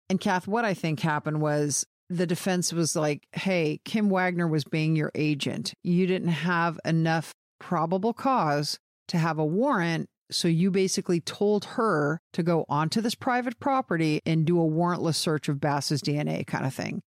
And 0.09 0.19
Kath, 0.19 0.47
what 0.47 0.65
I 0.65 0.73
think 0.73 0.99
happened 0.99 1.41
was 1.41 1.85
the 2.09 2.25
defense 2.25 2.73
was 2.73 2.95
like, 2.95 3.27
hey, 3.33 3.79
Kim 3.85 4.09
Wagner 4.09 4.47
was 4.47 4.63
being 4.63 4.95
your 4.95 5.11
agent. 5.13 5.73
You 5.83 6.07
didn't 6.07 6.29
have 6.29 6.79
enough 6.83 7.33
probable 7.59 8.13
cause 8.13 8.79
to 9.09 9.17
have 9.17 9.37
a 9.37 9.45
warrant 9.45 10.09
so 10.31 10.47
you 10.47 10.71
basically 10.71 11.19
told 11.19 11.65
her 11.65 12.21
to 12.33 12.43
go 12.43 12.65
onto 12.69 13.01
this 13.01 13.15
private 13.15 13.59
property 13.59 14.21
and 14.25 14.45
do 14.45 14.61
a 14.61 14.67
warrantless 14.69 15.15
search 15.15 15.49
of 15.49 15.59
Bass's 15.59 16.01
DNA 16.01 16.45
kind 16.45 16.65
of 16.65 16.73
thing. 16.73 17.01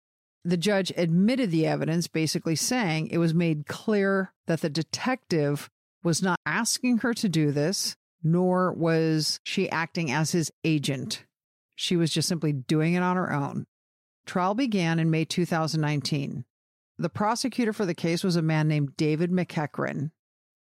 The 0.45 0.57
judge 0.57 0.91
admitted 0.95 1.51
the 1.51 1.67
evidence, 1.67 2.07
basically 2.07 2.55
saying 2.55 3.07
it 3.07 3.17
was 3.17 3.33
made 3.33 3.67
clear 3.67 4.31
that 4.47 4.61
the 4.61 4.69
detective 4.69 5.69
was 6.01 6.21
not 6.21 6.39
asking 6.45 6.99
her 6.99 7.13
to 7.15 7.27
do 7.27 7.51
this, 7.51 7.95
nor 8.23 8.71
was 8.71 9.39
she 9.43 9.69
acting 9.69 10.11
as 10.11 10.31
his 10.31 10.49
agent. 10.63 11.25
She 11.81 11.95
was 11.95 12.11
just 12.11 12.27
simply 12.27 12.51
doing 12.51 12.95
it 12.95 13.03
on 13.03 13.15
her 13.15 13.31
own. 13.31 13.65
Trial 14.25 14.53
began 14.53 14.99
in 14.99 15.09
May 15.09 15.23
2019. 15.23 16.43
The 16.97 17.09
prosecutor 17.09 17.71
for 17.71 17.85
the 17.85 17.93
case 17.93 18.21
was 18.21 18.35
a 18.35 18.41
man 18.41 18.67
named 18.67 18.97
David 18.97 19.31
McEachran. 19.31 20.11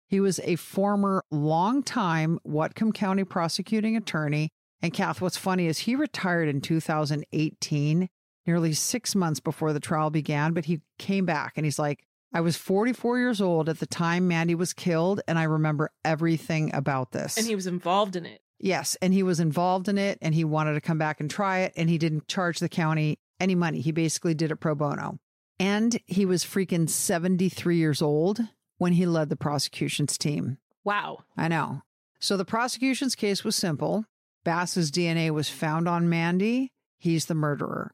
He 0.06 0.20
was 0.20 0.38
a 0.44 0.54
former 0.54 1.24
longtime 1.32 2.38
Whatcom 2.46 2.94
County 2.94 3.24
prosecuting 3.24 3.96
attorney. 3.96 4.50
And 4.80 4.94
Kath, 4.94 5.20
what's 5.20 5.36
funny 5.36 5.66
is 5.66 5.78
he 5.78 5.96
retired 5.96 6.48
in 6.48 6.60
2018, 6.60 8.08
nearly 8.46 8.72
six 8.72 9.16
months 9.16 9.40
before 9.40 9.72
the 9.72 9.80
trial 9.80 10.10
began, 10.10 10.52
but 10.52 10.66
he 10.66 10.82
came 11.00 11.26
back 11.26 11.54
and 11.56 11.66
he's 11.66 11.80
like, 11.80 12.04
I 12.32 12.42
was 12.42 12.56
44 12.56 13.18
years 13.18 13.40
old 13.40 13.68
at 13.68 13.80
the 13.80 13.86
time 13.86 14.28
Mandy 14.28 14.54
was 14.54 14.72
killed, 14.72 15.20
and 15.26 15.36
I 15.36 15.44
remember 15.44 15.90
everything 16.04 16.72
about 16.72 17.10
this. 17.10 17.36
And 17.36 17.46
he 17.46 17.56
was 17.56 17.66
involved 17.66 18.14
in 18.14 18.24
it. 18.24 18.40
Yes, 18.58 18.96
and 19.00 19.14
he 19.14 19.22
was 19.22 19.40
involved 19.40 19.88
in 19.88 19.98
it 19.98 20.18
and 20.20 20.34
he 20.34 20.44
wanted 20.44 20.74
to 20.74 20.80
come 20.80 20.98
back 20.98 21.20
and 21.20 21.30
try 21.30 21.60
it, 21.60 21.72
and 21.76 21.88
he 21.88 21.98
didn't 21.98 22.28
charge 22.28 22.58
the 22.58 22.68
county 22.68 23.18
any 23.40 23.54
money. 23.54 23.80
He 23.80 23.92
basically 23.92 24.34
did 24.34 24.50
it 24.50 24.56
pro 24.56 24.74
bono. 24.74 25.18
And 25.60 25.98
he 26.06 26.24
was 26.24 26.44
freaking 26.44 26.88
73 26.88 27.76
years 27.76 28.02
old 28.02 28.40
when 28.78 28.92
he 28.92 29.06
led 29.06 29.28
the 29.28 29.36
prosecution's 29.36 30.16
team. 30.16 30.58
Wow. 30.84 31.24
I 31.36 31.48
know. 31.48 31.82
So 32.20 32.36
the 32.36 32.44
prosecution's 32.44 33.14
case 33.14 33.44
was 33.44 33.56
simple. 33.56 34.04
Bass's 34.44 34.90
DNA 34.90 35.30
was 35.30 35.48
found 35.48 35.88
on 35.88 36.08
Mandy. 36.08 36.72
He's 36.98 37.26
the 37.26 37.34
murderer. 37.34 37.92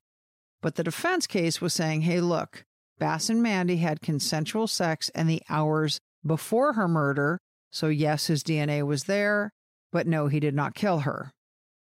But 0.63 0.77
the 0.77 0.85
defense 0.85 1.27
case 1.27 1.61
was 1.61 1.75
saying, 1.75 2.03
hey, 2.03 2.21
look, 2.21 2.65
Bass 2.99 3.29
and 3.29 3.43
Mandy 3.43 3.79
had 3.79 4.01
consensual 4.01 4.67
sex 4.67 5.11
in 5.11 5.27
the 5.27 5.43
hours 5.49 6.01
before 6.25 6.75
her 6.75 6.89
murder. 6.89 7.41
So, 7.71 7.89
yes, 7.89 8.29
his 8.29 8.43
DNA 8.43 8.87
was 8.87 9.05
there, 9.05 9.53
but 9.95 10.09
no, 10.09 10.27
he 10.27 10.41
did 10.41 10.57
not 10.57 10.75
kill 10.75 11.01
her. 11.01 11.31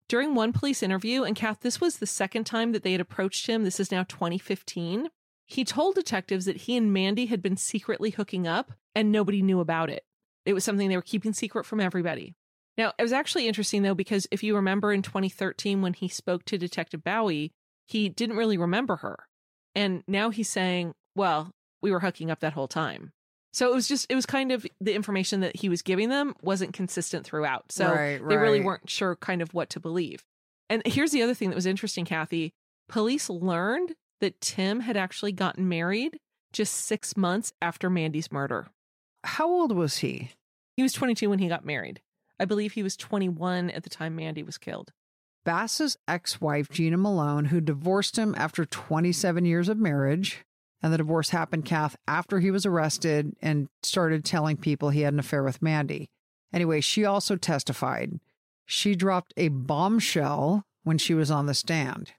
During 0.09 0.37
one 0.37 0.53
police 0.53 0.85
interview, 0.85 1.25
and 1.25 1.35
Kath, 1.35 1.59
this 1.63 1.81
was 1.81 1.97
the 1.97 2.07
second 2.07 2.45
time 2.45 2.71
that 2.71 2.85
they 2.85 2.93
had 2.93 3.01
approached 3.01 3.49
him. 3.49 3.65
This 3.65 3.81
is 3.81 3.91
now 3.91 4.05
2015. 4.05 5.09
He 5.47 5.65
told 5.65 5.97
detectives 5.97 6.45
that 6.45 6.59
he 6.59 6.77
and 6.77 6.93
Mandy 6.93 7.27
had 7.27 7.43
been 7.43 7.57
secretly 7.57 8.11
hooking 8.11 8.47
up 8.47 8.71
and 8.95 9.11
nobody 9.11 9.43
knew 9.43 9.59
about 9.59 9.91
it. 9.91 10.05
It 10.47 10.53
was 10.53 10.63
something 10.63 10.89
they 10.89 10.95
were 10.95 11.03
keeping 11.03 11.33
secret 11.33 11.67
from 11.67 11.81
everybody. 11.81 12.37
Now, 12.77 12.93
it 12.97 13.03
was 13.03 13.13
actually 13.13 13.49
interesting 13.49 13.83
though, 13.83 13.97
because 13.97 14.29
if 14.31 14.45
you 14.45 14.55
remember 14.55 14.93
in 14.93 15.03
2013 15.03 15.83
when 15.83 15.95
he 15.95 16.07
spoke 16.07 16.45
to 16.45 16.57
Detective 16.57 17.03
Bowie, 17.03 17.51
he 17.85 18.09
didn't 18.09 18.37
really 18.37 18.57
remember 18.57 18.97
her. 18.97 19.25
And 19.75 20.05
now 20.07 20.31
he's 20.31 20.49
saying, 20.49 20.95
well, 21.17 21.51
we 21.83 21.91
were 21.91 22.01
hooking 22.01 22.31
up 22.31 22.39
that 22.41 22.53
whole 22.53 22.69
time. 22.69 23.11
So 23.53 23.71
it 23.71 23.75
was 23.75 23.89
just, 23.89 24.07
it 24.11 24.15
was 24.15 24.27
kind 24.27 24.53
of 24.53 24.67
the 24.81 24.95
information 24.95 25.41
that 25.41 25.57
he 25.57 25.69
was 25.69 25.83
giving 25.83 26.09
them 26.09 26.35
wasn't 26.43 26.75
consistent 26.75 27.25
throughout. 27.25 27.73
So 27.73 27.91
Right, 27.91 28.21
they 28.27 28.37
really 28.37 28.61
weren't 28.61 28.89
sure 28.89 29.17
kind 29.17 29.43
of 29.43 29.55
what 29.55 29.71
to 29.71 29.81
believe. 29.81 30.25
And 30.71 30.83
here's 30.85 31.13
the 31.13 31.23
other 31.23 31.35
thing 31.35 31.49
that 31.51 31.57
was 31.57 31.67
interesting, 31.67 32.05
Kathy. 32.05 32.53
Police 32.89 33.31
learned 33.31 33.95
that 34.21 34.41
Tim 34.41 34.81
had 34.81 34.97
actually 34.97 35.33
gotten 35.33 35.69
married 35.69 36.19
just 36.53 36.75
six 36.75 37.17
months 37.17 37.53
after 37.63 37.89
Mandy's 37.91 38.33
murder. 38.33 38.69
How 39.25 39.49
old 39.49 39.73
was 39.73 39.99
he? 39.99 40.31
He 40.77 40.83
was 40.83 40.93
22 40.93 41.29
when 41.31 41.39
he 41.39 41.49
got 41.49 41.65
married. 41.65 42.01
I 42.41 42.45
believe 42.45 42.73
he 42.73 42.83
was 42.83 42.97
21 42.97 43.71
at 43.71 43.83
the 43.83 43.91
time 43.91 44.15
Mandy 44.17 44.43
was 44.43 44.59
killed. 44.59 44.93
Bass's 45.45 45.97
ex 46.07 46.41
wife, 46.41 46.69
Gina 46.71 46.97
Malone, 46.97 47.47
who 47.47 47.61
divorced 47.61 48.19
him 48.19 48.35
after 48.37 48.65
27 48.65 49.45
years 49.45 49.69
of 49.69 49.79
marriage. 49.79 50.45
And 50.83 50.93
the 50.93 50.99
divorce 50.99 51.31
happened, 51.31 51.65
Kath, 51.65 51.97
after 52.07 52.39
he 52.39 52.51
was 52.51 52.65
arrested 52.65 53.35
and 53.43 53.69
started 53.83 54.25
telling 54.25 54.57
people 54.57 54.91
he 54.91 55.01
had 55.01 55.13
an 55.13 55.19
affair 55.19 55.43
with 55.43 55.63
Mandy. 55.63 56.09
Anyway, 56.53 56.81
she 56.81 57.05
also 57.05 57.37
testified. 57.37 58.21
She 58.65 58.95
dropped 58.95 59.35
a 59.37 59.49
bombshell 59.49 60.65
when 60.85 60.99
she 60.99 61.15
was 61.15 61.31
on 61.31 61.47
the 61.47 61.55
stand. 61.55 62.13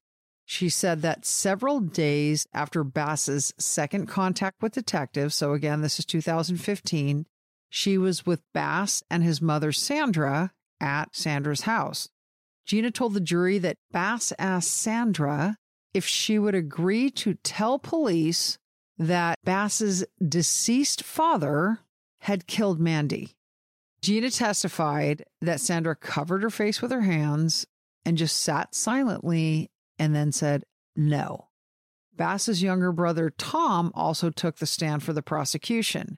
She 0.45 0.67
said 0.67 1.03
that 1.03 1.25
several 1.25 1.79
days 1.79 2.47
after 2.53 2.83
Bass's 2.83 3.53
second 3.59 4.07
contact 4.07 4.61
with 4.61 4.73
detectives, 4.73 5.35
so 5.35 5.53
again, 5.53 5.81
this 5.81 5.99
is 5.99 6.05
2015, 6.05 7.27
she 7.69 7.97
was 7.99 8.25
with 8.25 8.41
Bass 8.51 9.03
and 9.11 9.23
his 9.23 9.43
mother, 9.43 9.71
Sandra, 9.71 10.51
at 10.81 11.15
Sandra's 11.15 11.61
house. 11.61 12.09
Gina 12.65 12.89
told 12.89 13.13
the 13.13 13.19
jury 13.19 13.59
that 13.59 13.77
Bass 13.91 14.33
asked 14.39 14.71
Sandra 14.71 15.57
if 15.93 16.05
she 16.05 16.39
would 16.39 16.55
agree 16.55 17.09
to 17.11 17.35
tell 17.35 17.79
police 17.79 18.57
that 18.97 19.37
Bass's 19.43 20.05
deceased 20.25 21.03
father 21.03 21.79
had 22.21 22.47
killed 22.47 22.79
Mandy. 22.79 23.35
Gina 24.01 24.29
testified 24.29 25.25
that 25.41 25.59
Sandra 25.61 25.95
covered 25.95 26.43
her 26.43 26.49
face 26.49 26.81
with 26.81 26.91
her 26.91 27.01
hands 27.01 27.65
and 28.05 28.17
just 28.17 28.37
sat 28.37 28.73
silently 28.73 29.71
and 29.97 30.15
then 30.15 30.31
said 30.31 30.63
no. 30.95 31.47
Bass's 32.15 32.61
younger 32.61 32.91
brother, 32.91 33.29
Tom, 33.29 33.91
also 33.95 34.29
took 34.29 34.57
the 34.57 34.65
stand 34.65 35.03
for 35.03 35.13
the 35.13 35.21
prosecution. 35.21 36.17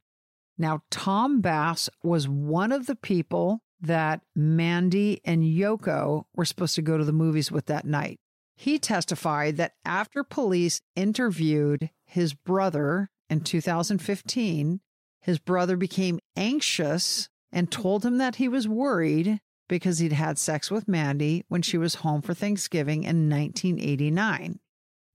Now, 0.57 0.81
Tom 0.89 1.41
Bass 1.41 1.89
was 2.03 2.27
one 2.27 2.71
of 2.71 2.85
the 2.85 2.95
people 2.95 3.61
that 3.79 4.21
Mandy 4.35 5.21
and 5.25 5.43
Yoko 5.43 6.25
were 6.35 6.45
supposed 6.45 6.75
to 6.75 6.81
go 6.81 6.97
to 6.97 7.03
the 7.05 7.11
movies 7.11 7.51
with 7.51 7.65
that 7.65 7.85
night. 7.85 8.19
He 8.61 8.77
testified 8.77 9.57
that 9.57 9.73
after 9.83 10.23
police 10.23 10.81
interviewed 10.95 11.89
his 12.05 12.35
brother 12.35 13.09
in 13.27 13.41
2015, 13.41 14.81
his 15.19 15.39
brother 15.39 15.75
became 15.75 16.19
anxious 16.35 17.27
and 17.51 17.71
told 17.71 18.05
him 18.05 18.19
that 18.19 18.35
he 18.35 18.47
was 18.47 18.67
worried 18.67 19.39
because 19.67 19.97
he'd 19.97 20.11
had 20.11 20.37
sex 20.37 20.69
with 20.69 20.87
Mandy 20.87 21.43
when 21.47 21.63
she 21.63 21.79
was 21.79 21.95
home 21.95 22.21
for 22.21 22.35
Thanksgiving 22.35 23.03
in 23.03 23.31
1989. 23.31 24.59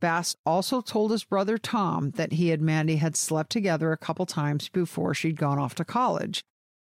Bass 0.01 0.35
also 0.45 0.81
told 0.81 1.13
his 1.13 1.23
brother 1.23 1.57
Tom 1.57 2.11
that 2.17 2.33
he 2.33 2.51
and 2.51 2.63
Mandy 2.63 2.97
had 2.97 3.15
slept 3.15 3.51
together 3.51 3.93
a 3.93 3.97
couple 3.97 4.27
times 4.27 4.69
before 4.69 5.15
she'd 5.15 5.39
gone 5.39 5.61
off 5.61 5.77
to 5.77 5.85
college. 5.85 6.43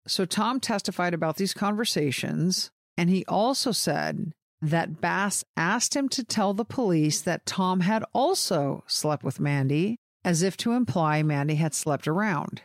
So 0.07 0.25
Tom 0.25 0.61
testified 0.61 1.15
about 1.15 1.37
these 1.37 1.53
conversations, 1.53 2.71
and 2.97 3.11
he 3.11 3.25
also 3.27 3.73
said 3.73 4.35
that 4.71 5.01
Bass 5.01 5.45
asked 5.57 5.95
him 5.95 6.09
to 6.11 6.25
tell 6.25 6.55
the 6.55 6.65
police 6.65 7.21
that 7.21 7.47
Tom 7.47 7.81
had 7.81 8.05
also 8.12 8.85
slept 8.87 9.23
with 9.23 9.41
Mandy, 9.41 9.97
as 10.25 10.43
if 10.43 10.57
to 10.59 10.73
imply 10.73 11.23
Mandy 11.23 11.57
had 11.57 11.75
slept 11.75 12.09
around. 12.09 12.62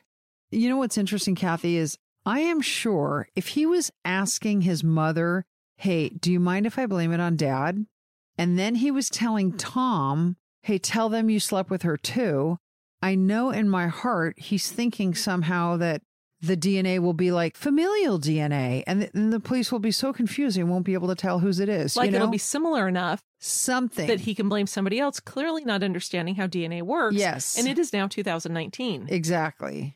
You 0.52 0.70
know 0.70 0.78
what's 0.78 0.98
interesting, 0.98 1.36
Kathy, 1.36 1.78
is 1.78 1.98
I 2.26 2.40
am 2.40 2.62
sure 2.62 3.28
if 3.36 3.50
he 3.50 3.66
was 3.66 3.92
asking 4.06 4.62
his 4.62 4.84
mother, 4.84 5.46
Hey, 5.78 6.10
do 6.10 6.32
you 6.32 6.40
mind 6.40 6.66
if 6.66 6.78
I 6.80 6.86
blame 6.86 7.12
it 7.12 7.20
on 7.20 7.36
dad? 7.36 7.86
And 8.38 8.58
then 8.58 8.76
he 8.76 8.92
was 8.92 9.10
telling 9.10 9.58
Tom, 9.58 10.38
Hey, 10.64 10.78
tell 10.78 11.10
them 11.10 11.30
you 11.30 11.40
slept 11.40 11.70
with 11.70 11.84
her 11.84 11.98
too. 11.98 12.58
I 13.02 13.16
know 13.16 13.50
in 13.50 13.70
my 13.70 13.88
heart 13.88 14.40
he's 14.40 14.72
thinking 14.72 15.16
somehow 15.16 15.78
that 15.78 16.02
the 16.42 16.56
DNA 16.56 17.00
will 17.00 17.14
be 17.14 17.32
like 17.32 17.58
familial 17.58 18.20
DNA, 18.20 18.84
and 18.88 19.02
the, 19.02 19.10
and 19.14 19.34
the 19.34 19.40
police 19.40 19.72
will 19.72 19.80
be 19.80 19.92
so 19.92 20.14
confused 20.14 20.58
they 20.58 20.64
won't 20.64 20.86
be 20.86 20.94
able 20.94 21.10
to 21.10 21.16
tell 21.16 21.40
whose 21.40 21.60
it 21.60 21.70
is. 21.70 21.98
Like 21.98 22.08
you 22.08 22.12
know? 22.12 22.18
it'll 22.18 22.30
be 22.30 22.38
similar 22.38 22.88
enough 22.88 23.22
something 23.40 24.08
that 24.08 24.22
he 24.22 24.34
can 24.34 24.48
blame 24.50 24.68
somebody 24.68 25.00
else, 25.00 25.20
clearly 25.20 25.66
not 25.66 25.84
understanding 25.84 26.36
how 26.36 26.48
DNA 26.48 26.82
works. 26.82 27.16
Yes. 27.16 27.58
And 27.58 27.68
it 27.68 27.78
is 27.78 27.94
now 27.94 28.08
2019. 28.08 29.08
exactly. 29.10 29.96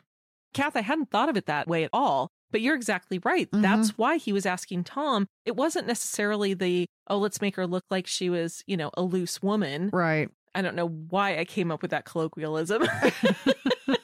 Kath, 0.54 0.76
I 0.76 0.82
hadn't 0.82 1.10
thought 1.10 1.30
of 1.30 1.38
it 1.38 1.48
that 1.48 1.68
way 1.68 1.84
at 1.84 1.90
all, 1.92 2.30
but 2.52 2.62
you're 2.62 2.76
exactly 2.76 3.20
right. 3.24 3.50
Mhm. 3.50 3.64
That's 3.64 3.98
why 3.98 4.18
he 4.18 4.32
was 4.32 4.46
asking 4.46 4.84
Tom. 4.84 5.28
It 5.46 5.56
wasn't 5.56 5.88
necessarily 5.88 6.54
the, 6.54 6.86
oh, 7.08 7.18
let's 7.18 7.42
make 7.42 7.56
her 7.56 7.66
look 7.66 7.86
like 7.90 8.06
she 8.06 8.30
was, 8.30 8.64
you 8.68 8.78
know, 8.78 8.92
a 8.96 9.02
loose 9.02 9.42
woman. 9.42 9.90
Right. 9.92 10.30
I 10.54 10.62
don't 10.62 10.76
know 10.76 10.88
why 10.88 11.40
I 11.40 11.46
came 11.46 11.72
up 11.72 11.82
with 11.82 11.90
that 11.90 12.06
colloquialism. 12.06 12.84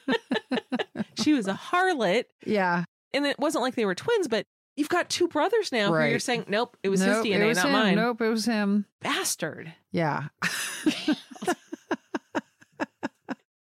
she 1.22 1.32
was 1.32 1.46
a 1.46 1.54
harlot. 1.54 2.24
Yeah. 2.44 2.84
And 3.12 3.26
it 3.26 3.38
wasn't 3.38 3.62
like 3.62 3.74
they 3.74 3.86
were 3.86 3.94
twins, 3.94 4.28
but 4.28 4.46
you've 4.76 4.88
got 4.88 5.08
two 5.10 5.28
brothers 5.28 5.72
now 5.72 5.92
who 5.92 6.04
you're 6.04 6.18
saying, 6.18 6.44
nope, 6.48 6.76
it 6.82 6.88
was 6.88 7.00
Nope, 7.00 7.24
his 7.24 7.34
DNA, 7.34 7.48
was 7.48 7.56
not 7.58 7.66
him. 7.66 7.72
mine. 7.72 7.94
Nope, 7.96 8.20
it 8.22 8.28
was 8.28 8.44
him. 8.46 8.86
Bastard. 9.00 9.72
Yeah. 9.92 10.28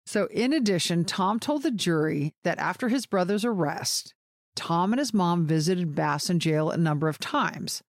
so, 0.05 0.27
in 0.27 0.53
addition, 0.53 1.05
Tom 1.05 1.39
told 1.39 1.63
the 1.63 1.71
jury 1.71 2.33
that 2.43 2.57
after 2.59 2.89
his 2.89 3.05
brother's 3.05 3.45
arrest, 3.45 4.13
Tom 4.55 4.93
and 4.93 4.99
his 4.99 5.13
mom 5.13 5.45
visited 5.45 5.95
Bass 5.95 6.29
in 6.29 6.39
jail 6.39 6.69
a 6.69 6.77
number 6.77 7.07
of 7.07 7.19
times. 7.19 7.81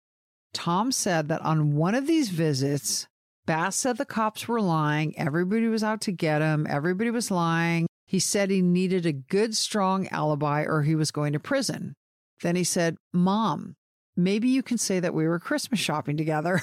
Tom 0.52 0.92
said 0.92 1.28
that 1.28 1.42
on 1.42 1.74
one 1.76 1.94
of 1.94 2.06
these 2.06 2.30
visits, 2.30 3.06
Bass 3.46 3.76
said 3.76 3.98
the 3.98 4.04
cops 4.06 4.48
were 4.48 4.60
lying. 4.60 5.18
Everybody 5.18 5.66
was 5.68 5.84
out 5.84 6.00
to 6.02 6.12
get 6.12 6.40
him. 6.40 6.66
Everybody 6.68 7.10
was 7.10 7.30
lying. 7.30 7.86
He 8.14 8.20
said 8.20 8.48
he 8.48 8.62
needed 8.62 9.06
a 9.06 9.12
good, 9.12 9.56
strong 9.56 10.06
alibi 10.06 10.62
or 10.62 10.82
he 10.82 10.94
was 10.94 11.10
going 11.10 11.32
to 11.32 11.40
prison. 11.40 11.96
Then 12.42 12.54
he 12.54 12.62
said, 12.62 12.96
Mom, 13.12 13.74
maybe 14.14 14.48
you 14.48 14.62
can 14.62 14.78
say 14.78 15.00
that 15.00 15.14
we 15.14 15.26
were 15.26 15.40
Christmas 15.40 15.80
shopping 15.80 16.16
together. 16.16 16.60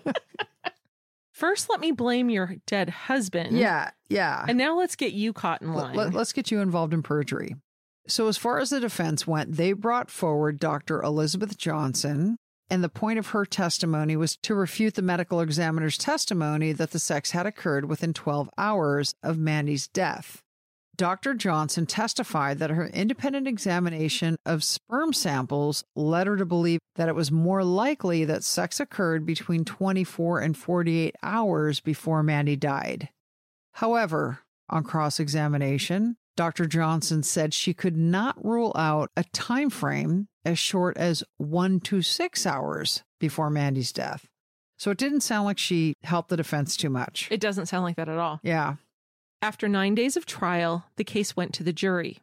First, 1.34 1.68
let 1.68 1.78
me 1.78 1.92
blame 1.92 2.30
your 2.30 2.54
dead 2.66 2.88
husband. 2.88 3.54
yeah, 3.54 3.90
yeah. 4.08 4.46
And 4.48 4.56
now 4.56 4.78
let's 4.78 4.96
get 4.96 5.12
you 5.12 5.34
caught 5.34 5.60
in 5.60 5.74
line. 5.74 5.94
Let, 5.94 6.16
us 6.16 6.32
get 6.32 6.50
you 6.50 6.60
involved 6.60 6.94
in 6.94 7.02
perjury. 7.02 7.56
So, 8.08 8.26
as 8.26 8.38
far 8.38 8.60
as 8.60 8.70
the 8.70 8.80
defense 8.80 9.26
went, 9.26 9.58
they 9.58 9.74
brought 9.74 10.10
forward 10.10 10.58
Dr. 10.58 11.02
Elizabeth 11.02 11.58
Johnson, 11.58 12.38
and 12.70 12.84
the 12.84 12.88
point 12.88 13.18
of 13.18 13.28
her 13.28 13.44
testimony 13.44 14.16
was 14.16 14.36
to 14.42 14.54
refute 14.54 14.94
the 14.94 15.02
medical 15.02 15.40
examiner's 15.40 15.98
testimony 15.98 16.72
that 16.72 16.92
the 16.92 16.98
sex 16.98 17.32
had 17.32 17.46
occurred 17.46 17.86
within 17.86 18.14
12 18.14 18.48
hours 18.56 19.14
of 19.22 19.38
Mandy's 19.38 19.88
death. 19.88 20.42
Dr. 20.96 21.34
Johnson 21.34 21.86
testified 21.86 22.58
that 22.58 22.70
her 22.70 22.86
independent 22.88 23.48
examination 23.48 24.36
of 24.44 24.62
sperm 24.62 25.12
samples 25.12 25.82
led 25.96 26.26
her 26.26 26.36
to 26.36 26.44
believe 26.44 26.80
that 26.96 27.08
it 27.08 27.14
was 27.14 27.32
more 27.32 27.64
likely 27.64 28.24
that 28.26 28.44
sex 28.44 28.78
occurred 28.80 29.24
between 29.24 29.64
24 29.64 30.40
and 30.40 30.56
48 30.56 31.16
hours 31.22 31.80
before 31.80 32.22
Mandy 32.22 32.54
died. 32.54 33.08
However, 33.74 34.40
on 34.68 34.84
cross 34.84 35.18
examination, 35.18 36.16
Dr. 36.36 36.66
Johnson 36.66 37.22
said 37.22 37.54
she 37.54 37.72
could 37.74 37.96
not 37.96 38.42
rule 38.44 38.72
out 38.76 39.10
a 39.16 39.24
time 39.24 39.70
frame 39.70 40.28
as 40.44 40.58
short 40.58 40.96
as 40.96 41.22
1 41.38 41.80
to 41.80 42.02
6 42.02 42.46
hours 42.46 43.02
before 43.18 43.50
Mandy's 43.50 43.92
death. 43.92 44.28
So 44.78 44.90
it 44.90 44.98
didn't 44.98 45.20
sound 45.20 45.44
like 45.44 45.58
she 45.58 45.94
helped 46.02 46.30
the 46.30 46.36
defense 46.36 46.76
too 46.76 46.88
much. 46.90 47.28
it 47.30 47.40
doesn't 47.40 47.66
sound 47.66 47.84
like 47.84 47.96
that 47.96 48.08
at 48.08 48.18
all. 48.18 48.40
yeah. 48.42 48.76
After 49.42 49.68
nine 49.68 49.94
days 49.94 50.16
of 50.18 50.26
trial, 50.26 50.84
the 50.96 51.04
case 51.04 51.34
went 51.34 51.54
to 51.54 51.62
the 51.62 51.72
jury. 51.72 52.18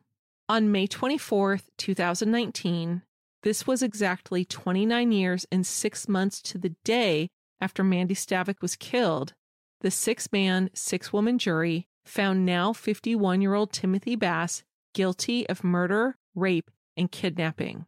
On 0.49 0.71
May 0.71 0.87
24th, 0.87 1.63
2019, 1.77 3.01
this 3.43 3.65
was 3.65 3.81
exactly 3.81 4.45
29 4.45 5.11
years 5.11 5.45
and 5.51 5.65
six 5.65 6.07
months 6.07 6.41
to 6.43 6.57
the 6.57 6.75
day 6.83 7.29
after 7.59 7.83
Mandy 7.83 8.13
Stavik 8.15 8.61
was 8.61 8.75
killed. 8.75 9.33
The 9.81 9.91
six 9.91 10.31
man, 10.31 10.69
six 10.73 11.11
woman 11.11 11.37
jury 11.37 11.87
found 12.05 12.45
now 12.45 12.71
51 12.71 13.41
year 13.41 13.53
old 13.55 13.71
Timothy 13.71 14.15
Bass 14.15 14.63
guilty 14.93 15.47
of 15.49 15.63
murder, 15.63 16.17
rape, 16.35 16.69
and 16.95 17.11
kidnapping. 17.11 17.85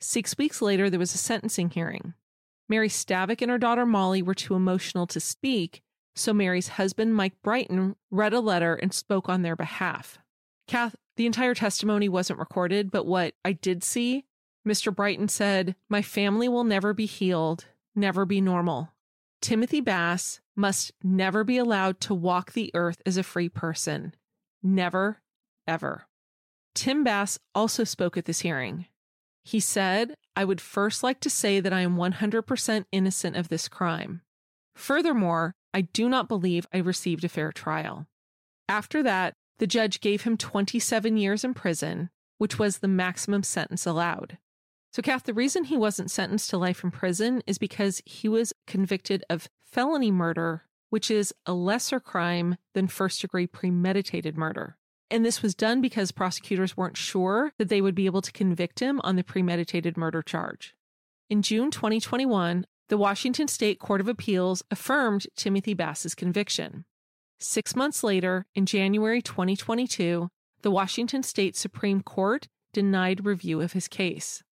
Six 0.00 0.36
weeks 0.36 0.60
later, 0.60 0.90
there 0.90 0.98
was 0.98 1.14
a 1.14 1.18
sentencing 1.18 1.70
hearing. 1.70 2.14
Mary 2.68 2.88
Stavik 2.88 3.42
and 3.42 3.50
her 3.50 3.58
daughter 3.58 3.86
Molly 3.86 4.22
were 4.22 4.34
too 4.34 4.54
emotional 4.54 5.06
to 5.08 5.20
speak, 5.20 5.82
so 6.14 6.32
Mary's 6.32 6.68
husband, 6.68 7.14
Mike 7.14 7.34
Brighton, 7.42 7.96
read 8.10 8.32
a 8.32 8.40
letter 8.40 8.74
and 8.74 8.92
spoke 8.92 9.28
on 9.28 9.42
their 9.42 9.56
behalf. 9.56 10.18
Kath, 10.66 10.96
the 11.16 11.26
entire 11.26 11.54
testimony 11.54 12.08
wasn't 12.08 12.38
recorded, 12.38 12.90
but 12.90 13.06
what 13.06 13.34
I 13.44 13.52
did 13.52 13.84
see, 13.84 14.24
Mr. 14.66 14.94
Brighton 14.94 15.28
said, 15.28 15.76
My 15.88 16.02
family 16.02 16.48
will 16.48 16.64
never 16.64 16.94
be 16.94 17.06
healed, 17.06 17.66
never 17.94 18.24
be 18.24 18.40
normal. 18.40 18.90
Timothy 19.42 19.80
Bass 19.80 20.40
must 20.56 20.92
never 21.02 21.44
be 21.44 21.58
allowed 21.58 22.00
to 22.00 22.14
walk 22.14 22.52
the 22.52 22.70
earth 22.74 23.02
as 23.04 23.16
a 23.16 23.22
free 23.22 23.48
person. 23.48 24.14
Never, 24.62 25.20
ever. 25.66 26.06
Tim 26.74 27.04
Bass 27.04 27.38
also 27.54 27.84
spoke 27.84 28.16
at 28.16 28.24
this 28.24 28.40
hearing. 28.40 28.86
He 29.44 29.60
said, 29.60 30.14
I 30.34 30.44
would 30.44 30.60
first 30.60 31.02
like 31.02 31.20
to 31.20 31.30
say 31.30 31.60
that 31.60 31.72
I 31.72 31.82
am 31.82 31.96
100% 31.96 32.84
innocent 32.90 33.36
of 33.36 33.48
this 33.48 33.68
crime. 33.68 34.22
Furthermore, 34.74 35.54
I 35.72 35.82
do 35.82 36.08
not 36.08 36.28
believe 36.28 36.66
I 36.72 36.78
received 36.78 37.24
a 37.24 37.28
fair 37.28 37.52
trial. 37.52 38.06
After 38.68 39.02
that, 39.02 39.34
the 39.58 39.66
judge 39.66 40.00
gave 40.00 40.22
him 40.22 40.36
27 40.36 41.16
years 41.16 41.44
in 41.44 41.54
prison, 41.54 42.10
which 42.38 42.58
was 42.58 42.78
the 42.78 42.88
maximum 42.88 43.42
sentence 43.42 43.86
allowed. 43.86 44.38
So, 44.92 45.02
Kath, 45.02 45.24
the 45.24 45.34
reason 45.34 45.64
he 45.64 45.76
wasn't 45.76 46.10
sentenced 46.10 46.50
to 46.50 46.58
life 46.58 46.82
in 46.82 46.90
prison 46.90 47.42
is 47.46 47.58
because 47.58 48.00
he 48.06 48.28
was 48.28 48.52
convicted 48.66 49.24
of 49.28 49.48
felony 49.64 50.10
murder, 50.10 50.62
which 50.90 51.10
is 51.10 51.34
a 51.46 51.52
lesser 51.52 52.00
crime 52.00 52.56
than 52.74 52.86
first 52.86 53.20
degree 53.20 53.46
premeditated 53.46 54.36
murder. 54.36 54.76
And 55.14 55.24
this 55.24 55.42
was 55.42 55.54
done 55.54 55.80
because 55.80 56.10
prosecutors 56.10 56.76
weren't 56.76 56.96
sure 56.96 57.52
that 57.56 57.68
they 57.68 57.80
would 57.80 57.94
be 57.94 58.06
able 58.06 58.20
to 58.20 58.32
convict 58.32 58.80
him 58.80 59.00
on 59.04 59.14
the 59.14 59.22
premeditated 59.22 59.96
murder 59.96 60.22
charge. 60.22 60.74
In 61.30 61.40
June 61.40 61.70
2021, 61.70 62.66
the 62.88 62.98
Washington 62.98 63.46
State 63.46 63.78
Court 63.78 64.00
of 64.00 64.08
Appeals 64.08 64.64
affirmed 64.72 65.28
Timothy 65.36 65.72
Bass's 65.72 66.16
conviction. 66.16 66.84
Six 67.38 67.76
months 67.76 68.02
later, 68.02 68.46
in 68.56 68.66
January 68.66 69.22
2022, 69.22 70.30
the 70.62 70.70
Washington 70.72 71.22
State 71.22 71.54
Supreme 71.54 72.02
Court 72.02 72.48
denied 72.72 73.24
review 73.24 73.60
of 73.60 73.72
his 73.72 73.86
case. 73.86 74.42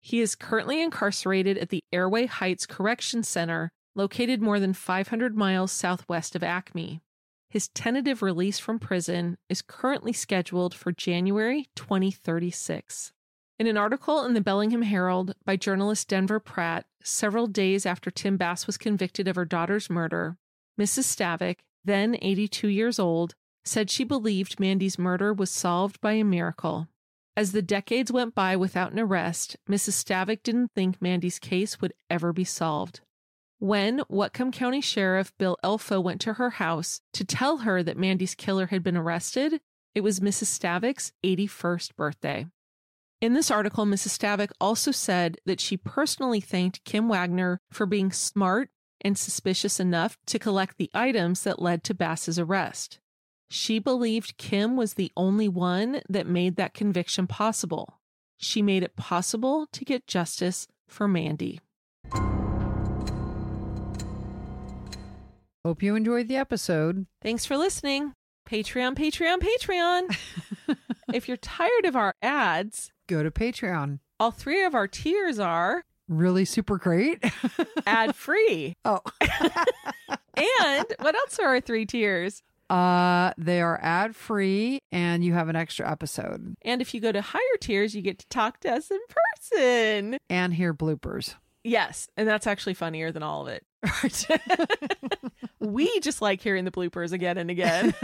He 0.00 0.20
is 0.20 0.36
currently 0.36 0.80
incarcerated 0.80 1.58
at 1.58 1.70
the 1.70 1.82
Airway 1.92 2.26
Heights 2.26 2.64
Correction 2.64 3.24
Center, 3.24 3.72
located 3.96 4.40
more 4.40 4.60
than 4.60 4.72
500 4.72 5.36
miles 5.36 5.72
southwest 5.72 6.36
of 6.36 6.44
Acme. 6.44 7.00
His 7.52 7.68
tentative 7.68 8.22
release 8.22 8.58
from 8.58 8.78
prison 8.78 9.36
is 9.50 9.60
currently 9.60 10.14
scheduled 10.14 10.72
for 10.72 10.90
January 10.90 11.68
2036. 11.76 13.12
In 13.58 13.66
an 13.66 13.76
article 13.76 14.24
in 14.24 14.32
the 14.32 14.40
Bellingham 14.40 14.80
Herald 14.80 15.34
by 15.44 15.56
journalist 15.56 16.08
Denver 16.08 16.40
Pratt, 16.40 16.86
several 17.02 17.46
days 17.46 17.84
after 17.84 18.10
Tim 18.10 18.38
Bass 18.38 18.66
was 18.66 18.78
convicted 18.78 19.28
of 19.28 19.36
her 19.36 19.44
daughter's 19.44 19.90
murder, 19.90 20.38
Mrs. 20.80 21.04
Stavik, 21.04 21.58
then 21.84 22.16
82 22.22 22.68
years 22.68 22.98
old, 22.98 23.34
said 23.66 23.90
she 23.90 24.02
believed 24.02 24.58
Mandy's 24.58 24.98
murder 24.98 25.34
was 25.34 25.50
solved 25.50 26.00
by 26.00 26.12
a 26.12 26.24
miracle. 26.24 26.88
As 27.36 27.52
the 27.52 27.60
decades 27.60 28.10
went 28.10 28.34
by 28.34 28.56
without 28.56 28.92
an 28.92 28.98
arrest, 28.98 29.58
Mrs. 29.68 30.02
Stavik 30.02 30.42
didn't 30.42 30.72
think 30.74 31.02
Mandy's 31.02 31.38
case 31.38 31.82
would 31.82 31.92
ever 32.08 32.32
be 32.32 32.44
solved. 32.44 33.02
When 33.62 34.00
Whatcom 34.10 34.52
County 34.52 34.80
Sheriff 34.80 35.32
Bill 35.38 35.56
Elfo 35.62 36.02
went 36.02 36.20
to 36.22 36.32
her 36.32 36.50
house 36.50 37.00
to 37.12 37.24
tell 37.24 37.58
her 37.58 37.80
that 37.84 37.96
Mandy's 37.96 38.34
killer 38.34 38.66
had 38.66 38.82
been 38.82 38.96
arrested, 38.96 39.60
it 39.94 40.00
was 40.00 40.18
Mrs. 40.18 40.46
Stavik's 40.46 41.12
81st 41.22 41.94
birthday. 41.94 42.46
In 43.20 43.34
this 43.34 43.52
article, 43.52 43.86
Mrs. 43.86 44.18
Stavik 44.18 44.50
also 44.60 44.90
said 44.90 45.36
that 45.46 45.60
she 45.60 45.76
personally 45.76 46.40
thanked 46.40 46.82
Kim 46.82 47.06
Wagner 47.06 47.60
for 47.70 47.86
being 47.86 48.10
smart 48.10 48.68
and 49.00 49.16
suspicious 49.16 49.78
enough 49.78 50.18
to 50.26 50.40
collect 50.40 50.76
the 50.76 50.90
items 50.92 51.44
that 51.44 51.62
led 51.62 51.84
to 51.84 51.94
Bass's 51.94 52.40
arrest. 52.40 52.98
She 53.48 53.78
believed 53.78 54.38
Kim 54.38 54.76
was 54.76 54.94
the 54.94 55.12
only 55.16 55.48
one 55.48 56.00
that 56.08 56.26
made 56.26 56.56
that 56.56 56.74
conviction 56.74 57.28
possible. 57.28 58.00
She 58.38 58.60
made 58.60 58.82
it 58.82 58.96
possible 58.96 59.68
to 59.70 59.84
get 59.84 60.08
justice 60.08 60.66
for 60.88 61.06
Mandy. 61.06 61.60
Hope 65.64 65.82
you 65.82 65.94
enjoyed 65.94 66.26
the 66.28 66.36
episode. 66.36 67.06
Thanks 67.22 67.46
for 67.46 67.56
listening. 67.56 68.14
Patreon, 68.50 68.96
Patreon, 68.96 69.38
Patreon. 69.38 70.16
if 71.14 71.28
you're 71.28 71.36
tired 71.36 71.84
of 71.84 71.94
our 71.94 72.14
ads, 72.20 72.90
Go 73.06 73.22
to 73.22 73.30
Patreon. 73.30 74.00
all 74.18 74.32
three 74.32 74.64
of 74.64 74.74
our 74.74 74.88
tiers 74.88 75.38
are 75.38 75.84
Really 76.08 76.44
super 76.44 76.78
great. 76.78 77.22
ad 77.86 78.16
free. 78.16 78.74
oh, 78.84 79.00
And 80.34 80.86
what 80.98 81.14
else 81.14 81.38
are 81.38 81.46
our 81.46 81.60
three 81.60 81.86
tiers? 81.86 82.42
Uh, 82.68 83.32
they 83.38 83.60
are 83.60 83.78
ad 83.82 84.16
free 84.16 84.80
and 84.90 85.22
you 85.24 85.34
have 85.34 85.48
an 85.48 85.56
extra 85.56 85.88
episode 85.90 86.54
And 86.62 86.80
if 86.80 86.94
you 86.94 87.00
go 87.00 87.12
to 87.12 87.20
higher 87.20 87.40
tiers, 87.60 87.94
you 87.94 88.02
get 88.02 88.18
to 88.18 88.26
talk 88.28 88.58
to 88.60 88.72
us 88.72 88.90
in 88.90 88.98
person. 89.08 90.18
and 90.28 90.54
hear 90.54 90.74
bloopers. 90.74 91.36
Yes, 91.64 92.08
and 92.16 92.26
that's 92.26 92.48
actually 92.48 92.74
funnier 92.74 93.12
than 93.12 93.22
all 93.22 93.42
of 93.42 93.48
it. 93.48 93.64
we 95.60 96.00
just 96.00 96.22
like 96.22 96.40
hearing 96.40 96.64
the 96.64 96.70
bloopers 96.70 97.12
again 97.12 97.38
and 97.38 97.50
again. 97.50 97.94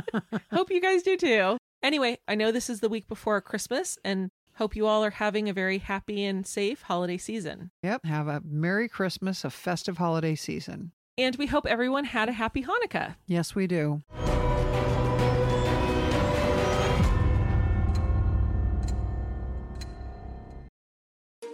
hope 0.52 0.70
you 0.70 0.80
guys 0.80 1.02
do 1.02 1.16
too. 1.16 1.56
Anyway, 1.82 2.18
I 2.26 2.34
know 2.34 2.50
this 2.50 2.68
is 2.68 2.80
the 2.80 2.88
week 2.88 3.08
before 3.08 3.40
Christmas 3.40 3.98
and 4.04 4.30
hope 4.56 4.74
you 4.74 4.86
all 4.86 5.04
are 5.04 5.10
having 5.10 5.48
a 5.48 5.52
very 5.52 5.78
happy 5.78 6.24
and 6.24 6.46
safe 6.46 6.82
holiday 6.82 7.18
season. 7.18 7.70
Yep. 7.82 8.04
Have 8.04 8.26
a 8.26 8.42
Merry 8.44 8.88
Christmas, 8.88 9.44
a 9.44 9.50
festive 9.50 9.98
holiday 9.98 10.34
season. 10.34 10.92
And 11.16 11.36
we 11.36 11.46
hope 11.46 11.66
everyone 11.66 12.04
had 12.04 12.28
a 12.28 12.32
happy 12.32 12.64
Hanukkah. 12.64 13.14
Yes, 13.26 13.54
we 13.54 13.66
do. 13.66 14.02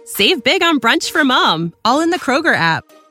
Save 0.05 0.43
big 0.43 0.63
on 0.63 0.79
brunch 0.79 1.11
for 1.11 1.23
mom, 1.23 1.73
all 1.83 1.99
in 1.99 2.09
the 2.09 2.19
Kroger 2.19 2.55
app. 2.55 2.85